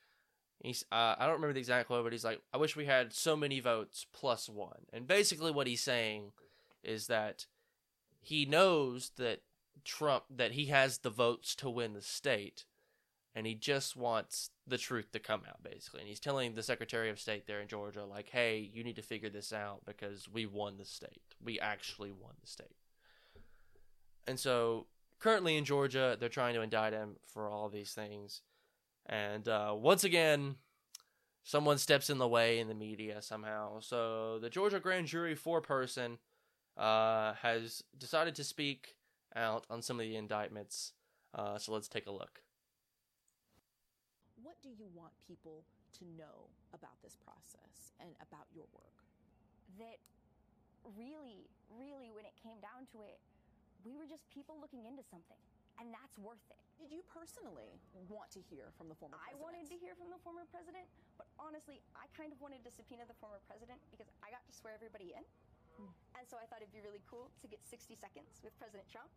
he's 0.61 0.85
uh, 0.91 1.15
I 1.19 1.27
don't 1.27 1.35
remember 1.35 1.55
the 1.55 1.61
exact 1.61 1.89
quote, 1.89 2.05
but 2.05 2.13
he's 2.13 2.25
like, 2.25 2.41
I 2.53 2.57
wish 2.57 2.77
we 2.77 2.87
had 2.87 3.13
so 3.13 3.37
many 3.37 3.61
votes 3.61 4.07
plus 4.13 4.49
one. 4.49 4.87
And 4.93 5.07
basically 5.07 5.51
what 5.51 5.67
he's 5.67 5.83
saying 5.83 6.33
is 6.83 7.07
that 7.07 7.47
he 8.21 8.45
knows 8.47 9.13
that 9.17 9.41
Trump 9.85 10.25
that 10.35 10.53
he 10.53 10.67
has 10.67 10.99
the 10.99 11.11
votes 11.11 11.55
to 11.57 11.69
win 11.69 11.93
the 11.93 12.03
state 12.03 12.65
and 13.35 13.47
he 13.47 13.55
just 13.55 13.97
wants 13.97 14.51
the 14.67 14.79
truth 14.79 15.11
to 15.13 15.19
come 15.19 15.43
out 15.49 15.63
basically. 15.63 16.01
And 16.01 16.09
he's 16.09 16.21
telling 16.21 16.55
the 16.55 16.63
secretary 16.63 17.11
of 17.11 17.21
state 17.21 17.47
there 17.47 17.61
in 17.61 17.69
georgia 17.69 18.05
like 18.05 18.31
hey 18.31 18.71
you 18.73 18.83
need 18.83 18.97
to 18.97 19.03
figure 19.03 19.29
this 19.29 19.53
out 19.53 19.83
because 19.85 20.29
we 20.33 20.47
won 20.47 20.79
the 20.79 20.85
state. 20.85 21.23
We 21.43 21.61
actually 21.61 22.13
won 22.13 22.33
the 22.41 22.47
state. 22.47 22.77
And 24.27 24.41
so 24.41 24.87
currently 25.21 25.57
in 25.57 25.65
georgia 25.65 26.17
they're 26.19 26.29
trying 26.29 26.55
to 26.55 26.63
indict 26.63 26.93
him 26.93 27.17
for 27.27 27.49
all 27.49 27.69
these 27.69 27.93
things 27.93 28.41
and 29.07 29.49
uh, 29.49 29.75
once 29.77 30.05
again 30.05 30.57
someone 31.43 31.77
steps 31.77 32.09
in 32.09 32.19
the 32.19 32.29
way 32.29 32.59
in 32.59 32.69
the 32.69 32.75
media 32.75 33.21
somehow. 33.21 33.81
So 33.81 34.39
the 34.39 34.51
georgia 34.51 34.81
grand 34.81 35.07
jury 35.07 35.37
foreperson 35.37 36.19
uh, 36.77 37.35
has 37.35 37.83
decided 37.97 38.35
to 38.37 38.45
speak 38.45 38.97
out 39.37 39.67
on 39.71 39.83
some 39.83 40.01
of 40.01 40.07
the 40.07 40.17
indictments. 40.17 40.93
Uh, 41.35 41.59
so 41.59 41.73
let's 41.73 41.89
take 41.89 42.07
a 42.07 42.13
look. 42.13 42.43
What 44.43 44.57
do 44.63 44.71
you 44.71 44.87
want 44.95 45.13
people 45.27 45.65
to 45.99 46.05
know 46.17 46.51
about 46.73 46.99
this 47.03 47.17
process 47.25 47.93
and 48.01 48.11
about 48.23 48.47
your 48.55 48.67
work? 48.75 49.03
That 49.79 49.99
really, 50.97 51.51
really, 51.73 52.11
when 52.15 52.25
it 52.25 52.35
came 52.39 52.61
down 52.61 52.87
to 52.93 53.03
it, 53.03 53.19
we 53.85 53.97
were 53.97 54.07
just 54.07 54.25
people 54.31 54.57
looking 54.61 54.87
into 54.87 55.03
something, 55.11 55.41
and 55.79 55.91
that's 55.91 56.15
worth 56.19 56.43
it. 56.51 56.61
Did 56.79 56.91
you 56.91 57.07
personally 57.07 57.79
want 58.11 58.35
to 58.35 58.41
hear 58.51 58.75
from 58.75 58.91
the 58.91 58.99
former 58.99 59.15
president? 59.15 59.39
I 59.39 59.43
wanted 59.43 59.67
to 59.71 59.77
hear 59.79 59.95
from 59.95 60.11
the 60.11 60.19
former 60.27 60.43
president, 60.51 60.87
but 61.15 61.31
honestly, 61.39 61.81
I 61.95 62.11
kind 62.19 62.35
of 62.35 62.39
wanted 62.43 62.67
to 62.67 62.71
subpoena 62.75 63.07
the 63.07 63.17
former 63.23 63.39
president 63.47 63.79
because 63.95 64.11
I 64.23 64.35
got 64.35 64.43
to 64.47 64.53
swear 64.53 64.75
everybody 64.75 65.15
in. 65.15 65.23
Hmm. 65.79 65.91
And 66.19 66.25
so 66.27 66.39
I 66.39 66.47
thought 66.51 66.63
it'd 66.63 66.75
be 66.75 66.83
really 66.83 67.03
cool 67.07 67.31
to 67.43 67.47
get 67.47 67.63
60 67.63 67.95
seconds 67.95 68.43
with 68.43 68.55
President 68.59 68.87
Trump 68.91 69.11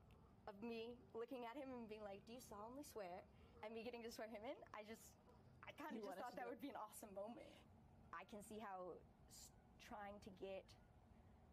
of 0.49 0.55
me 0.63 0.95
looking 1.11 1.43
at 1.43 1.57
him 1.57 1.69
and 1.73 1.85
being 1.89 2.05
like, 2.05 2.23
Do 2.25 2.33
you 2.33 2.41
solemnly 2.41 2.85
swear? 2.85 3.25
And 3.65 3.73
me 3.73 3.81
getting 3.81 4.05
to 4.05 4.13
swear 4.13 4.29
him 4.29 4.45
in. 4.45 4.57
I 4.73 4.85
just, 4.85 5.01
I 5.65 5.73
kind 5.81 5.97
of 5.97 6.05
just 6.05 6.17
thought 6.21 6.37
that 6.37 6.45
would 6.45 6.61
be 6.61 6.69
an 6.69 6.77
awesome 6.77 7.09
moment. 7.17 7.49
I 8.13 8.21
can 8.29 8.45
see 8.45 8.61
how 8.61 8.97
trying 9.81 10.21
to 10.25 10.31
get 10.37 10.61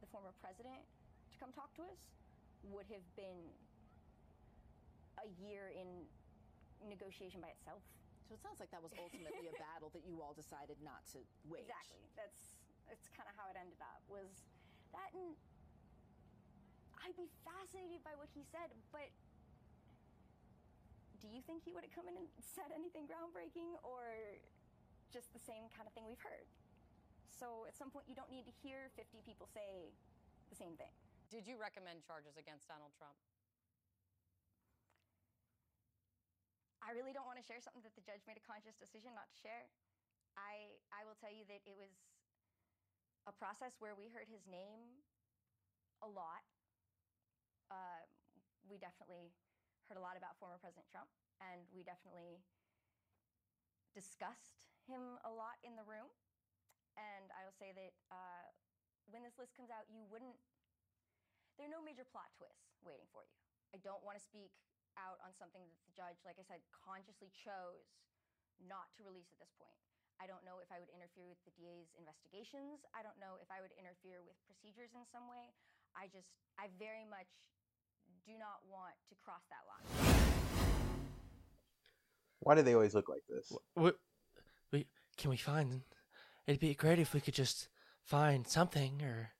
the 0.04 0.08
former 0.12 0.36
president 0.44 0.84
to 1.32 1.36
come 1.40 1.48
talk 1.56 1.72
to 1.80 1.82
us 1.88 2.00
would 2.68 2.88
have 2.92 3.04
been 3.16 3.40
a 5.22 5.28
year 5.38 5.70
in 5.70 6.06
negotiation 6.88 7.40
by 7.40 7.52
itself. 7.54 7.80
So 8.26 8.32
it 8.32 8.40
sounds 8.40 8.58
like 8.58 8.72
that 8.72 8.80
was 8.80 8.92
ultimately 8.96 9.52
a 9.52 9.56
battle 9.62 9.92
that 9.92 10.04
you 10.08 10.24
all 10.24 10.32
decided 10.32 10.80
not 10.80 11.04
to 11.12 11.20
wage. 11.44 11.68
Exactly. 11.68 12.02
That's 12.16 12.56
that's 12.88 13.08
kind 13.16 13.28
of 13.28 13.34
how 13.36 13.48
it 13.48 13.56
ended 13.56 13.80
up. 13.80 14.00
Was 14.08 14.48
that 14.92 15.12
and 15.12 15.36
I'd 17.04 17.16
be 17.20 17.28
fascinated 17.44 18.00
by 18.00 18.16
what 18.16 18.32
he 18.32 18.40
said, 18.48 18.72
but 18.88 19.12
do 21.20 21.28
you 21.28 21.44
think 21.44 21.64
he 21.64 21.72
would 21.76 21.84
have 21.84 21.92
come 21.92 22.08
in 22.08 22.16
and 22.16 22.28
said 22.56 22.72
anything 22.72 23.04
groundbreaking 23.04 23.76
or 23.84 24.00
just 25.12 25.32
the 25.36 25.40
same 25.40 25.68
kind 25.72 25.84
of 25.84 25.92
thing 25.92 26.08
we've 26.08 26.20
heard? 26.24 26.48
So 27.28 27.68
at 27.68 27.76
some 27.76 27.92
point 27.92 28.08
you 28.08 28.16
don't 28.16 28.32
need 28.32 28.48
to 28.48 28.54
hear 28.64 28.88
50 28.96 29.20
people 29.24 29.44
say 29.52 29.92
the 30.48 30.56
same 30.56 30.80
thing. 30.80 30.92
Did 31.28 31.44
you 31.44 31.60
recommend 31.60 32.00
charges 32.04 32.40
against 32.40 32.68
Donald 32.72 32.92
Trump? 32.96 33.16
I 36.84 36.92
really 36.92 37.16
don't 37.16 37.24
want 37.24 37.40
to 37.40 37.46
share 37.46 37.64
something 37.64 37.80
that 37.80 37.96
the 37.96 38.04
judge 38.04 38.20
made 38.28 38.36
a 38.36 38.44
conscious 38.44 38.76
decision 38.76 39.16
not 39.16 39.32
to 39.32 39.36
share. 39.40 39.72
I 40.36 40.76
I 40.92 41.08
will 41.08 41.16
tell 41.16 41.32
you 41.32 41.48
that 41.48 41.64
it 41.64 41.72
was 41.72 41.90
a 43.24 43.32
process 43.32 43.80
where 43.80 43.96
we 43.96 44.12
heard 44.12 44.28
his 44.28 44.44
name 44.44 45.00
a 46.04 46.08
lot. 46.08 46.44
Uh, 47.72 48.04
we 48.68 48.76
definitely 48.76 49.32
heard 49.88 49.96
a 49.96 50.04
lot 50.04 50.20
about 50.20 50.36
former 50.36 50.60
President 50.60 50.84
Trump, 50.92 51.08
and 51.40 51.64
we 51.72 51.80
definitely 51.80 52.44
discussed 53.96 54.68
him 54.84 55.16
a 55.24 55.32
lot 55.32 55.56
in 55.64 55.80
the 55.80 55.86
room. 55.88 56.12
And 57.00 57.32
I 57.32 57.48
will 57.48 57.56
say 57.56 57.72
that 57.72 57.92
uh, 58.12 58.44
when 59.08 59.24
this 59.24 59.40
list 59.40 59.56
comes 59.56 59.72
out, 59.72 59.88
you 59.88 60.04
wouldn't. 60.12 60.36
There 61.56 61.64
are 61.64 61.72
no 61.72 61.80
major 61.80 62.04
plot 62.04 62.28
twists 62.36 62.76
waiting 62.84 63.08
for 63.08 63.24
you. 63.24 63.38
I 63.72 63.80
don't 63.80 64.02
want 64.04 64.18
to 64.18 64.22
speak 64.22 64.52
out 64.98 65.18
on 65.22 65.34
something 65.36 65.62
that 65.62 65.80
the 65.86 65.94
judge, 65.94 66.18
like 66.22 66.38
I 66.38 66.46
said, 66.46 66.62
consciously 66.72 67.30
chose 67.34 67.86
not 68.62 68.90
to 68.96 69.06
release 69.06 69.28
at 69.34 69.38
this 69.42 69.52
point. 69.58 69.78
I 70.22 70.30
don't 70.30 70.46
know 70.46 70.62
if 70.62 70.70
I 70.70 70.78
would 70.78 70.90
interfere 70.94 71.26
with 71.26 71.42
the 71.42 71.52
DA's 71.58 71.90
investigations. 71.98 72.86
I 72.94 73.02
don't 73.02 73.18
know 73.18 73.34
if 73.42 73.50
I 73.50 73.58
would 73.58 73.74
interfere 73.74 74.22
with 74.22 74.38
procedures 74.46 74.94
in 74.94 75.02
some 75.10 75.26
way. 75.26 75.50
I 75.98 76.06
just, 76.10 76.30
I 76.54 76.70
very 76.78 77.02
much 77.06 77.26
do 78.26 78.38
not 78.38 78.62
want 78.70 78.94
to 79.10 79.14
cross 79.18 79.42
that 79.50 79.66
line. 79.66 79.84
Why 82.40 82.54
do 82.54 82.62
they 82.62 82.74
always 82.74 82.94
look 82.94 83.08
like 83.08 83.22
this? 83.28 83.52
What, 83.74 83.96
we 84.72 84.86
can 85.16 85.30
we 85.30 85.36
find? 85.36 85.82
It'd 86.46 86.60
be 86.60 86.74
great 86.74 86.98
if 86.98 87.14
we 87.14 87.20
could 87.20 87.34
just 87.34 87.68
find 88.02 88.46
something 88.46 89.02
or, 89.02 89.30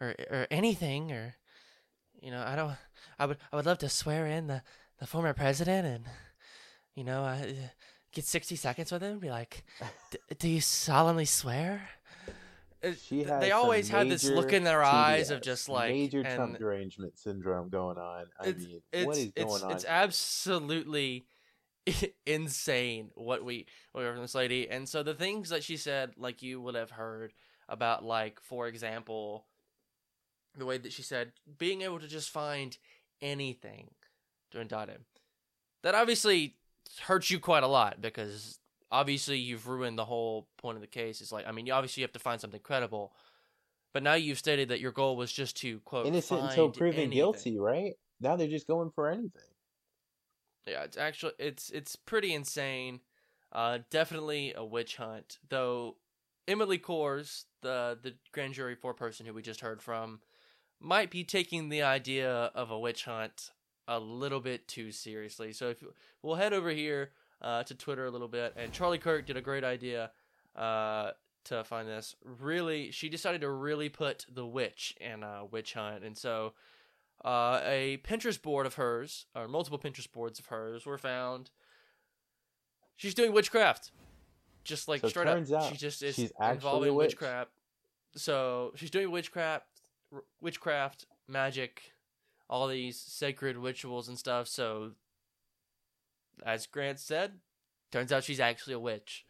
or 0.00 0.14
or 0.30 0.46
anything 0.50 1.12
or, 1.12 1.36
you 2.20 2.30
know, 2.30 2.42
I 2.46 2.56
don't. 2.56 2.72
I 3.18 3.26
would 3.26 3.38
I 3.52 3.56
would 3.56 3.66
love 3.66 3.78
to 3.78 3.88
swear 3.88 4.26
in 4.26 4.46
the 4.46 4.62
the 4.98 5.06
former 5.06 5.32
president 5.32 5.86
and, 5.86 6.04
you 6.94 7.04
know, 7.04 7.24
uh, 7.24 7.38
get 8.12 8.24
sixty 8.24 8.56
seconds 8.56 8.92
with 8.92 9.02
him. 9.02 9.12
and 9.12 9.20
Be 9.20 9.30
like, 9.30 9.64
do 10.38 10.48
you 10.48 10.60
solemnly 10.60 11.24
swear? 11.24 11.88
She 13.06 13.24
has 13.24 13.40
they 13.40 13.50
always 13.50 13.88
had 13.88 14.08
this 14.08 14.24
look 14.24 14.52
in 14.52 14.62
their 14.62 14.84
eyes 14.84 15.30
of 15.30 15.42
just 15.42 15.68
like 15.68 15.90
major 15.90 16.20
and 16.20 16.36
Trump 16.36 16.58
derangement 16.58 17.18
syndrome 17.18 17.70
going 17.70 17.98
on. 17.98 18.26
I 18.40 18.48
it's, 18.48 18.64
mean, 18.64 18.82
it's, 18.92 19.06
what 19.06 19.16
is 19.16 19.32
it's, 19.34 19.44
going 19.44 19.62
on? 19.64 19.72
It's 19.72 19.84
absolutely 19.84 21.26
insane 22.26 23.10
what 23.14 23.44
we 23.44 23.66
what 23.92 24.02
we 24.02 24.06
heard 24.06 24.14
from 24.14 24.22
this 24.22 24.34
lady. 24.34 24.70
And 24.70 24.88
so 24.88 25.02
the 25.02 25.14
things 25.14 25.48
that 25.48 25.64
she 25.64 25.76
said, 25.76 26.12
like 26.16 26.40
you 26.40 26.60
would 26.60 26.76
have 26.76 26.90
heard 26.90 27.32
about, 27.68 28.04
like 28.04 28.40
for 28.40 28.68
example, 28.68 29.46
the 30.56 30.64
way 30.64 30.78
that 30.78 30.92
she 30.92 31.02
said 31.02 31.32
being 31.58 31.82
able 31.82 31.98
to 31.98 32.08
just 32.08 32.30
find 32.30 32.78
anything 33.20 33.90
indict 34.54 34.88
him. 34.88 35.04
That 35.82 35.94
obviously 35.94 36.56
hurts 37.02 37.30
you 37.30 37.38
quite 37.38 37.62
a 37.62 37.68
lot 37.68 38.00
because 38.00 38.58
obviously 38.90 39.38
you've 39.38 39.68
ruined 39.68 39.98
the 39.98 40.04
whole 40.04 40.48
point 40.56 40.76
of 40.76 40.80
the 40.80 40.86
case. 40.86 41.20
It's 41.20 41.32
like 41.32 41.46
I 41.46 41.52
mean, 41.52 41.66
you 41.66 41.72
obviously 41.72 42.00
you 42.00 42.04
have 42.04 42.12
to 42.12 42.18
find 42.18 42.40
something 42.40 42.60
credible. 42.60 43.12
But 43.94 44.02
now 44.02 44.14
you've 44.14 44.38
stated 44.38 44.68
that 44.68 44.80
your 44.80 44.92
goal 44.92 45.16
was 45.16 45.32
just 45.32 45.56
to 45.58 45.80
quote 45.80 46.06
Innocent 46.06 46.42
until 46.42 46.70
proven 46.70 46.94
anything. 46.94 47.10
guilty, 47.10 47.58
right? 47.58 47.94
Now 48.20 48.36
they're 48.36 48.48
just 48.48 48.66
going 48.66 48.90
for 48.94 49.08
anything. 49.08 49.30
Yeah, 50.66 50.84
it's 50.84 50.96
actually 50.96 51.32
it's 51.38 51.70
it's 51.70 51.96
pretty 51.96 52.34
insane. 52.34 53.00
Uh, 53.50 53.78
definitely 53.90 54.52
a 54.54 54.64
witch 54.64 54.96
hunt. 54.96 55.38
Though 55.48 55.96
Emily 56.46 56.78
Kohrs, 56.78 57.44
the 57.62 57.98
the 58.02 58.14
grand 58.32 58.54
jury 58.54 58.76
foreperson 58.76 59.26
who 59.26 59.32
we 59.32 59.42
just 59.42 59.60
heard 59.60 59.80
from, 59.80 60.20
might 60.80 61.10
be 61.10 61.24
taking 61.24 61.68
the 61.68 61.82
idea 61.82 62.30
of 62.30 62.70
a 62.70 62.78
witch 62.78 63.04
hunt 63.04 63.50
a 63.88 63.98
little 63.98 64.40
bit 64.40 64.68
too 64.68 64.92
seriously. 64.92 65.52
So 65.52 65.70
if 65.70 65.82
we'll 66.22 66.36
head 66.36 66.52
over 66.52 66.70
here 66.70 67.10
uh, 67.42 67.64
to 67.64 67.74
Twitter 67.74 68.06
a 68.06 68.10
little 68.10 68.28
bit, 68.28 68.54
and 68.56 68.70
Charlie 68.70 68.98
Kirk 68.98 69.26
did 69.26 69.36
a 69.36 69.40
great 69.40 69.64
idea 69.64 70.10
uh, 70.54 71.12
to 71.44 71.64
find 71.64 71.88
this. 71.88 72.14
Really, 72.40 72.90
she 72.90 73.08
decided 73.08 73.40
to 73.40 73.50
really 73.50 73.88
put 73.88 74.26
the 74.32 74.46
witch 74.46 74.94
in 75.00 75.22
a 75.22 75.44
witch 75.44 75.72
hunt, 75.72 76.04
and 76.04 76.16
so 76.16 76.52
uh, 77.24 77.60
a 77.64 77.98
Pinterest 78.04 78.40
board 78.40 78.66
of 78.66 78.74
hers, 78.74 79.26
or 79.34 79.48
multiple 79.48 79.78
Pinterest 79.78 80.10
boards 80.12 80.38
of 80.38 80.46
hers, 80.46 80.86
were 80.86 80.98
found. 80.98 81.50
She's 82.96 83.14
doing 83.14 83.32
witchcraft, 83.32 83.92
just 84.64 84.88
like 84.88 85.00
So 85.00 85.08
straight 85.08 85.24
turns 85.24 85.52
up. 85.52 85.62
out 85.62 85.70
she 85.70 85.78
just 85.78 86.02
is 86.02 86.16
she's 86.16 86.32
involved 86.40 86.86
in 86.86 86.94
witchcraft. 86.94 87.50
So 88.16 88.72
she's 88.74 88.90
doing 88.90 89.10
witchcraft, 89.10 89.66
witchcraft, 90.40 91.06
magic, 91.28 91.92
all 92.48 92.68
these 92.68 92.98
sacred 92.98 93.56
rituals 93.56 94.08
and 94.08 94.18
stuff. 94.18 94.48
So, 94.48 94.92
as 96.44 96.66
Grant 96.66 96.98
said, 96.98 97.32
turns 97.90 98.12
out 98.12 98.24
she's 98.24 98.40
actually 98.40 98.74
a 98.74 98.78
witch. 98.80 99.26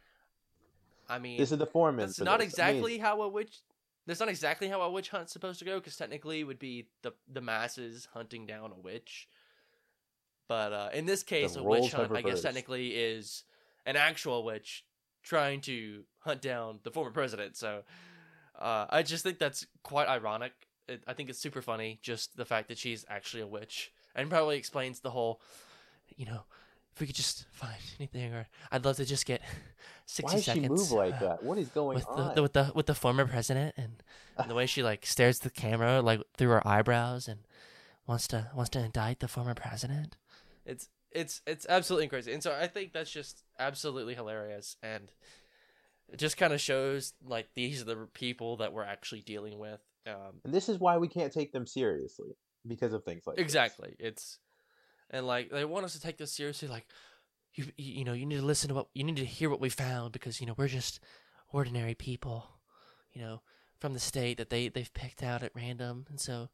I 1.09 1.18
mean, 1.18 1.38
This 1.38 1.52
is 1.52 1.59
the 1.59 1.66
foreman. 1.66 2.07
that's 2.07 2.20
not 2.20 2.38
this. 2.40 2.59
I 2.59 2.68
mean, 2.68 2.76
exactly 2.76 2.98
how 2.98 3.22
a 3.22 3.28
witch. 3.28 3.61
That's 4.07 4.20
not 4.20 4.28
exactly 4.28 4.68
how 4.68 4.81
a 4.81 4.90
witch 4.90 5.11
hunt's 5.11 5.33
supposed 5.33 5.59
to 5.59 5.64
go, 5.64 5.78
because 5.78 5.96
technically 5.96 6.40
it 6.40 6.44
would 6.44 6.59
be 6.59 6.88
the 7.02 7.12
the 7.31 7.40
masses 7.40 8.09
hunting 8.12 8.46
down 8.46 8.72
a 8.72 8.78
witch. 8.78 9.28
But 10.48 10.73
uh, 10.73 10.88
in 10.94 11.04
this 11.04 11.23
case, 11.23 11.56
a 11.56 11.62
witch 11.62 11.92
hunt, 11.92 12.12
I 12.12 12.23
guess, 12.23 12.40
technically 12.40 12.88
is 12.88 13.44
an 13.85 13.96
actual 13.96 14.44
witch 14.44 14.85
trying 15.23 15.60
to 15.62 16.04
hunt 16.21 16.40
down 16.40 16.81
the 16.85 16.90
former 16.90 17.10
president. 17.10 17.56
So 17.56 17.83
uh, 18.58 18.87
I 18.88 19.02
just 19.02 19.25
think 19.25 19.38
that's 19.38 19.66
quite 19.83 20.08
ironic. 20.08 20.52
It, 20.89 21.03
I 21.07 21.13
think 21.13 21.31
it's 21.31 21.39
super 21.39 21.63
funny, 21.63 21.99
just 22.03 22.37
the 22.37 22.45
fact 22.45 22.69
that 22.69 22.79
she's 22.79 23.05
actually 23.09 23.43
a 23.43 23.47
witch, 23.47 23.93
and 24.15 24.29
probably 24.31 24.57
explains 24.57 25.01
the 25.01 25.11
whole, 25.11 25.41
you 26.17 26.27
know, 26.27 26.43
if 26.95 27.01
we 27.01 27.07
could 27.07 27.17
just 27.17 27.47
find 27.53 27.77
anything, 27.99 28.35
or 28.35 28.49
I'd 28.73 28.85
love 28.85 28.97
to 28.97 29.05
just 29.05 29.27
get 29.27 29.41
sixty 30.07 30.25
Why 30.25 30.35
does 30.35 30.45
she 30.45 30.51
seconds. 30.51 30.69
move 30.69 30.93
like 30.93 31.15
uh, 31.15 31.21
that? 31.21 31.43
What 31.43 31.59
is 31.59 31.69
going 31.69 31.97
with 31.97 32.09
on? 32.09 32.29
The, 32.29 32.35
the, 32.35 32.43
with 32.43 32.53
the 32.53 32.73
with 32.75 32.87
the 32.87 32.95
former 32.95 33.27
president 33.27 33.75
and, 33.77 34.03
and 34.37 34.51
the 34.51 34.55
way 34.55 34.67
she 34.67 34.83
like 34.83 35.07
stares 35.07 35.39
at 35.39 35.45
the 35.45 35.51
camera 35.51 36.01
like 36.01 36.21
through 36.37 36.49
her 36.49 36.67
eyebrows 36.67 37.29
and 37.29 37.41
wants 38.09 38.27
to 38.29 38.51
wants 38.55 38.71
to 38.71 38.85
indict 38.85 39.21
the 39.21 39.29
former 39.29 39.55
president. 39.55 40.17
It's 40.65 40.89
it's 41.13 41.41
it's 41.47 41.67
absolutely 41.69 42.09
crazy, 42.09 42.33
and 42.33 42.43
so 42.43 42.53
I 42.53 42.67
think 42.67 42.93
that's 42.93 43.11
just 43.11 43.45
absolutely 43.59 44.15
hilarious, 44.15 44.77
and 44.83 45.13
it 46.09 46.19
just 46.19 46.37
kind 46.37 46.53
of 46.53 46.61
shows 46.61 47.13
like 47.25 47.51
these 47.55 47.83
are 47.83 47.85
the 47.85 48.09
people 48.13 48.57
that 48.57 48.73
we're 48.73 48.85
actually 48.85 49.21
dealing 49.21 49.59
with. 49.59 49.81
Um, 50.09 50.40
and 50.44 50.52
this 50.52 50.69
is 50.69 50.79
why 50.79 50.96
we 50.96 51.09
can't 51.09 51.33
take 51.33 51.52
them 51.52 51.67
seriously 51.67 52.37
because 52.67 52.92
of 52.92 53.04
things 53.04 53.27
like 53.27 53.37
this. 53.37 53.44
exactly, 53.44 53.94
it's 53.98 54.38
and 55.11 55.27
like 55.27 55.50
they 55.50 55.65
want 55.65 55.85
us 55.85 55.92
to 55.92 56.00
take 56.00 56.19
this 56.19 56.33
seriously, 56.33 56.69
like 56.69 56.87
you 57.54 57.67
you 57.77 58.04
know 58.04 58.13
you 58.13 58.27
need 58.27 58.40
to 58.40 58.46
listen 58.46 58.69
to 58.69 58.75
what 58.75 58.88
you 58.94 59.04
need 59.04 59.17
to 59.17 59.25
hear 59.25 59.50
what 59.50 59.61
we 59.61 59.69
found 59.69 60.13
because 60.13 60.40
you 60.40 60.46
know 60.46 60.54
we're 60.56 60.69
just 60.69 61.00
ordinary 61.50 61.94
people, 61.94 62.46
you 63.13 63.21
know, 63.21 63.40
from 63.79 63.94
the 63.94 64.00
state 64.00 64.38
that 64.38 64.50
they 64.50 64.69
they've 64.69 64.92
picked 64.94 65.23
out 65.23 65.42
at 65.42 65.52
random, 65.54 66.06
and 66.09 66.21
so 66.21 66.48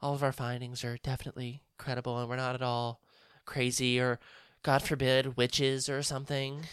all 0.00 0.14
of 0.14 0.22
our 0.22 0.32
findings 0.32 0.84
are 0.84 0.98
definitely 0.98 1.62
credible, 1.76 2.18
and 2.18 2.28
we're 2.28 2.36
not 2.36 2.54
at 2.54 2.62
all 2.62 3.00
crazy 3.44 3.98
or, 3.98 4.18
God 4.62 4.82
forbid, 4.82 5.36
witches 5.36 5.88
or 5.88 6.02
something. 6.02 6.66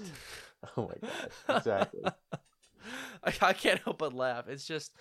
Oh 0.76 0.88
my 0.88 1.08
god! 1.08 1.56
exactly. 1.58 2.00
I, 3.24 3.32
I 3.42 3.52
can't 3.52 3.80
help 3.84 3.98
but 3.98 4.12
laugh. 4.12 4.48
It's 4.48 4.66
just, 4.66 4.92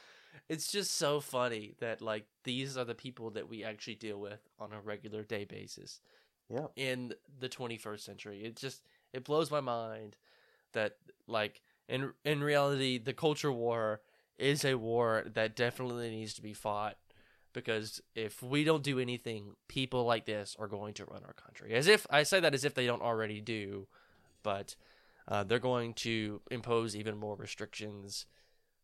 it's 0.49 0.71
just 0.71 0.95
so 0.95 1.19
funny 1.19 1.73
that 1.79 2.01
like 2.01 2.25
these 2.43 2.77
are 2.77 2.85
the 2.85 2.95
people 2.95 3.29
that 3.31 3.49
we 3.49 3.63
actually 3.63 3.95
deal 3.95 4.19
with 4.19 4.39
on 4.59 4.71
a 4.73 4.81
regular 4.81 5.23
day 5.23 5.45
basis. 5.45 6.01
Yeah. 6.49 6.67
In 6.75 7.13
the 7.39 7.49
21st 7.49 7.99
century, 7.99 8.43
it 8.43 8.55
just 8.55 8.81
it 9.13 9.23
blows 9.23 9.51
my 9.51 9.59
mind 9.59 10.15
that 10.73 10.97
like 11.27 11.61
in 11.89 12.13
in 12.23 12.41
reality 12.41 12.97
the 12.97 13.13
culture 13.13 13.51
war 13.51 14.01
is 14.37 14.63
a 14.63 14.75
war 14.75 15.23
that 15.33 15.55
definitely 15.55 16.09
needs 16.09 16.33
to 16.35 16.41
be 16.41 16.53
fought 16.53 16.97
because 17.53 18.01
if 18.13 18.43
we 18.43 18.63
don't 18.63 18.83
do 18.83 18.99
anything, 18.99 19.55
people 19.67 20.05
like 20.05 20.25
this 20.25 20.55
are 20.59 20.67
going 20.67 20.93
to 20.93 21.05
run 21.05 21.23
our 21.25 21.33
country. 21.33 21.73
As 21.73 21.87
if 21.87 22.05
I 22.09 22.23
say 22.23 22.39
that 22.39 22.53
as 22.53 22.63
if 22.63 22.75
they 22.75 22.85
don't 22.85 23.01
already 23.01 23.41
do, 23.41 23.87
but 24.43 24.75
uh, 25.27 25.43
they're 25.43 25.57
going 25.59 25.93
to 25.95 26.41
impose 26.51 26.95
even 26.95 27.17
more 27.17 27.35
restrictions 27.35 28.27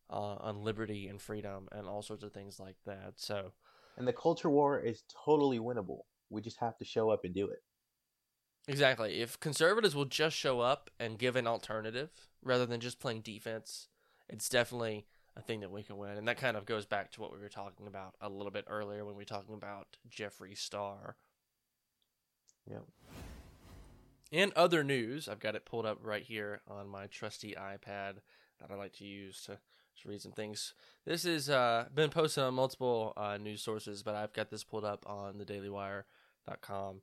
uh, 0.10 0.36
on 0.40 0.64
liberty 0.64 1.08
and 1.08 1.22
freedom 1.22 1.68
and 1.72 1.88
all 1.88 2.02
sorts 2.02 2.24
of 2.24 2.34
things 2.34 2.60
like 2.60 2.78
that. 2.86 3.14
So, 3.18 3.54
And 3.98 4.08
the 4.08 4.14
culture 4.14 4.50
war 4.50 4.80
is 4.80 5.04
totally 5.26 5.60
winnable. 5.60 6.02
We 6.30 6.42
just 6.42 6.58
have 6.60 6.78
to 6.78 6.86
show 6.86 7.10
up 7.10 7.24
and 7.26 7.34
do 7.34 7.48
it. 7.50 7.64
exactly, 8.68 9.22
if 9.22 9.40
conservatives 9.40 9.96
will 9.96 10.06
just 10.06 10.36
show 10.36 10.60
up 10.62 10.90
and 11.00 11.20
give 11.20 11.36
an 11.36 11.48
alternative 11.48 12.10
rather 12.42 12.66
than 12.66 12.80
just 12.80 13.00
playing 13.00 13.22
defense, 13.22 13.88
it's 14.30 14.50
definitely 14.50 15.06
a 15.36 15.42
thing 15.42 15.62
that 15.62 15.72
we 15.72 15.84
can 15.84 15.98
win. 15.98 16.18
And 16.18 16.28
that 16.28 16.38
kind 16.38 16.56
of 16.58 16.66
goes 16.66 16.86
back 16.86 17.12
to 17.12 17.22
what 17.22 17.32
we 17.34 17.40
were 17.40 17.50
talking 17.50 17.88
about 17.88 18.16
a 18.22 18.30
little 18.30 18.52
bit 18.52 18.66
earlier 18.70 19.04
when 19.06 19.16
we 19.16 19.22
were 19.22 19.26
talking 19.26 19.56
about 19.56 19.98
Jeffree 20.10 20.58
Star. 20.58 21.16
Yeah. 22.70 22.80
In 24.32 24.52
other 24.56 24.84
news, 24.84 25.28
I've 25.28 25.40
got 25.40 25.56
it 25.56 25.66
pulled 25.66 25.86
up 25.86 26.00
right 26.02 26.24
here 26.24 26.62
on 26.68 26.88
my 26.88 27.08
trusty 27.08 27.56
iPad 27.58 28.16
that 28.60 28.72
I 28.72 28.76
like 28.76 28.94
to 28.94 29.06
use 29.06 29.44
to, 29.44 29.60
to 30.02 30.10
read 30.10 30.22
some 30.22 30.32
things. 30.32 30.74
This 31.06 31.24
has 31.24 31.50
uh, 31.50 31.86
been 31.94 32.10
posted 32.10 32.44
on 32.44 32.54
multiple 32.54 33.14
uh, 33.18 33.38
news 33.38 33.62
sources, 33.62 34.04
but 34.04 34.16
I've 34.16 34.34
got 34.34 34.50
this 34.50 34.64
pulled 34.64 34.86
up 34.86 35.06
on 35.08 35.36
thedailywire.com. 35.36 37.02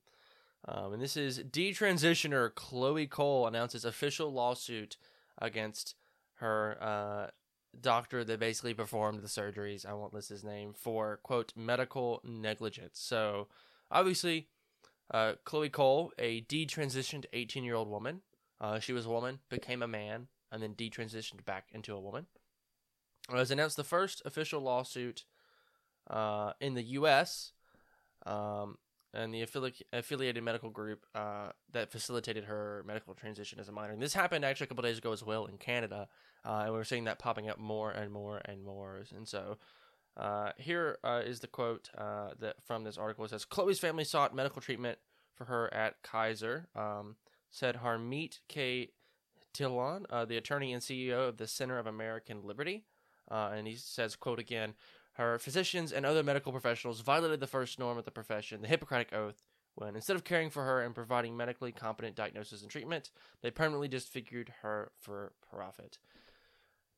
Um, 0.68 0.92
and 0.92 1.00
this 1.00 1.16
is 1.16 1.38
detransitioner 1.38 2.54
Chloe 2.54 3.06
Cole 3.06 3.46
announces 3.46 3.84
official 3.84 4.32
lawsuit 4.32 4.96
against 5.38 5.94
her 6.34 6.76
uh, 6.80 7.26
doctor 7.80 8.24
that 8.24 8.40
basically 8.40 8.74
performed 8.74 9.20
the 9.20 9.28
surgeries. 9.28 9.86
I 9.86 9.94
won't 9.94 10.12
list 10.12 10.28
his 10.28 10.44
name 10.44 10.74
for 10.74 11.20
quote 11.22 11.52
medical 11.56 12.20
negligence. 12.24 12.98
So 12.98 13.48
obviously, 13.90 14.48
uh, 15.12 15.34
Chloe 15.44 15.70
Cole, 15.70 16.12
a 16.18 16.42
detransitioned 16.42 17.24
18 17.32 17.64
year 17.64 17.74
old 17.74 17.88
woman. 17.88 18.20
Uh, 18.60 18.78
she 18.78 18.92
was 18.92 19.06
a 19.06 19.10
woman, 19.10 19.38
became 19.48 19.82
a 19.82 19.88
man, 19.88 20.28
and 20.52 20.62
then 20.62 20.74
detransitioned 20.74 21.44
back 21.46 21.68
into 21.72 21.94
a 21.94 22.00
woman. 22.00 22.26
Has 23.38 23.50
announced 23.50 23.76
the 23.76 23.84
first 23.84 24.22
official 24.24 24.60
lawsuit 24.60 25.24
uh, 26.08 26.52
in 26.60 26.74
the 26.74 26.82
U.S. 26.82 27.52
Um, 28.26 28.78
and 29.12 29.34
the 29.34 29.44
affili- 29.44 29.82
affiliated 29.92 30.42
medical 30.42 30.70
group 30.70 31.04
uh, 31.14 31.50
that 31.72 31.90
facilitated 31.90 32.44
her 32.44 32.84
medical 32.86 33.14
transition 33.14 33.58
as 33.58 33.68
a 33.68 33.72
minor. 33.72 33.92
And 33.92 34.02
this 34.02 34.14
happened 34.14 34.44
actually 34.44 34.64
a 34.64 34.68
couple 34.68 34.82
days 34.82 34.98
ago 34.98 35.12
as 35.12 35.22
well 35.22 35.46
in 35.46 35.58
Canada, 35.58 36.08
uh, 36.44 36.62
and 36.64 36.72
we're 36.72 36.84
seeing 36.84 37.04
that 37.04 37.18
popping 37.18 37.48
up 37.48 37.58
more 37.58 37.90
and 37.90 38.12
more 38.12 38.40
and 38.44 38.64
more. 38.64 39.00
And 39.14 39.26
so, 39.26 39.58
uh, 40.16 40.52
here 40.58 40.98
uh, 41.02 41.22
is 41.24 41.40
the 41.40 41.46
quote 41.46 41.90
uh, 41.96 42.30
that 42.40 42.56
from 42.64 42.84
this 42.84 42.98
article. 42.98 43.24
It 43.24 43.30
says 43.30 43.44
Chloe's 43.44 43.78
family 43.78 44.04
sought 44.04 44.34
medical 44.34 44.60
treatment 44.60 44.98
for 45.34 45.46
her 45.46 45.72
at 45.72 46.02
Kaiser. 46.02 46.68
Um, 46.74 47.16
said 47.50 47.76
Harmeet 47.76 48.38
K. 48.48 48.90
Dhillon, 49.52 50.04
uh, 50.10 50.24
the 50.24 50.36
attorney 50.36 50.72
and 50.72 50.82
CEO 50.82 51.28
of 51.28 51.36
the 51.36 51.48
Center 51.48 51.78
of 51.78 51.86
American 51.86 52.42
Liberty, 52.44 52.84
uh, 53.30 53.50
and 53.54 53.66
he 53.66 53.76
says, 53.76 54.16
"quote 54.16 54.38
again." 54.38 54.74
Her 55.14 55.38
physicians 55.38 55.92
and 55.92 56.06
other 56.06 56.22
medical 56.22 56.52
professionals 56.52 57.00
violated 57.00 57.40
the 57.40 57.46
first 57.46 57.78
norm 57.78 57.98
of 57.98 58.04
the 58.04 58.10
profession, 58.10 58.62
the 58.62 58.68
Hippocratic 58.68 59.12
Oath, 59.12 59.42
when 59.74 59.94
instead 59.94 60.16
of 60.16 60.24
caring 60.24 60.50
for 60.50 60.64
her 60.64 60.80
and 60.80 60.94
providing 60.94 61.36
medically 61.36 61.72
competent 61.72 62.16
diagnosis 62.16 62.62
and 62.62 62.70
treatment, 62.70 63.10
they 63.42 63.50
permanently 63.50 63.88
disfigured 63.88 64.52
her 64.62 64.92
for 64.98 65.32
profit. 65.50 65.98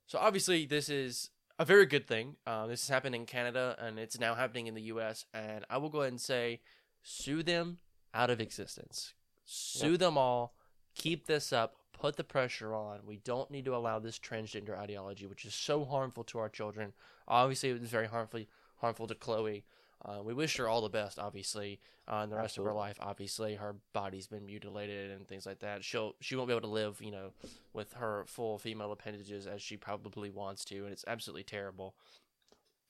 So 0.07 0.19
obviously, 0.19 0.67
this 0.67 0.89
is 0.89 1.31
a 1.59 1.65
very 1.65 1.87
good 1.87 2.07
thing. 2.07 2.37
Uh, 2.47 2.67
this 2.67 2.83
has 2.83 2.89
happened 2.93 3.15
in 3.15 3.27
Canada, 3.27 3.77
and 3.81 3.99
it's 3.99 4.21
now 4.21 4.35
happening 4.35 4.67
in 4.67 4.75
the 4.75 4.83
U.S. 4.83 5.25
And 5.33 5.65
I 5.71 5.79
will 5.79 5.89
go 5.89 6.01
ahead 6.01 6.13
and 6.13 6.21
say, 6.21 6.61
sue 7.03 7.43
them 7.43 7.79
out 8.15 8.31
of 8.31 8.41
existence. 8.41 9.15
Sue 9.45 9.93
Yep. 9.93 10.01
them 10.01 10.19
all. 10.19 10.55
Keep 10.95 11.27
this 11.27 11.53
up. 11.53 11.77
Put 11.99 12.17
the 12.17 12.25
pressure 12.25 12.75
on. 12.75 13.01
We 13.07 13.19
don't 13.19 13.51
need 13.51 13.65
to 13.67 13.77
allow 13.77 13.99
this 13.99 14.19
transgender 14.19 14.77
ideology, 14.77 15.27
which 15.27 15.45
is 15.45 15.55
so 15.55 15.85
harmful 15.85 16.25
to 16.25 16.39
our 16.39 16.49
children. 16.49 16.93
Obviously, 17.29 17.71
it 17.71 17.81
was 17.81 17.91
very 17.91 18.09
harmful 18.09 18.41
harmful 18.81 19.07
to 19.07 19.15
Chloe. 19.15 19.65
Uh, 20.05 20.21
we 20.23 20.35
wish 20.35 20.57
her 20.57 20.69
all 20.69 20.81
the 20.81 20.89
best, 20.89 21.19
obviously, 21.19 21.79
uh, 22.09 22.23
in 22.25 22.31
the 22.31 22.37
rest 22.37 22.59
of 22.59 22.65
her 22.65 22.73
life. 22.73 22.99
Obviously, 23.01 23.55
her 23.55 23.77
body's 23.93 24.27
been 24.27 24.45
mutilated 24.45 25.13
and 25.13 25.29
things 25.29 25.47
like 25.47 25.61
that. 25.61 25.85
She'll 25.85 26.17
she 26.21 26.35
won't 26.35 26.49
be 26.49 26.53
able 26.53 26.63
to 26.63 26.67
live, 26.67 27.01
you 27.01 27.13
know, 27.13 27.31
with 27.73 27.93
her 27.95 28.25
full 28.27 28.59
female 28.59 28.91
appendages 28.91 29.47
as 29.47 29.63
she 29.63 29.77
probably 29.77 30.31
wants 30.31 30.65
to, 30.67 30.83
and 30.83 30.93
it's 30.93 31.05
absolutely 31.07 31.45
terrible. 31.45 31.95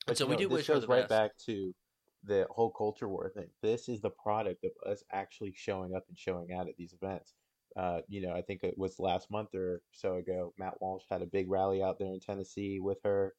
But 0.07 0.17
so 0.17 0.25
we 0.25 0.33
know, 0.33 0.39
do 0.39 0.49
wish 0.49 0.67
her 0.67 0.79
the 0.79 0.87
right 0.87 1.07
best. 1.07 1.09
back 1.09 1.31
to 1.45 1.73
the 2.23 2.47
whole 2.49 2.71
culture 2.71 3.07
war 3.07 3.29
thing. 3.29 3.49
This 3.61 3.89
is 3.89 4.01
the 4.01 4.09
product 4.09 4.63
of 4.63 4.71
us 4.89 5.03
actually 5.11 5.53
showing 5.55 5.93
up 5.95 6.05
and 6.09 6.17
showing 6.17 6.51
out 6.53 6.67
at 6.67 6.75
these 6.77 6.93
events. 6.93 7.33
Uh, 7.75 8.01
you 8.07 8.21
know, 8.21 8.33
I 8.33 8.41
think 8.41 8.63
it 8.63 8.77
was 8.77 8.99
last 8.99 9.31
month 9.31 9.55
or 9.55 9.81
so 9.91 10.15
ago. 10.15 10.53
Matt 10.57 10.79
Walsh 10.79 11.03
had 11.09 11.21
a 11.21 11.27
big 11.27 11.49
rally 11.49 11.81
out 11.81 11.97
there 11.97 12.13
in 12.13 12.19
Tennessee 12.19 12.79
with 12.79 12.99
her, 13.03 13.33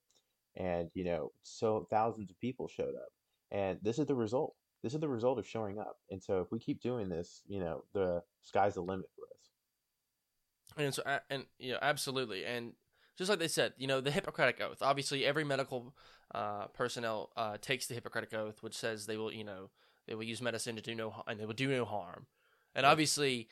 and 0.57 0.91
you 0.95 1.05
know, 1.05 1.33
so 1.43 1.87
thousands 1.91 2.31
of 2.31 2.41
people 2.41 2.69
showed 2.69 2.95
up. 2.95 3.13
And 3.51 3.79
this 3.83 3.99
is 3.99 4.07
the 4.07 4.15
result. 4.15 4.55
This 4.83 4.95
is 4.95 5.01
the 5.01 5.09
result 5.09 5.39
of 5.39 5.47
showing 5.47 5.79
up. 5.79 5.97
And 6.11 6.23
so, 6.23 6.41
if 6.41 6.51
we 6.51 6.59
keep 6.59 6.83
doing 6.83 7.09
this, 7.09 7.43
you 7.47 7.61
know, 7.61 7.85
the 7.95 8.23
sky's 8.43 8.75
the 8.75 8.83
limit 8.83 9.07
for 9.15 9.25
us. 9.27 10.85
And 10.85 10.95
so, 10.95 11.03
and 11.31 11.47
you 11.59 11.73
know, 11.73 11.79
absolutely, 11.81 12.45
and 12.45 12.73
just 13.17 13.31
like 13.31 13.39
they 13.39 13.49
said, 13.49 13.75
you 13.79 13.87
know, 13.87 14.01
the 14.01 14.11
Hippocratic 14.11 14.61
Oath. 14.61 14.83
Obviously, 14.83 15.25
every 15.25 15.45
medical 15.45 15.95
uh, 16.35 16.67
personnel 16.69 17.31
uh, 17.37 17.57
takes 17.61 17.87
the 17.87 17.95
Hippocratic 17.95 18.35
Oath, 18.35 18.63
which 18.63 18.77
says 18.77 19.07
they 19.07 19.17
will, 19.17 19.33
you 19.33 19.45
know, 19.45 19.71
they 20.07 20.15
will 20.15 20.25
use 20.25 20.43
medicine 20.43 20.75
to 20.77 20.83
do 20.83 20.95
no, 20.95 21.23
and 21.27 21.39
they 21.39 21.47
will 21.47 21.55
do 21.55 21.69
no 21.69 21.85
harm. 21.85 22.27
And 22.75 22.85
obviously, 22.85 23.49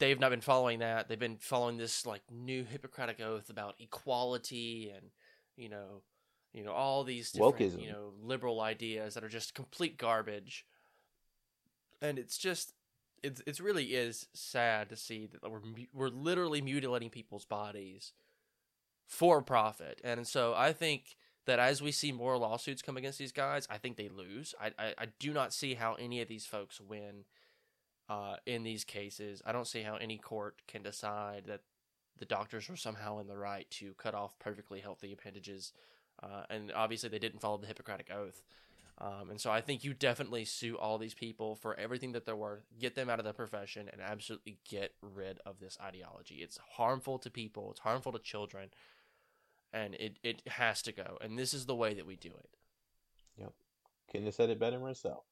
they've 0.00 0.18
not 0.18 0.30
been 0.30 0.40
following 0.40 0.80
that. 0.80 1.08
They've 1.08 1.18
been 1.18 1.36
following 1.36 1.76
this 1.76 2.04
like 2.04 2.22
new 2.30 2.64
Hippocratic 2.64 3.20
Oath 3.20 3.50
about 3.50 3.76
equality 3.78 4.90
and 4.94 5.10
you 5.56 5.68
know, 5.68 6.02
you 6.52 6.64
know, 6.64 6.72
all 6.72 7.04
these 7.04 7.30
different, 7.30 7.58
Wokeism. 7.58 7.82
you 7.82 7.92
know, 7.92 8.12
liberal 8.20 8.60
ideas 8.60 9.14
that 9.14 9.22
are 9.22 9.28
just 9.28 9.54
complete 9.54 9.98
garbage. 9.98 10.66
And 12.02 12.18
it's 12.18 12.38
just 12.38 12.72
it's 13.22 13.42
it's 13.46 13.60
really 13.60 13.84
is 13.94 14.26
sad 14.32 14.88
to 14.88 14.96
see 14.96 15.28
that 15.30 15.48
we're 15.48 15.60
we're 15.92 16.08
literally 16.08 16.62
mutilating 16.62 17.10
people's 17.10 17.44
bodies 17.44 18.12
for 19.06 19.42
profit. 19.42 20.00
And 20.02 20.26
so 20.26 20.54
I 20.56 20.72
think 20.72 21.16
that 21.44 21.58
as 21.58 21.82
we 21.82 21.92
see 21.92 22.10
more 22.10 22.38
lawsuits 22.38 22.80
come 22.80 22.96
against 22.96 23.18
these 23.18 23.32
guys, 23.32 23.66
I 23.68 23.76
think 23.76 23.98
they 23.98 24.08
lose. 24.08 24.54
I 24.58 24.72
I, 24.78 24.94
I 24.98 25.06
do 25.18 25.32
not 25.32 25.52
see 25.52 25.74
how 25.74 25.94
any 25.94 26.22
of 26.22 26.28
these 26.28 26.46
folks 26.46 26.80
win 26.80 27.24
uh, 28.10 28.34
in 28.44 28.64
these 28.64 28.84
cases. 28.84 29.40
I 29.46 29.52
don't 29.52 29.68
see 29.68 29.82
how 29.82 29.94
any 29.94 30.18
court 30.18 30.62
can 30.66 30.82
decide 30.82 31.44
that 31.46 31.60
the 32.18 32.24
doctors 32.24 32.68
were 32.68 32.76
somehow 32.76 33.20
in 33.20 33.28
the 33.28 33.38
right 33.38 33.70
to 33.70 33.94
cut 33.94 34.14
off 34.14 34.38
perfectly 34.40 34.80
healthy 34.80 35.12
appendages. 35.12 35.72
Uh, 36.20 36.42
and 36.50 36.72
obviously, 36.74 37.08
they 37.08 37.20
didn't 37.20 37.40
follow 37.40 37.56
the 37.56 37.68
Hippocratic 37.68 38.10
Oath. 38.10 38.42
Um, 38.98 39.30
and 39.30 39.40
so 39.40 39.50
I 39.50 39.62
think 39.62 39.84
you 39.84 39.94
definitely 39.94 40.44
sue 40.44 40.76
all 40.76 40.98
these 40.98 41.14
people 41.14 41.54
for 41.54 41.78
everything 41.78 42.12
that 42.12 42.26
they're 42.26 42.36
worth, 42.36 42.66
get 42.78 42.96
them 42.96 43.08
out 43.08 43.20
of 43.20 43.24
the 43.24 43.32
profession, 43.32 43.88
and 43.90 44.02
absolutely 44.02 44.58
get 44.68 44.92
rid 45.00 45.38
of 45.46 45.60
this 45.60 45.78
ideology. 45.80 46.36
It's 46.42 46.58
harmful 46.72 47.18
to 47.20 47.30
people, 47.30 47.70
it's 47.70 47.80
harmful 47.80 48.12
to 48.12 48.18
children, 48.18 48.70
and 49.72 49.94
it, 49.94 50.18
it 50.22 50.42
has 50.48 50.82
to 50.82 50.92
go. 50.92 51.16
And 51.22 51.38
this 51.38 51.54
is 51.54 51.64
the 51.64 51.76
way 51.76 51.94
that 51.94 52.06
we 52.06 52.16
do 52.16 52.28
it. 52.28 52.50
Yep. 53.38 53.52
Couldn't 54.10 54.26
have 54.26 54.34
said 54.34 54.50
it 54.50 54.58
better 54.58 54.80
myself. 54.80 55.22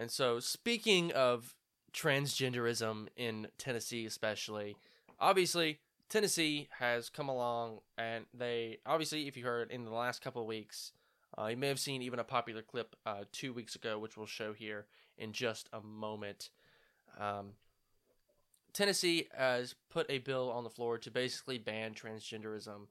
And 0.00 0.10
so, 0.10 0.40
speaking 0.40 1.12
of 1.12 1.54
transgenderism 1.92 3.08
in 3.18 3.48
Tennessee, 3.58 4.06
especially, 4.06 4.76
obviously, 5.18 5.80
Tennessee 6.08 6.68
has 6.78 7.10
come 7.10 7.28
along 7.28 7.80
and 7.98 8.24
they, 8.32 8.78
obviously, 8.86 9.28
if 9.28 9.36
you 9.36 9.44
heard 9.44 9.70
in 9.70 9.84
the 9.84 9.90
last 9.90 10.22
couple 10.22 10.40
of 10.40 10.48
weeks, 10.48 10.92
uh, 11.38 11.48
you 11.48 11.56
may 11.58 11.68
have 11.68 11.78
seen 11.78 12.00
even 12.00 12.18
a 12.18 12.24
popular 12.24 12.62
clip 12.62 12.96
uh, 13.04 13.24
two 13.30 13.52
weeks 13.52 13.74
ago, 13.74 13.98
which 13.98 14.16
we'll 14.16 14.24
show 14.24 14.54
here 14.54 14.86
in 15.18 15.32
just 15.34 15.68
a 15.70 15.82
moment. 15.82 16.48
Um, 17.18 17.50
Tennessee 18.72 19.28
has 19.36 19.74
put 19.90 20.06
a 20.08 20.16
bill 20.16 20.50
on 20.50 20.64
the 20.64 20.70
floor 20.70 20.96
to 20.96 21.10
basically 21.10 21.58
ban 21.58 21.92
transgenderism 21.92 22.86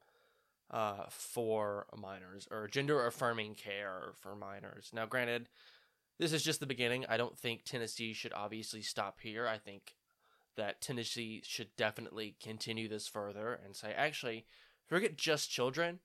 uh, 0.70 1.06
for 1.10 1.88
minors 1.98 2.48
or 2.52 2.68
gender 2.68 3.04
affirming 3.08 3.56
care 3.56 4.12
for 4.14 4.36
minors. 4.36 4.92
Now, 4.94 5.08
granted, 5.08 5.50
this 6.20 6.34
is 6.34 6.44
just 6.44 6.60
the 6.60 6.66
beginning. 6.66 7.06
I 7.08 7.18
don't 7.18 7.38
think 7.38 7.64
Tennessee 7.64 8.14
should 8.14 8.34
obviously 8.34 8.82
stop 8.82 9.20
here. 9.22 9.48
I 9.48 9.58
think 9.58 9.96
that 10.58 10.82
Tennessee 10.82 11.42
should 11.46 11.70
definitely 11.78 12.36
continue 12.44 12.90
this 12.90 13.08
further 13.08 13.60
and 13.64 13.76
say, 13.76 13.94
actually, 13.96 14.46
forget 14.88 15.18
just 15.18 15.50
children. 15.50 16.00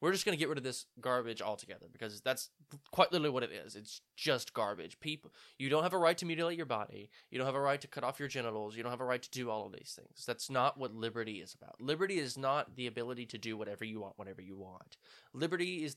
We're 0.00 0.12
just 0.12 0.26
going 0.26 0.36
to 0.36 0.38
get 0.38 0.50
rid 0.50 0.58
of 0.58 0.64
this 0.64 0.84
garbage 1.00 1.40
altogether 1.40 1.86
because 1.90 2.20
that's 2.20 2.50
quite 2.92 3.10
literally 3.10 3.30
what 3.30 3.42
it 3.42 3.50
is. 3.50 3.74
It's 3.74 4.02
just 4.14 4.52
garbage. 4.52 5.00
People, 5.00 5.32
you 5.58 5.70
don't 5.70 5.82
have 5.82 5.94
a 5.94 5.98
right 5.98 6.18
to 6.18 6.26
mutilate 6.26 6.58
your 6.58 6.66
body. 6.66 7.10
You 7.30 7.38
don't 7.38 7.46
have 7.46 7.54
a 7.54 7.60
right 7.60 7.80
to 7.80 7.88
cut 7.88 8.04
off 8.04 8.20
your 8.20 8.28
genitals. 8.28 8.76
You 8.76 8.82
don't 8.82 8.92
have 8.92 9.00
a 9.00 9.06
right 9.06 9.22
to 9.22 9.30
do 9.30 9.50
all 9.50 9.66
of 9.66 9.72
these 9.72 9.98
things. 9.98 10.24
That's 10.26 10.50
not 10.50 10.78
what 10.78 10.94
liberty 10.94 11.40
is 11.40 11.54
about. 11.54 11.80
Liberty 11.80 12.18
is 12.18 12.36
not 12.36 12.76
the 12.76 12.86
ability 12.86 13.24
to 13.26 13.38
do 13.38 13.56
whatever 13.56 13.86
you 13.86 14.00
want 14.00 14.18
whenever 14.18 14.42
you 14.42 14.56
want. 14.56 14.98
Liberty 15.32 15.82
is 15.82 15.96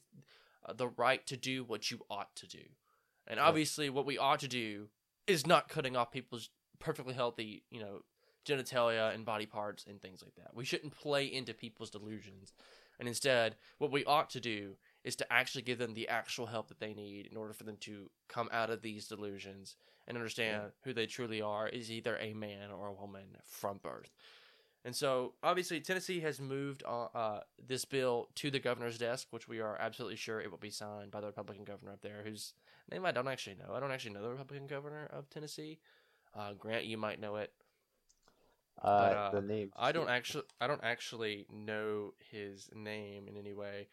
uh, 0.66 0.74
the 0.74 0.88
right 0.88 1.28
to 1.28 1.36
do 1.36 1.66
what 1.66 1.92
you 1.92 2.00
ought 2.10 2.34
to 2.38 2.48
do. 2.48 2.64
And 3.30 3.40
obviously, 3.40 3.90
what 3.90 4.06
we 4.06 4.18
ought 4.18 4.40
to 4.40 4.48
do 4.48 4.88
is 5.28 5.46
not 5.46 5.70
cutting 5.70 5.96
off 5.96 6.12
people's 6.12 6.50
perfectly 6.80 7.14
healthy, 7.14 7.64
you 7.70 7.80
know, 7.80 8.00
genitalia 8.46 9.14
and 9.14 9.26
body 9.26 9.46
parts 9.46 9.86
and 9.88 10.02
things 10.02 10.24
like 10.24 10.34
that. 10.36 10.56
We 10.56 10.66
shouldn't 10.66 10.96
play 10.98 11.26
into 11.26 11.54
people's 11.54 11.92
delusions. 11.92 12.54
And 13.00 13.08
instead, 13.08 13.56
what 13.78 13.92
we 13.92 14.04
ought 14.06 14.30
to 14.32 14.40
do 14.40 14.76
is 15.04 15.16
to 15.18 15.32
actually 15.32 15.62
give 15.62 15.78
them 15.78 15.94
the 15.94 16.10
actual 16.10 16.48
help 16.48 16.68
that 16.70 16.80
they 16.80 16.94
need 16.94 17.28
in 17.28 17.38
order 17.38 17.54
for 17.54 17.64
them 17.64 17.78
to 17.82 18.10
come 18.28 18.50
out 18.52 18.70
of 18.70 18.82
these 18.82 19.08
delusions 19.08 19.76
and 20.08 20.18
understand 20.18 20.64
Yeah. 20.64 20.70
who 20.84 20.94
they 20.94 21.06
truly 21.06 21.42
are 21.42 21.68
is 21.70 21.92
either 21.92 22.18
a 22.18 22.34
man 22.34 22.72
or 22.72 22.88
a 22.88 22.94
woman 22.94 23.38
from 23.46 23.78
birth. 23.78 24.12
And 24.84 24.96
so, 24.96 25.34
obviously, 25.44 25.82
Tennessee 25.82 26.22
has 26.22 26.40
moved 26.40 26.84
uh, 26.86 27.42
this 27.62 27.86
bill 27.86 28.30
to 28.36 28.50
the 28.50 28.60
governor's 28.60 28.98
desk, 28.98 29.28
which 29.30 29.48
we 29.48 29.60
are 29.60 29.78
absolutely 29.78 30.16
sure 30.16 30.40
it 30.42 30.50
will 30.50 30.58
be 30.58 30.70
signed 30.70 31.12
by 31.12 31.20
the 31.22 31.28
Republican 31.28 31.66
governor 31.66 31.92
up 31.92 32.02
there, 32.02 32.24
whose 32.24 32.54
name 32.92 33.06
I 33.06 33.12
don't 33.12 33.28
actually 33.28 33.56
know. 33.56 33.74
I 33.74 33.80
don't 33.80 33.92
actually 33.92 34.14
know 34.14 34.22
the 34.22 34.30
Republican 34.30 34.68
governor 34.68 35.10
of 35.12 35.30
Tennessee. 35.30 35.80
Uh, 36.36 36.54
Grant, 36.54 36.86
you 36.86 36.98
might 36.98 37.20
know 37.20 37.38
it. 37.38 37.52
Uh, 38.82 39.10
But, 39.10 39.18
uh, 39.18 39.32
the 39.32 39.42
name. 39.42 39.72
I 39.76 39.92
don't 39.92 40.10
actually. 40.10 40.44
I 40.62 40.68
don't 40.68 40.84
actually 40.84 41.46
know 41.52 42.14
his 42.32 42.70
name 42.74 43.28
in 43.28 43.38
any 43.38 43.54
way. 43.54 43.88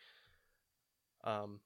Um, 1.25 1.61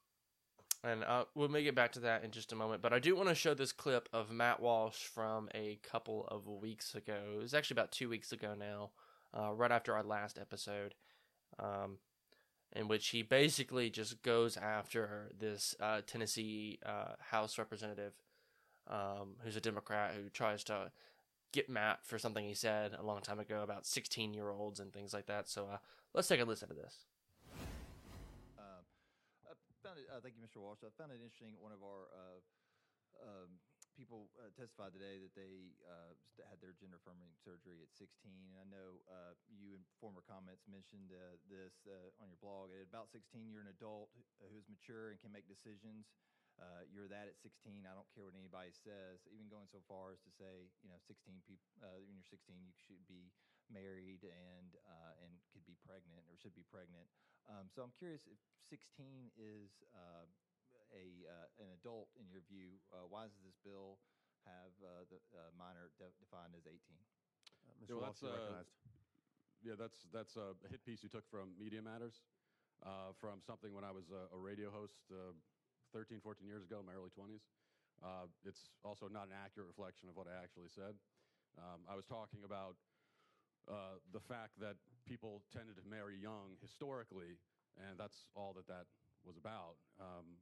and 0.83 1.05
uh, 1.05 1.25
we'll 1.35 1.49
make 1.49 1.67
it 1.67 1.75
back 1.75 1.93
to 1.93 2.01
that 2.01 2.25
in 2.25 2.31
just 2.31 2.53
a 2.53 2.57
moment. 2.57 2.81
But 2.81 2.93
I 2.93 2.99
do 2.99 3.15
want 3.15 3.29
to 3.29 3.35
show 3.35 3.53
this 3.53 3.73
clip 3.73 4.09
of 4.13 4.31
Matt 4.31 4.61
Walsh 4.61 4.97
from 4.97 5.49
a 5.55 5.79
couple 5.83 6.27
of 6.29 6.47
weeks 6.47 6.95
ago. 6.95 7.19
It 7.35 7.43
was 7.43 7.53
actually 7.53 7.75
about 7.75 7.93
two 7.93 8.09
weeks 8.09 8.33
ago 8.33 8.55
now, 8.59 8.91
uh, 9.39 9.53
right 9.53 9.71
after 9.71 9.95
our 9.95 10.03
last 10.03 10.39
episode, 10.39 10.95
um, 11.59 11.99
in 12.73 12.89
which 12.89 13.09
he 13.09 13.23
basically 13.23 13.91
just 13.91 14.23
goes 14.23 14.57
after 14.57 15.31
this 15.39 15.75
uh, 15.81 16.01
Tennessee 16.07 16.79
uh, 16.85 17.15
House 17.19 17.59
representative, 17.59 18.13
um, 18.89 19.37
who's 19.43 19.57
a 19.57 19.61
Democrat 19.61 20.15
who 20.15 20.29
tries 20.29 20.63
to 20.65 20.93
get 21.53 21.69
Matt 21.69 21.99
for 22.05 22.19
something 22.19 22.47
he 22.47 22.55
said 22.55 22.93
a 22.99 23.03
long 23.03 23.21
time 23.23 23.41
ago 23.41 23.63
about 23.63 23.87
16 23.87 24.35
year 24.35 24.51
olds 24.51 24.79
and 24.79 24.93
things 24.93 25.13
like 25.13 25.27
that. 25.27 25.49
So 25.49 25.67
uh, 25.73 25.79
let's 26.15 26.29
take 26.29 26.41
a 26.41 26.45
listen 26.45 26.69
to 26.69 26.75
this. 26.75 27.05
Uh, 28.59 28.83
I 29.47 29.53
found 29.83 29.99
it. 29.99 30.07
Uh, 30.15 30.21
thank 30.23 30.35
you, 30.37 30.43
Mr. 30.43 30.63
Walsh. 30.63 30.79
I 30.85 30.91
found 30.97 31.11
it 31.11 31.19
interesting. 31.23 31.55
One 31.61 31.73
of 31.73 31.83
our 31.83 32.07
uh, 32.15 32.39
um, 33.27 33.49
people 34.11 34.27
uh, 34.43 34.51
testified 34.59 34.91
today 34.91 35.23
that 35.23 35.39
they 35.39 35.71
uh, 35.87 36.11
had 36.51 36.59
their 36.59 36.75
gender 36.75 36.99
affirming 36.99 37.31
surgery 37.47 37.79
at 37.79 37.95
16. 37.95 38.11
And 38.27 38.59
I 38.59 38.67
know 38.67 38.99
uh, 39.07 39.39
you 39.47 39.79
in 39.79 39.87
former 40.03 40.19
comments 40.27 40.67
mentioned 40.67 41.15
uh, 41.15 41.39
this 41.47 41.87
uh, 41.87 42.11
on 42.19 42.27
your 42.27 42.43
blog. 42.43 42.75
At 42.75 42.91
about 42.91 43.07
16, 43.15 43.47
you're 43.47 43.63
an 43.63 43.71
adult 43.71 44.11
who 44.43 44.59
is 44.59 44.67
mature 44.67 45.15
and 45.15 45.23
can 45.23 45.31
make 45.31 45.47
decisions. 45.47 46.11
Uh, 46.59 46.83
you're 46.91 47.07
that 47.07 47.31
at 47.31 47.39
16. 47.39 47.87
I 47.87 47.95
don't 47.95 48.11
care 48.11 48.27
what 48.27 48.35
anybody 48.35 48.75
says. 48.75 49.23
Even 49.31 49.47
going 49.47 49.71
so 49.71 49.79
far 49.87 50.11
as 50.11 50.19
to 50.27 50.31
say, 50.35 50.67
you 50.83 50.91
know, 50.91 50.99
16 51.07 51.31
people. 51.47 51.63
When 51.79 52.19
you're 52.19 52.27
16, 52.27 52.51
you 52.59 52.75
should 52.75 53.07
be 53.07 53.31
married 53.71 54.27
and 54.27 54.75
and 55.23 55.39
could 55.55 55.63
be 55.63 55.79
pregnant 55.87 56.27
or 56.27 56.35
should 56.35 56.59
be 56.59 56.67
pregnant. 56.67 57.07
Um, 57.47 57.71
so 57.71 57.87
I'm 57.87 57.95
curious 57.95 58.27
if 58.27 58.43
16 58.75 59.31
is 59.39 59.71
a 60.95 61.27
uh, 61.27 61.63
an 61.63 61.69
adult 61.81 62.09
in 62.19 62.29
your 62.29 62.43
view. 62.49 62.79
Uh, 62.93 63.07
why 63.09 63.27
does 63.27 63.41
this 63.45 63.57
bill 63.65 63.99
have 64.47 64.73
uh, 64.83 65.05
the 65.11 65.21
uh, 65.37 65.51
minor 65.59 65.91
de- 65.99 66.15
defined 66.19 66.55
as 66.57 66.67
18? 66.67 66.79
Mr. 67.81 67.97
well, 67.97 68.13
that's, 68.13 68.23
uh, 68.23 68.65
yeah, 69.63 69.77
that's 69.77 70.07
that's 70.13 70.37
a 70.37 70.57
hit 70.71 70.85
piece 70.85 71.03
you 71.03 71.09
took 71.09 71.29
from 71.29 71.53
Media 71.59 71.81
Matters, 71.81 72.25
uh, 72.85 73.13
from 73.21 73.41
something 73.45 73.73
when 73.75 73.85
I 73.85 73.93
was 73.93 74.11
a, 74.11 74.29
a 74.35 74.39
radio 74.39 74.71
host 74.71 75.01
uh, 75.13 75.33
13, 75.93 76.21
14 76.21 76.47
years 76.47 76.65
ago, 76.65 76.81
in 76.81 76.87
my 76.87 76.95
early 76.95 77.11
20s. 77.11 77.45
Uh, 78.01 78.27
it's 78.47 78.73
also 78.85 79.09
not 79.09 79.29
an 79.29 79.37
accurate 79.37 79.69
reflection 79.69 80.09
of 80.09 80.17
what 80.17 80.27
I 80.27 80.33
actually 80.41 80.73
said. 80.73 80.97
Um, 81.59 81.85
I 81.85 81.95
was 81.95 82.07
talking 82.07 82.45
about 82.45 82.77
uh, 83.69 84.01
the 84.13 84.21
fact 84.21 84.57
that 84.61 84.77
people 85.05 85.43
tended 85.53 85.77
to 85.77 85.85
marry 85.85 86.17
young 86.17 86.57
historically, 86.63 87.37
and 87.77 87.99
that's 87.99 88.25
all 88.35 88.55
that 88.57 88.67
that 88.69 88.87
was 89.25 89.37
about. 89.37 89.77
Um, 90.01 90.41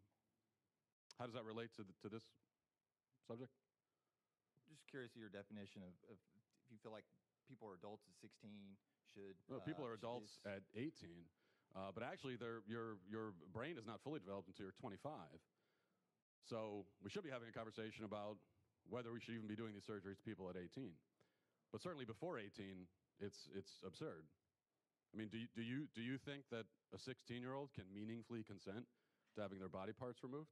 how 1.18 1.26
does 1.26 1.34
that 1.34 1.44
relate 1.44 1.74
to, 1.74 1.82
the, 1.82 1.94
to 2.02 2.08
this 2.08 2.22
subject? 3.26 3.50
Just 4.70 4.86
curious 4.86 5.10
of 5.12 5.20
your 5.20 5.34
definition 5.34 5.82
of, 5.82 5.92
of 6.06 6.16
if 6.64 6.70
you 6.70 6.78
feel 6.78 6.94
like 6.94 7.04
people 7.50 7.66
are 7.66 7.74
adults 7.74 8.06
at 8.06 8.14
16 8.22 8.30
should. 9.10 9.34
Well, 9.50 9.64
people 9.64 9.82
uh, 9.82 9.90
are 9.90 9.96
adults 9.98 10.38
at 10.46 10.62
18, 10.76 10.92
uh, 11.74 11.90
but 11.90 12.06
actually, 12.06 12.36
their 12.36 12.62
your 12.68 13.00
your 13.08 13.34
brain 13.52 13.76
is 13.76 13.86
not 13.88 14.00
fully 14.04 14.20
developed 14.20 14.48
until 14.48 14.68
you're 14.68 14.78
25. 14.78 15.10
So 16.46 16.86
we 17.04 17.10
should 17.10 17.24
be 17.24 17.32
having 17.32 17.48
a 17.48 17.56
conversation 17.56 18.04
about 18.04 18.40
whether 18.88 19.12
we 19.12 19.20
should 19.20 19.36
even 19.36 19.48
be 19.48 19.56
doing 19.56 19.76
these 19.76 19.84
surgeries 19.84 20.16
to 20.16 20.24
people 20.24 20.48
at 20.48 20.56
18. 20.56 20.96
But 21.72 21.82
certainly 21.82 22.08
before 22.08 22.38
18, 22.38 22.88
it's 23.20 23.48
it's 23.52 23.84
absurd. 23.84 24.24
I 25.12 25.16
mean, 25.16 25.28
do 25.28 25.38
you, 25.40 25.48
do 25.56 25.62
you 25.62 25.88
do 25.96 26.02
you 26.04 26.16
think 26.16 26.44
that 26.52 26.64
a 26.94 26.98
16 26.98 27.40
year 27.40 27.52
old 27.52 27.72
can 27.74 27.84
meaningfully 27.92 28.44
consent 28.44 28.84
to 29.36 29.40
having 29.40 29.58
their 29.58 29.72
body 29.72 29.92
parts 29.92 30.22
removed? 30.22 30.48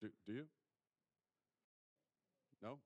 Do, 0.00 0.08
do 0.26 0.32
you? 0.32 0.44
No? 2.62 2.78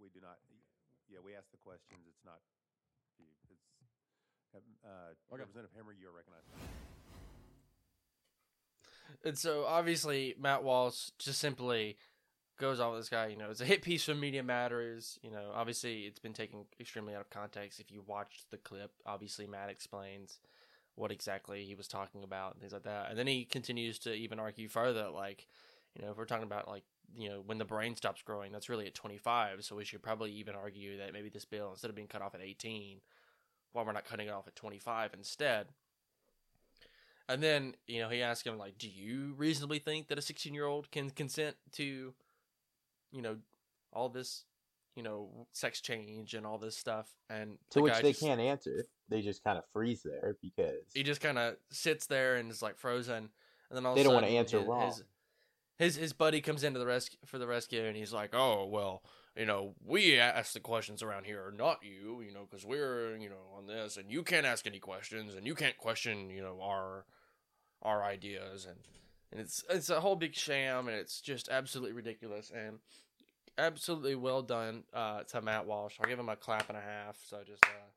We 0.00 0.08
do 0.08 0.20
not, 0.20 0.38
yeah, 1.08 1.18
we 1.24 1.34
ask 1.34 1.50
the 1.50 1.58
questions, 1.58 2.00
it's 2.08 2.24
not, 2.24 2.38
it's, 3.18 4.64
uh, 4.84 5.14
Representative 5.30 5.70
Hemmer, 5.76 5.92
you 6.00 6.08
are 6.08 6.16
recognized. 6.16 6.46
And 9.24 9.36
so 9.36 9.64
obviously 9.64 10.34
Matt 10.40 10.62
Walsh 10.62 11.10
just 11.18 11.40
simply 11.40 11.98
goes 12.58 12.80
off 12.80 12.92
with 12.92 13.00
this 13.00 13.08
guy. 13.08 13.28
You 13.28 13.36
know, 13.36 13.50
it's 13.50 13.60
a 13.60 13.64
hit 13.64 13.82
piece 13.82 14.04
from 14.04 14.20
Media 14.20 14.42
Matters. 14.42 15.18
You 15.22 15.30
know, 15.30 15.50
obviously 15.54 16.02
it's 16.02 16.18
been 16.18 16.32
taken 16.32 16.64
extremely 16.80 17.14
out 17.14 17.20
of 17.22 17.30
context. 17.30 17.80
If 17.80 17.90
you 17.90 18.02
watched 18.06 18.50
the 18.50 18.58
clip, 18.58 18.92
obviously 19.06 19.46
Matt 19.46 19.70
explains 19.70 20.38
what 20.98 21.12
exactly 21.12 21.64
he 21.64 21.74
was 21.74 21.88
talking 21.88 22.22
about 22.22 22.52
and 22.52 22.60
things 22.60 22.72
like 22.72 22.82
that. 22.82 23.10
And 23.10 23.18
then 23.18 23.26
he 23.26 23.44
continues 23.44 23.98
to 24.00 24.12
even 24.12 24.38
argue 24.38 24.68
further, 24.68 25.08
like, 25.08 25.46
you 25.94 26.04
know, 26.04 26.10
if 26.10 26.16
we're 26.18 26.24
talking 26.24 26.44
about 26.44 26.68
like, 26.68 26.84
you 27.16 27.28
know, 27.28 27.42
when 27.46 27.58
the 27.58 27.64
brain 27.64 27.96
stops 27.96 28.22
growing, 28.22 28.52
that's 28.52 28.68
really 28.68 28.86
at 28.86 28.94
25. 28.94 29.64
So 29.64 29.76
we 29.76 29.84
should 29.84 30.02
probably 30.02 30.32
even 30.32 30.54
argue 30.54 30.98
that 30.98 31.12
maybe 31.12 31.28
this 31.28 31.44
bill, 31.44 31.70
instead 31.70 31.88
of 31.88 31.94
being 31.94 32.08
cut 32.08 32.22
off 32.22 32.34
at 32.34 32.42
18, 32.42 32.98
why 33.72 33.82
we're 33.82 33.92
not 33.92 34.04
cutting 34.04 34.28
it 34.28 34.32
off 34.32 34.46
at 34.46 34.56
25 34.56 35.14
instead. 35.14 35.68
And 37.28 37.42
then, 37.42 37.74
you 37.86 38.00
know, 38.00 38.08
he 38.08 38.22
asked 38.22 38.46
him, 38.46 38.58
like, 38.58 38.78
do 38.78 38.88
you 38.88 39.34
reasonably 39.36 39.78
think 39.78 40.08
that 40.08 40.18
a 40.18 40.22
16 40.22 40.54
year 40.54 40.66
old 40.66 40.90
can 40.90 41.10
consent 41.10 41.56
to, 41.72 42.14
you 43.12 43.22
know, 43.22 43.36
all 43.92 44.08
this 44.08 44.44
you 44.94 45.02
know, 45.02 45.46
sex 45.52 45.80
change 45.80 46.34
and 46.34 46.44
all 46.46 46.58
this 46.58 46.76
stuff. 46.76 47.08
And 47.30 47.58
to 47.70 47.78
the 47.78 47.82
which 47.82 48.00
they 48.00 48.10
just- 48.10 48.20
can't 48.22 48.40
answer. 48.40 48.84
They 49.08 49.22
just 49.22 49.42
kind 49.42 49.56
of 49.56 49.64
freeze 49.72 50.02
there 50.02 50.36
because 50.42 50.92
he 50.92 51.02
just 51.02 51.20
kind 51.22 51.38
of 51.38 51.56
sits 51.70 52.06
there 52.06 52.36
and 52.36 52.50
is 52.50 52.60
like 52.60 52.76
frozen, 52.76 53.30
and 53.70 53.76
then 53.76 53.86
all 53.86 53.94
They 53.94 54.02
don't 54.02 54.14
wanna 54.14 54.26
answer 54.26 54.58
his, 54.58 54.68
wrong. 54.68 54.86
His, 54.88 55.04
his 55.78 55.96
his 55.96 56.12
buddy 56.12 56.40
comes 56.40 56.62
into 56.62 56.78
the 56.78 56.86
rescue 56.86 57.18
for 57.24 57.38
the 57.38 57.46
rescue, 57.46 57.84
and 57.84 57.96
he's 57.96 58.12
like, 58.12 58.34
"Oh 58.34 58.66
well, 58.66 59.02
you 59.34 59.46
know, 59.46 59.74
we 59.82 60.18
ask 60.18 60.52
the 60.52 60.60
questions 60.60 61.02
around 61.02 61.24
here, 61.24 61.52
not 61.56 61.78
you, 61.82 62.20
you 62.20 62.32
know, 62.32 62.46
because 62.50 62.66
we're 62.66 63.16
you 63.16 63.30
know 63.30 63.46
on 63.56 63.66
this, 63.66 63.96
and 63.96 64.10
you 64.10 64.22
can't 64.22 64.44
ask 64.44 64.66
any 64.66 64.80
questions, 64.80 65.34
and 65.34 65.46
you 65.46 65.54
can't 65.54 65.78
question 65.78 66.28
you 66.28 66.42
know 66.42 66.60
our 66.60 67.06
our 67.80 68.02
ideas, 68.02 68.66
and 68.66 68.80
and 69.30 69.40
it's 69.40 69.64
it's 69.70 69.88
a 69.88 70.00
whole 70.00 70.16
big 70.16 70.34
sham, 70.34 70.88
and 70.88 70.96
it's 70.96 71.20
just 71.20 71.48
absolutely 71.48 71.92
ridiculous, 71.92 72.50
and 72.50 72.80
absolutely 73.58 74.14
well 74.14 74.42
done 74.42 74.84
uh, 74.94 75.24
to 75.24 75.42
Matt 75.42 75.66
Walsh. 75.66 75.96
I'll 76.00 76.08
give 76.08 76.18
him 76.18 76.28
a 76.28 76.36
clap 76.36 76.68
and 76.68 76.78
a 76.78 76.80
half. 76.80 77.18
So 77.26 77.38
just 77.46 77.64
uh, 77.64 77.90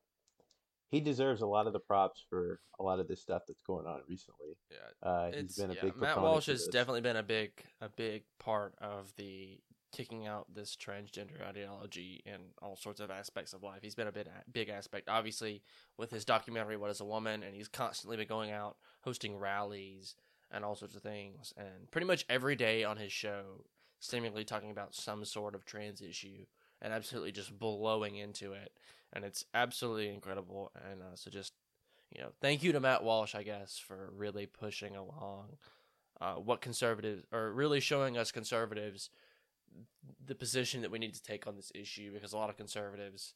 he 0.89 0.99
deserves 0.99 1.41
a 1.41 1.47
lot 1.47 1.67
of 1.67 1.73
the 1.73 1.79
props 1.79 2.23
for 2.29 2.59
a 2.79 2.83
lot 2.83 2.99
of 2.99 3.07
this 3.07 3.21
stuff 3.21 3.43
that's 3.47 3.61
going 3.61 3.85
on 3.85 4.01
recently. 4.09 4.57
Yeah, 4.69 5.09
uh, 5.09 5.31
he's 5.31 5.55
been 5.55 5.71
a 5.71 5.73
yeah, 5.75 5.81
big 5.83 5.97
Matt 5.97 6.21
Walsh 6.21 6.47
has 6.47 6.67
definitely 6.67 7.01
been 7.01 7.15
a 7.15 7.23
big 7.23 7.51
a 7.79 7.89
big 7.89 8.23
part 8.39 8.73
of 8.81 9.13
the 9.15 9.59
kicking 9.91 10.25
out 10.25 10.47
this 10.53 10.75
transgender 10.75 11.45
ideology 11.47 12.21
in 12.25 12.37
all 12.61 12.75
sorts 12.75 12.99
of 12.99 13.11
aspects 13.11 13.53
of 13.53 13.63
life. 13.63 13.79
He's 13.81 13.95
been 13.95 14.07
a 14.07 14.11
bit 14.11 14.27
big 14.51 14.69
aspect, 14.69 15.09
obviously, 15.09 15.63
with 15.97 16.11
his 16.11 16.25
documentary 16.25 16.77
"What 16.77 16.91
Is 16.91 16.99
a 16.99 17.05
Woman," 17.05 17.43
and 17.43 17.55
he's 17.55 17.67
constantly 17.67 18.17
been 18.17 18.27
going 18.27 18.51
out 18.51 18.77
hosting 19.01 19.37
rallies 19.37 20.15
and 20.51 20.65
all 20.65 20.75
sorts 20.75 20.95
of 20.95 21.01
things, 21.01 21.53
and 21.55 21.89
pretty 21.91 22.07
much 22.07 22.25
every 22.29 22.57
day 22.57 22.83
on 22.83 22.97
his 22.97 23.13
show, 23.13 23.63
seemingly 24.01 24.43
talking 24.43 24.71
about 24.71 24.93
some 24.93 25.23
sort 25.23 25.55
of 25.55 25.63
trans 25.63 26.01
issue 26.01 26.45
and 26.81 26.91
absolutely 26.91 27.31
just 27.31 27.57
blowing 27.57 28.17
into 28.17 28.51
it, 28.51 28.73
and 29.13 29.23
it's 29.23 29.45
absolutely 29.53 30.09
incredible. 30.09 30.71
And 30.91 31.01
uh, 31.01 31.15
so 31.15 31.31
just 31.31 31.53
you 32.13 32.21
know, 32.21 32.29
thank 32.41 32.61
you 32.61 32.73
to 32.73 32.79
Matt 32.79 33.03
Walsh, 33.03 33.35
I 33.35 33.43
guess, 33.43 33.77
for 33.77 34.11
really 34.15 34.45
pushing 34.45 34.95
along 34.95 35.57
uh, 36.19 36.33
what 36.33 36.61
conservatives 36.61 37.23
or 37.31 37.51
really 37.53 37.79
showing 37.79 38.17
us 38.17 38.31
conservatives 38.31 39.09
the 40.25 40.35
position 40.35 40.81
that 40.81 40.91
we 40.91 40.99
need 40.99 41.13
to 41.13 41.23
take 41.23 41.47
on 41.47 41.55
this 41.55 41.71
issue 41.73 42.11
because 42.11 42.33
a 42.33 42.37
lot 42.37 42.49
of 42.49 42.57
conservatives 42.57 43.33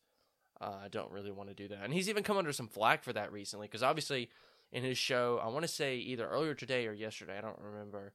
uh, 0.60 0.88
don't 0.92 1.12
really 1.12 1.32
want 1.32 1.50
to 1.50 1.56
do 1.56 1.70
that. 1.70 1.84
And 1.84 1.94
he's 1.94 2.10
even 2.10 2.24
come 2.24 2.38
under 2.38 2.52
some 2.52 2.68
flack 2.68 3.04
for 3.04 3.14
that 3.14 3.32
recently 3.32 3.68
because 3.68 3.84
obviously 3.84 4.30
in 4.72 4.84
his 4.84 4.98
show, 4.98 5.40
I 5.42 5.48
want 5.48 5.64
to 5.64 5.70
say 5.70 5.96
either 5.96 6.28
earlier 6.28 6.54
today 6.54 6.86
or 6.86 6.94
yesterday, 6.94 7.38
I 7.38 7.42
don't 7.42 7.60
remember. 7.60 8.14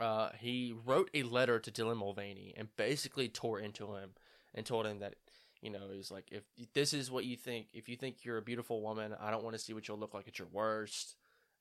Uh, 0.00 0.30
he 0.38 0.74
wrote 0.84 1.08
a 1.14 1.22
letter 1.22 1.58
to 1.58 1.70
Dylan 1.70 1.98
Mulvaney 1.98 2.52
and 2.56 2.68
basically 2.76 3.28
tore 3.28 3.60
into 3.60 3.94
him 3.94 4.10
and 4.54 4.66
told 4.66 4.86
him 4.86 4.98
that 5.00 5.14
you 5.62 5.70
know 5.70 5.80
he's 5.92 6.10
like 6.10 6.28
if 6.30 6.42
this 6.74 6.92
is 6.92 7.10
what 7.10 7.24
you 7.24 7.36
think 7.36 7.68
if 7.72 7.88
you 7.88 7.96
think 7.96 8.24
you're 8.24 8.36
a 8.36 8.42
beautiful 8.42 8.82
woman 8.82 9.14
i 9.18 9.30
don't 9.30 9.42
want 9.42 9.54
to 9.56 9.58
see 9.58 9.72
what 9.72 9.88
you'll 9.88 9.98
look 9.98 10.12
like 10.14 10.28
at 10.28 10.38
your 10.38 10.48
worst. 10.52 11.16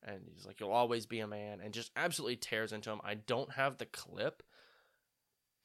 And 0.06 0.20
he's 0.34 0.46
like 0.46 0.60
you'll 0.60 0.72
always 0.72 1.06
be 1.06 1.20
a 1.20 1.28
man. 1.28 1.62
And 1.64 1.74
just 1.74 1.92
absolutely 1.96 2.36
tears 2.36 2.74
into 2.74 2.92
him. 2.92 3.00
I 3.04 3.14
don't 3.16 3.54
have 3.54 3.78
the 3.78 3.86
clip. 3.86 4.44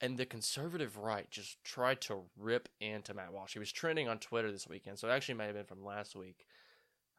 And 0.01 0.17
the 0.17 0.25
conservative 0.25 0.97
right 0.97 1.29
just 1.29 1.61
tried 1.65 1.99
to 2.01 2.21
rip 2.37 2.69
into 2.79 3.13
matt 3.13 3.33
walsh. 3.33 3.51
He 3.51 3.59
was 3.59 3.71
trending 3.73 4.07
on 4.07 4.17
twitter 4.19 4.49
this 4.51 4.67
weekend 4.67 4.97
so 4.97 5.09
it 5.09 5.11
actually 5.11 5.35
may 5.35 5.47
have 5.47 5.55
been 5.55 5.65
from 5.65 5.83
last 5.83 6.15
week. 6.15 6.45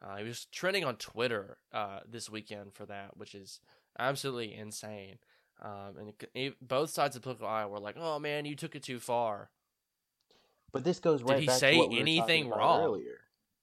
Uh, 0.03 0.17
he 0.17 0.23
was 0.23 0.45
trending 0.45 0.83
on 0.83 0.95
twitter 0.95 1.57
uh, 1.71 1.99
this 2.09 2.27
weekend 2.27 2.73
for 2.73 2.87
that 2.87 3.15
which 3.17 3.35
is 3.35 3.59
absolutely 3.99 4.55
insane 4.55 5.19
um, 5.61 5.97
and 5.99 6.09
it, 6.09 6.31
it, 6.33 6.67
both 6.67 6.89
sides 6.89 7.15
of 7.15 7.21
the 7.21 7.25
political 7.25 7.47
aisle 7.47 7.69
were 7.69 7.79
like 7.79 7.95
oh 7.97 8.19
man 8.19 8.45
you 8.45 8.55
took 8.55 8.75
it 8.75 8.83
too 8.83 8.99
far 8.99 9.49
But 10.71 10.83
this 10.83 10.99
goes 10.99 11.21
right 11.23 11.35
did 11.35 11.41
he 11.41 11.47
back 11.47 11.59
say 11.59 11.71
to 11.73 11.77
what 11.77 11.89
we 11.89 11.99
anything 11.99 12.49
wrong 12.49 12.83
earlier. 12.83 13.21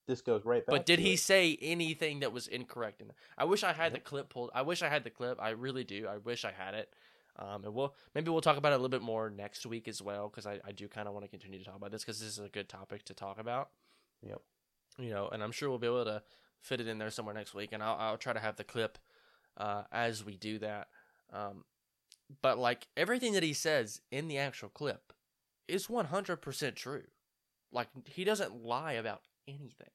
This 0.09 0.23
goes 0.23 0.45
right 0.47 0.65
back. 0.65 0.73
But 0.73 0.87
did 0.87 0.99
he 0.99 1.13
it. 1.13 1.21
say 1.21 1.59
anything 1.61 2.21
that 2.21 2.33
was 2.33 2.49
incorrect? 2.49 3.03
In 3.03 3.13
I 3.37 3.45
wish 3.45 3.63
I 3.63 3.75
had 3.75 3.93
the 3.93 4.01
clip 4.01 4.31
pulled. 4.31 4.51
I 4.55 4.63
wish 4.63 4.83
I 4.83 4.89
had 4.89 5.05
the 5.05 5.11
clip. 5.11 5.39
I 5.41 5.51
really 5.51 5.85
do. 5.85 6.09
I 6.09 6.17
wish 6.17 6.47
I 6.47 6.51
had 6.51 6.73
it. 6.73 6.89
Um, 7.37 7.63
and 7.65 7.75
we'll 7.75 7.95
maybe 8.15 8.31
we'll 8.31 8.41
talk 8.41 8.57
about 8.57 8.73
it 8.73 8.77
a 8.77 8.79
little 8.79 8.89
bit 8.89 9.03
more 9.03 9.29
next 9.29 9.67
week 9.67 9.87
as 9.87 10.01
well 10.01 10.29
because 10.29 10.47
I, 10.47 10.61
I 10.67 10.73
do 10.73 10.89
kind 10.89 11.07
of 11.07 11.15
want 11.15 11.25
to 11.25 11.29
continue 11.29 11.59
to 11.59 11.65
talk 11.65 11.77
about 11.77 11.93
this 11.93 12.03
because 12.03 12.19
this 12.19 12.31
is 12.31 12.39
a 12.39 12.49
good 12.49 12.71
topic 12.71 13.05
to 13.05 13.15
talk 13.15 13.39
about. 13.39 13.69
Yep. 14.27 14.41
You 14.99 15.11
know, 15.11 15.29
and 15.29 15.43
I'm 15.43 15.53
sure 15.53 15.69
we'll 15.69 15.79
be 15.79 15.87
able 15.87 16.07
to 16.07 16.23
fit 16.61 16.81
it 16.81 16.89
in 16.89 16.99
there 16.99 17.11
somewhere 17.11 17.35
next 17.35 17.55
week, 17.55 17.73
and 17.73 17.83
I'll 17.83 17.97
I'll 17.97 18.17
try 18.17 18.33
to 18.33 18.41
have 18.41 18.57
the 18.57 18.65
clip 18.65 18.99
uh, 19.59 19.83
as 19.93 20.25
we 20.25 20.37
do 20.37 20.59
that. 20.61 20.89
Um, 21.33 21.65
but 22.43 22.59
like 22.59 22.89
everything 22.97 23.33
that 23.33 23.43
he 23.43 23.53
says 23.53 24.01
in 24.11 24.29
the 24.29 24.39
actual 24.39 24.69
clip 24.69 25.13
is 25.67 25.87
100% 25.87 26.75
true. 26.75 27.05
Like 27.73 27.89
he 28.05 28.25
doesn't 28.25 28.65
lie 28.65 28.93
about 28.93 29.23
anything. 29.47 29.91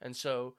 And 0.00 0.16
so, 0.16 0.54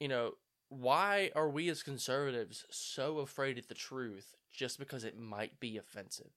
you 0.00 0.08
know, 0.08 0.32
why 0.68 1.30
are 1.36 1.50
we 1.50 1.68
as 1.68 1.82
conservatives 1.82 2.64
so 2.70 3.18
afraid 3.18 3.58
of 3.58 3.68
the 3.68 3.74
truth 3.74 4.34
just 4.50 4.78
because 4.78 5.04
it 5.04 5.18
might 5.18 5.60
be 5.60 5.76
offensive? 5.76 6.32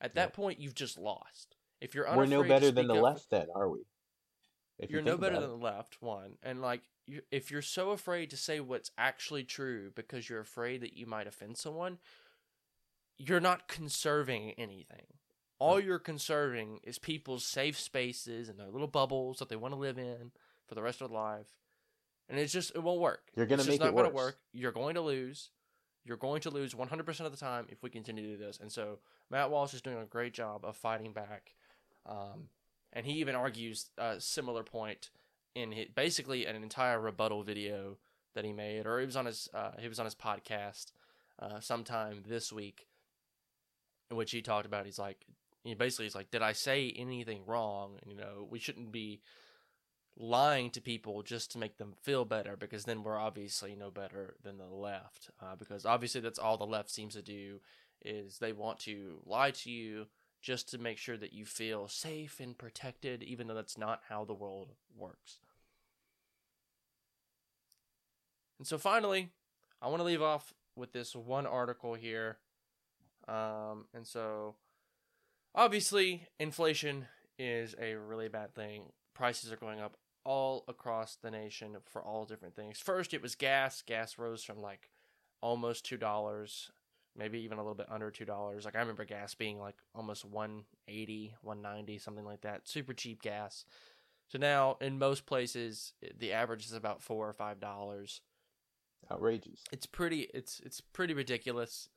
At 0.00 0.14
that 0.14 0.32
point, 0.32 0.60
you've 0.60 0.74
just 0.74 0.98
lost. 0.98 1.56
If 1.80 1.94
you're 1.94 2.06
We're 2.14 2.26
no 2.26 2.42
better 2.44 2.70
than 2.70 2.86
the 2.86 2.94
up- 2.94 3.02
left, 3.02 3.30
then, 3.30 3.46
are 3.54 3.68
we? 3.68 3.80
If 4.78 4.90
you 4.90 4.96
you're 4.96 5.04
no 5.04 5.16
better 5.16 5.40
than 5.40 5.50
the 5.50 5.56
left 5.56 6.02
one 6.02 6.32
and 6.42 6.60
like 6.60 6.82
you, 7.06 7.22
if 7.30 7.50
you're 7.50 7.62
so 7.62 7.90
afraid 7.90 8.30
to 8.30 8.36
say 8.36 8.58
what's 8.58 8.90
actually 8.98 9.44
true 9.44 9.92
because 9.94 10.28
you're 10.28 10.40
afraid 10.40 10.80
that 10.80 10.96
you 10.96 11.06
might 11.06 11.28
offend 11.28 11.56
someone 11.56 11.98
you're 13.18 13.40
not 13.40 13.68
conserving 13.68 14.52
anything. 14.52 15.06
All 15.58 15.80
you're 15.80 15.98
conserving 15.98 16.80
is 16.82 16.98
people's 16.98 17.44
safe 17.44 17.78
spaces 17.78 18.48
and 18.48 18.58
their 18.58 18.68
little 18.70 18.88
bubbles 18.88 19.38
that 19.38 19.48
they 19.48 19.56
want 19.56 19.72
to 19.72 19.78
live 19.80 19.98
in 19.98 20.32
for 20.66 20.74
the 20.74 20.82
rest 20.82 21.00
of 21.00 21.10
their 21.10 21.18
life. 21.18 21.46
And 22.28 22.38
it's 22.38 22.52
just 22.52 22.72
it 22.74 22.82
won't 22.82 23.00
work. 23.00 23.22
You're 23.36 23.46
gonna 23.46 23.60
It's 23.60 23.68
make 23.68 23.80
it 23.80 23.84
gonna 23.94 24.08
worse. 24.08 24.12
work. 24.14 24.38
You're 24.52 24.72
going 24.72 24.94
to 24.94 25.00
lose. 25.00 25.50
You're 26.04 26.16
going 26.18 26.40
to 26.42 26.50
lose 26.50 26.74
100% 26.74 27.20
of 27.20 27.30
the 27.32 27.38
time 27.38 27.66
if 27.70 27.82
we 27.82 27.88
continue 27.88 28.24
to 28.24 28.36
do 28.36 28.44
this. 28.44 28.58
And 28.60 28.70
so 28.70 28.98
matt 29.30 29.50
walsh 29.50 29.72
is 29.74 29.80
doing 29.80 29.98
a 29.98 30.04
great 30.04 30.34
job 30.34 30.64
of 30.64 30.76
fighting 30.76 31.12
back 31.12 31.54
um, 32.06 32.48
and 32.92 33.06
he 33.06 33.12
even 33.14 33.34
argues 33.34 33.90
a 33.96 34.20
similar 34.20 34.62
point 34.62 35.10
in 35.54 35.72
his, 35.72 35.86
basically 35.94 36.46
an 36.46 36.56
entire 36.56 37.00
rebuttal 37.00 37.42
video 37.42 37.96
that 38.34 38.44
he 38.44 38.52
made, 38.52 38.86
or 38.86 39.00
he 39.00 39.06
was 39.06 39.16
on 39.16 39.26
his 39.26 39.48
uh, 39.54 39.70
he 39.78 39.88
was 39.88 39.98
on 39.98 40.04
his 40.04 40.14
podcast 40.14 40.92
uh, 41.40 41.60
sometime 41.60 42.22
this 42.26 42.52
week, 42.52 42.86
which 44.10 44.30
he 44.30 44.42
talked 44.42 44.66
about 44.66 44.86
he's 44.86 44.98
like 44.98 45.24
he 45.64 45.74
basically 45.74 46.04
he's 46.04 46.14
like, 46.14 46.30
did 46.30 46.42
I 46.42 46.52
say 46.52 46.92
anything 46.94 47.42
wrong? 47.46 47.98
You 48.06 48.14
know, 48.14 48.46
we 48.50 48.58
shouldn't 48.58 48.92
be 48.92 49.22
lying 50.16 50.70
to 50.70 50.80
people 50.80 51.22
just 51.22 51.50
to 51.52 51.58
make 51.58 51.78
them 51.78 51.94
feel 52.02 52.24
better 52.24 52.56
because 52.56 52.84
then 52.84 53.02
we're 53.02 53.18
obviously 53.18 53.74
no 53.74 53.90
better 53.90 54.36
than 54.44 54.58
the 54.58 54.68
left 54.68 55.30
uh, 55.42 55.56
because 55.56 55.84
obviously 55.84 56.20
that's 56.20 56.38
all 56.38 56.56
the 56.56 56.64
left 56.64 56.88
seems 56.90 57.14
to 57.14 57.22
do 57.22 57.60
is 58.04 58.38
they 58.38 58.52
want 58.52 58.78
to 58.78 59.18
lie 59.24 59.50
to 59.50 59.70
you 59.70 60.06
just 60.44 60.68
to 60.68 60.78
make 60.78 60.98
sure 60.98 61.16
that 61.16 61.32
you 61.32 61.46
feel 61.46 61.88
safe 61.88 62.38
and 62.38 62.58
protected, 62.58 63.22
even 63.22 63.46
though 63.46 63.54
that's 63.54 63.78
not 63.78 64.02
how 64.10 64.24
the 64.24 64.34
world 64.34 64.72
works. 64.94 65.38
And 68.58 68.66
so 68.66 68.76
finally, 68.76 69.30
I 69.80 69.88
want 69.88 70.00
to 70.00 70.04
leave 70.04 70.20
off 70.20 70.52
with 70.76 70.92
this 70.92 71.16
one 71.16 71.46
article 71.46 71.94
here. 71.94 72.36
Um, 73.28 73.86
and 73.94 74.06
so 74.06 74.56
obviously, 75.54 76.28
inflation 76.38 77.06
is 77.38 77.74
a 77.80 77.94
really 77.94 78.28
bad 78.28 78.54
thing. 78.54 78.92
Prices 79.14 79.52
are 79.52 79.56
going 79.56 79.80
up 79.80 79.96
all 80.24 80.64
across 80.68 81.16
the 81.16 81.30
nation 81.30 81.76
for 81.84 82.02
all 82.02 82.24
different 82.24 82.56
things. 82.56 82.78
First, 82.78 83.14
it 83.14 83.22
was 83.22 83.34
gas. 83.34 83.82
Gas 83.82 84.18
rose 84.18 84.42
from 84.42 84.60
like 84.60 84.90
almost 85.40 85.88
$2 85.88 86.70
maybe 87.16 87.40
even 87.40 87.58
a 87.58 87.60
little 87.60 87.74
bit 87.74 87.86
under 87.90 88.10
two 88.10 88.24
dollars. 88.24 88.64
Like 88.64 88.76
I 88.76 88.80
remember 88.80 89.04
gas 89.04 89.34
being 89.34 89.58
like 89.58 89.76
almost 89.94 90.24
180, 90.24 91.34
190, 91.42 91.98
something 91.98 92.24
like 92.24 92.42
that. 92.42 92.68
Super 92.68 92.92
cheap 92.92 93.22
gas. 93.22 93.64
So 94.28 94.38
now 94.38 94.76
in 94.80 94.98
most 94.98 95.26
places 95.26 95.92
the 96.18 96.32
average 96.32 96.66
is 96.66 96.72
about 96.72 97.02
four 97.02 97.28
or 97.28 97.32
five 97.32 97.60
dollars. 97.60 98.20
Outrageous. 99.10 99.62
It's 99.70 99.86
pretty 99.86 100.28
it's 100.34 100.60
it's 100.64 100.80
pretty 100.80 101.14
ridiculous. 101.14 101.88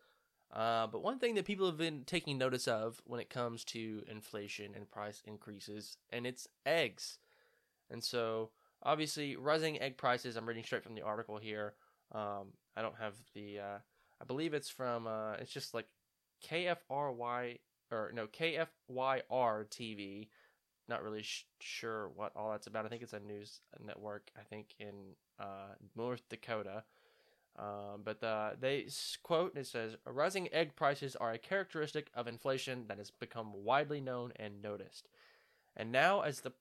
Uh, 0.54 0.88
but 0.88 1.04
one 1.04 1.20
thing 1.20 1.36
that 1.36 1.46
people 1.46 1.66
have 1.66 1.78
been 1.78 2.04
taking 2.06 2.38
notice 2.38 2.68
of 2.68 3.02
when 3.06 3.20
it 3.20 3.30
comes 3.30 3.64
to 3.66 4.04
inflation 4.10 4.72
and 4.76 4.90
price 4.90 5.22
increases, 5.26 5.98
and 6.10 6.26
it's 6.26 6.48
eggs. 6.66 7.20
And 7.90 8.04
so, 8.04 8.52
obviously, 8.82 9.36
rising 9.36 9.82
egg 9.82 9.98
prices. 9.98 10.36
I'm 10.36 10.48
reading 10.48 10.64
straight 10.64 10.84
from 10.84 10.96
the 10.96 11.02
article 11.02 11.38
here. 11.38 11.74
Um, 12.14 12.54
I 12.76 12.82
don't 12.82 12.98
have 12.98 13.16
the 13.34 13.60
uh, 13.60 13.78
I 14.22 14.26
believe 14.26 14.54
it's 14.54 14.70
from 14.70 15.08
uh 15.08 15.34
it's 15.34 15.52
just 15.52 15.74
like 15.74 15.88
KFRY 16.46 17.60
or 17.92 18.12
no 18.14 18.28
KFYR 18.28 19.70
TV. 19.70 20.30
Not 20.90 21.04
really 21.04 21.24
sh- 21.24 21.46
sure 21.60 22.10
what 22.16 22.32
all 22.36 22.52
that's 22.52 22.68
about. 22.68 22.86
I 22.86 22.90
think 22.90 23.02
it's 23.02 23.14
a 23.14 23.20
news 23.20 23.60
network. 23.86 24.30
I 24.38 24.44
think 24.44 24.74
in 24.80 25.16
uh, 25.40 25.74
North 25.96 26.22
Dakota. 26.30 26.84
Um, 27.60 28.02
but 28.04 28.22
the, 28.22 28.56
they 28.60 28.88
quote 29.24 29.58
it 29.58 29.66
says 29.66 29.96
rising 30.06 30.48
egg 30.54 30.76
prices 30.76 31.16
are 31.16 31.32
a 31.32 31.40
characteristic 31.40 32.12
of 32.14 32.28
inflation 32.28 32.86
that 32.88 33.00
has 33.00 33.10
become 33.10 33.64
widely 33.64 34.00
known 34.00 34.32
and 34.36 34.62
noticed. 34.62 35.08
And 35.76 35.92
now, 35.92 36.22
as 36.22 36.42
the 36.42 36.54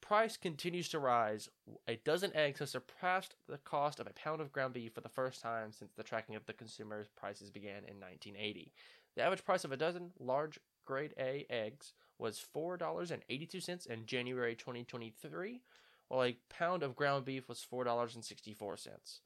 price 0.00 0.36
continues 0.36 0.88
to 0.90 0.98
rise, 0.98 1.48
a 1.88 1.96
dozen 1.96 2.34
eggs 2.34 2.60
has 2.60 2.70
surpassed 2.70 3.34
the 3.48 3.58
cost 3.58 4.00
of 4.00 4.06
a 4.06 4.12
pound 4.12 4.40
of 4.40 4.52
ground 4.52 4.74
beef 4.74 4.92
for 4.94 5.00
the 5.00 5.08
first 5.08 5.42
time 5.42 5.72
since 5.72 5.92
the 5.92 6.02
tracking 6.02 6.36
of 6.36 6.46
the 6.46 6.52
consumer 6.52 7.06
prices 7.16 7.50
began 7.50 7.84
in 7.88 7.98
1980. 8.00 8.72
The 9.16 9.22
average 9.22 9.44
price 9.44 9.64
of 9.64 9.72
a 9.72 9.76
dozen 9.76 10.12
large 10.18 10.58
grade 10.84 11.14
A 11.18 11.46
eggs 11.50 11.92
was 12.18 12.44
$4.82 12.54 13.86
in 13.86 14.06
January 14.06 14.54
2023, 14.54 15.60
while 16.08 16.24
a 16.24 16.36
pound 16.48 16.82
of 16.82 16.96
ground 16.96 17.24
beef 17.24 17.48
was 17.48 17.66
$4.64. 17.72 19.20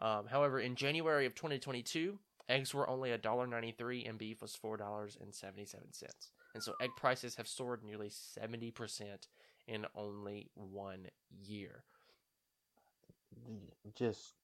Um, 0.00 0.26
however, 0.26 0.60
in 0.60 0.74
January 0.74 1.26
of 1.26 1.34
2022, 1.34 2.18
eggs 2.48 2.74
were 2.74 2.88
only 2.88 3.10
$1.93 3.10 4.08
and 4.08 4.18
beef 4.18 4.42
was 4.42 4.58
$4.77. 4.62 6.04
And 6.54 6.62
so 6.62 6.74
egg 6.80 6.90
prices 6.96 7.34
have 7.36 7.48
soared 7.48 7.82
nearly 7.84 8.10
70% 8.10 9.28
in 9.66 9.86
only 9.94 10.50
one 10.54 11.06
year. 11.42 11.84
Just 13.94 14.34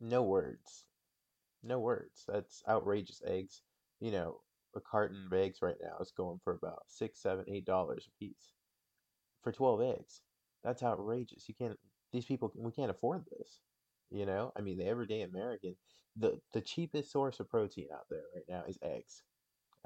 no 0.00 0.22
words. 0.22 0.84
No 1.62 1.78
words. 1.80 2.24
That's 2.26 2.62
outrageous 2.68 3.20
eggs. 3.26 3.62
You 4.00 4.10
know, 4.10 4.40
a 4.74 4.80
carton 4.80 5.26
of 5.26 5.32
eggs 5.32 5.60
right 5.60 5.76
now 5.82 5.96
is 6.00 6.12
going 6.16 6.40
for 6.42 6.54
about 6.54 6.84
six, 6.86 7.20
seven, 7.20 7.44
eight 7.48 7.64
dollars 7.64 8.08
a 8.08 8.24
piece 8.24 8.52
for 9.42 9.52
12 9.52 9.82
eggs. 9.82 10.22
That's 10.64 10.82
outrageous. 10.82 11.48
You 11.48 11.54
can't, 11.54 11.78
these 12.12 12.24
people, 12.24 12.52
we 12.56 12.72
can't 12.72 12.90
afford 12.90 13.24
this. 13.30 13.60
You 14.10 14.26
know, 14.26 14.52
I 14.56 14.60
mean, 14.60 14.78
the 14.78 14.86
everyday 14.86 15.22
American, 15.22 15.76
the 16.16 16.38
the 16.52 16.60
cheapest 16.60 17.12
source 17.12 17.40
of 17.40 17.48
protein 17.48 17.88
out 17.92 18.06
there 18.10 18.22
right 18.34 18.44
now 18.48 18.64
is 18.68 18.78
eggs. 18.82 19.22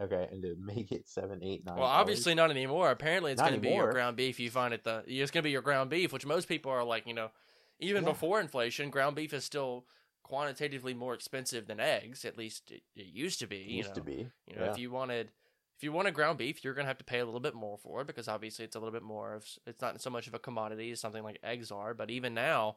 Okay, 0.00 0.28
and 0.32 0.42
to 0.42 0.56
make 0.58 0.90
it 0.90 1.08
seven, 1.08 1.40
eight, 1.42 1.64
nine. 1.64 1.76
Well, 1.76 1.86
obviously 1.86 2.34
not 2.34 2.50
anymore. 2.50 2.90
Apparently, 2.90 3.32
it's 3.32 3.40
going 3.40 3.54
to 3.54 3.60
be 3.60 3.70
your 3.70 3.92
ground 3.92 4.16
beef. 4.16 4.40
You 4.40 4.50
find 4.50 4.74
it 4.74 4.82
the 4.82 5.04
it's 5.06 5.30
going 5.30 5.42
to 5.42 5.46
be 5.46 5.52
your 5.52 5.62
ground 5.62 5.90
beef, 5.90 6.12
which 6.12 6.26
most 6.26 6.48
people 6.48 6.72
are 6.72 6.82
like, 6.82 7.06
you 7.06 7.14
know, 7.14 7.30
even 7.78 8.02
yeah. 8.02 8.10
before 8.10 8.40
inflation, 8.40 8.90
ground 8.90 9.14
beef 9.14 9.32
is 9.32 9.44
still 9.44 9.84
quantitatively 10.24 10.94
more 10.94 11.14
expensive 11.14 11.66
than 11.66 11.78
eggs. 11.78 12.24
At 12.24 12.36
least 12.36 12.72
it, 12.72 12.82
it 12.96 13.06
used 13.06 13.38
to 13.40 13.46
be. 13.46 13.58
It 13.58 13.68
used 13.68 13.90
know? 13.90 13.94
to 13.94 14.02
be. 14.02 14.28
You 14.48 14.56
know, 14.56 14.64
yeah. 14.64 14.72
if 14.72 14.78
you 14.78 14.90
wanted 14.90 15.30
if 15.76 15.84
you 15.84 15.92
want 15.92 16.08
a 16.08 16.12
ground 16.12 16.38
beef, 16.38 16.64
you're 16.64 16.74
going 16.74 16.84
to 16.84 16.88
have 16.88 16.98
to 16.98 17.04
pay 17.04 17.20
a 17.20 17.24
little 17.24 17.40
bit 17.40 17.54
more 17.54 17.78
for 17.78 18.00
it 18.00 18.06
because 18.06 18.28
obviously 18.28 18.64
it's 18.64 18.74
a 18.74 18.78
little 18.78 18.92
bit 18.92 19.02
more 19.02 19.34
of 19.34 19.46
it's 19.66 19.80
not 19.80 20.00
so 20.00 20.10
much 20.10 20.26
of 20.26 20.34
a 20.34 20.38
commodity 20.38 20.90
as 20.90 21.00
something 21.00 21.22
like 21.22 21.38
eggs 21.42 21.70
are. 21.70 21.94
But 21.94 22.10
even 22.10 22.34
now, 22.34 22.76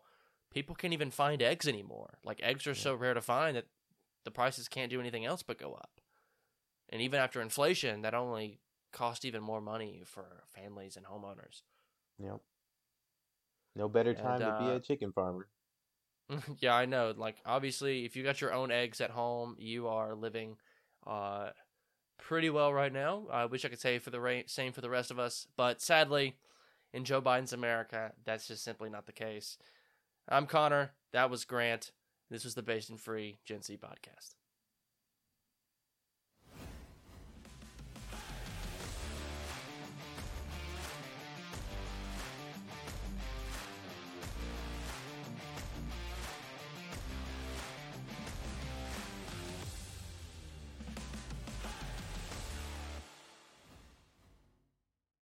people 0.54 0.76
can't 0.76 0.94
even 0.94 1.12
find 1.12 1.42
eggs 1.42 1.68
anymore. 1.68 2.20
Like 2.24 2.40
eggs 2.42 2.68
are 2.68 2.76
so 2.76 2.96
rare 2.96 3.14
to 3.14 3.22
find 3.22 3.56
that 3.56 3.68
the 4.24 4.32
prices 4.32 4.68
can't 4.68 4.90
do 4.90 5.00
anything 5.00 5.26
else 5.26 5.44
but 5.44 5.58
go 5.58 5.74
up. 5.74 6.02
And 6.90 7.02
even 7.02 7.20
after 7.20 7.42
inflation, 7.42 8.02
that 8.02 8.14
only 8.14 8.60
cost 8.94 9.26
even 9.26 9.44
more 9.44 9.62
money 9.62 10.04
for 10.06 10.44
families 10.56 10.96
and 10.98 11.06
homeowners. 11.06 11.62
Yep. 12.20 12.40
No 13.76 13.90
better 13.90 14.14
time 14.14 14.42
and, 14.42 14.44
uh, 14.44 14.60
to 14.60 14.66
be 14.66 14.72
a 14.72 14.80
chicken 14.80 15.12
farmer. 15.12 15.48
yeah, 16.60 16.74
I 16.74 16.86
know. 16.86 17.14
Like 17.16 17.38
obviously, 17.46 18.06
if 18.06 18.16
you 18.16 18.24
got 18.24 18.42
your 18.42 18.54
own 18.54 18.72
eggs 18.72 19.02
at 19.02 19.12
home, 19.12 19.56
you 19.60 19.88
are 19.88 20.16
living 20.16 20.58
uh, 21.06 21.50
pretty 22.18 22.50
well 22.50 22.74
right 22.74 22.92
now. 22.92 23.28
I 23.32 23.46
wish 23.46 23.66
I 23.66 23.70
could 23.70 23.80
say 23.80 24.00
for 24.00 24.10
the 24.10 24.20
ra- 24.20 24.42
same 24.48 24.74
for 24.74 24.82
the 24.82 24.90
rest 24.90 25.12
of 25.12 25.20
us, 25.20 25.48
but 25.56 25.82
sadly, 25.82 26.38
in 26.94 27.06
Joe 27.06 27.22
Biden's 27.22 27.54
America, 27.54 28.12
that's 28.26 28.48
just 28.48 28.64
simply 28.64 28.90
not 28.90 29.06
the 29.06 29.12
case. 29.12 29.58
I'm 30.30 30.46
Connor. 30.46 30.92
That 31.14 31.30
was 31.30 31.46
Grant. 31.46 31.92
This 32.30 32.44
was 32.44 32.54
the 32.54 32.62
Based 32.62 32.90
and 32.90 33.00
Free 33.00 33.38
Gen 33.46 33.62
Z 33.62 33.78
podcast. 33.78 34.36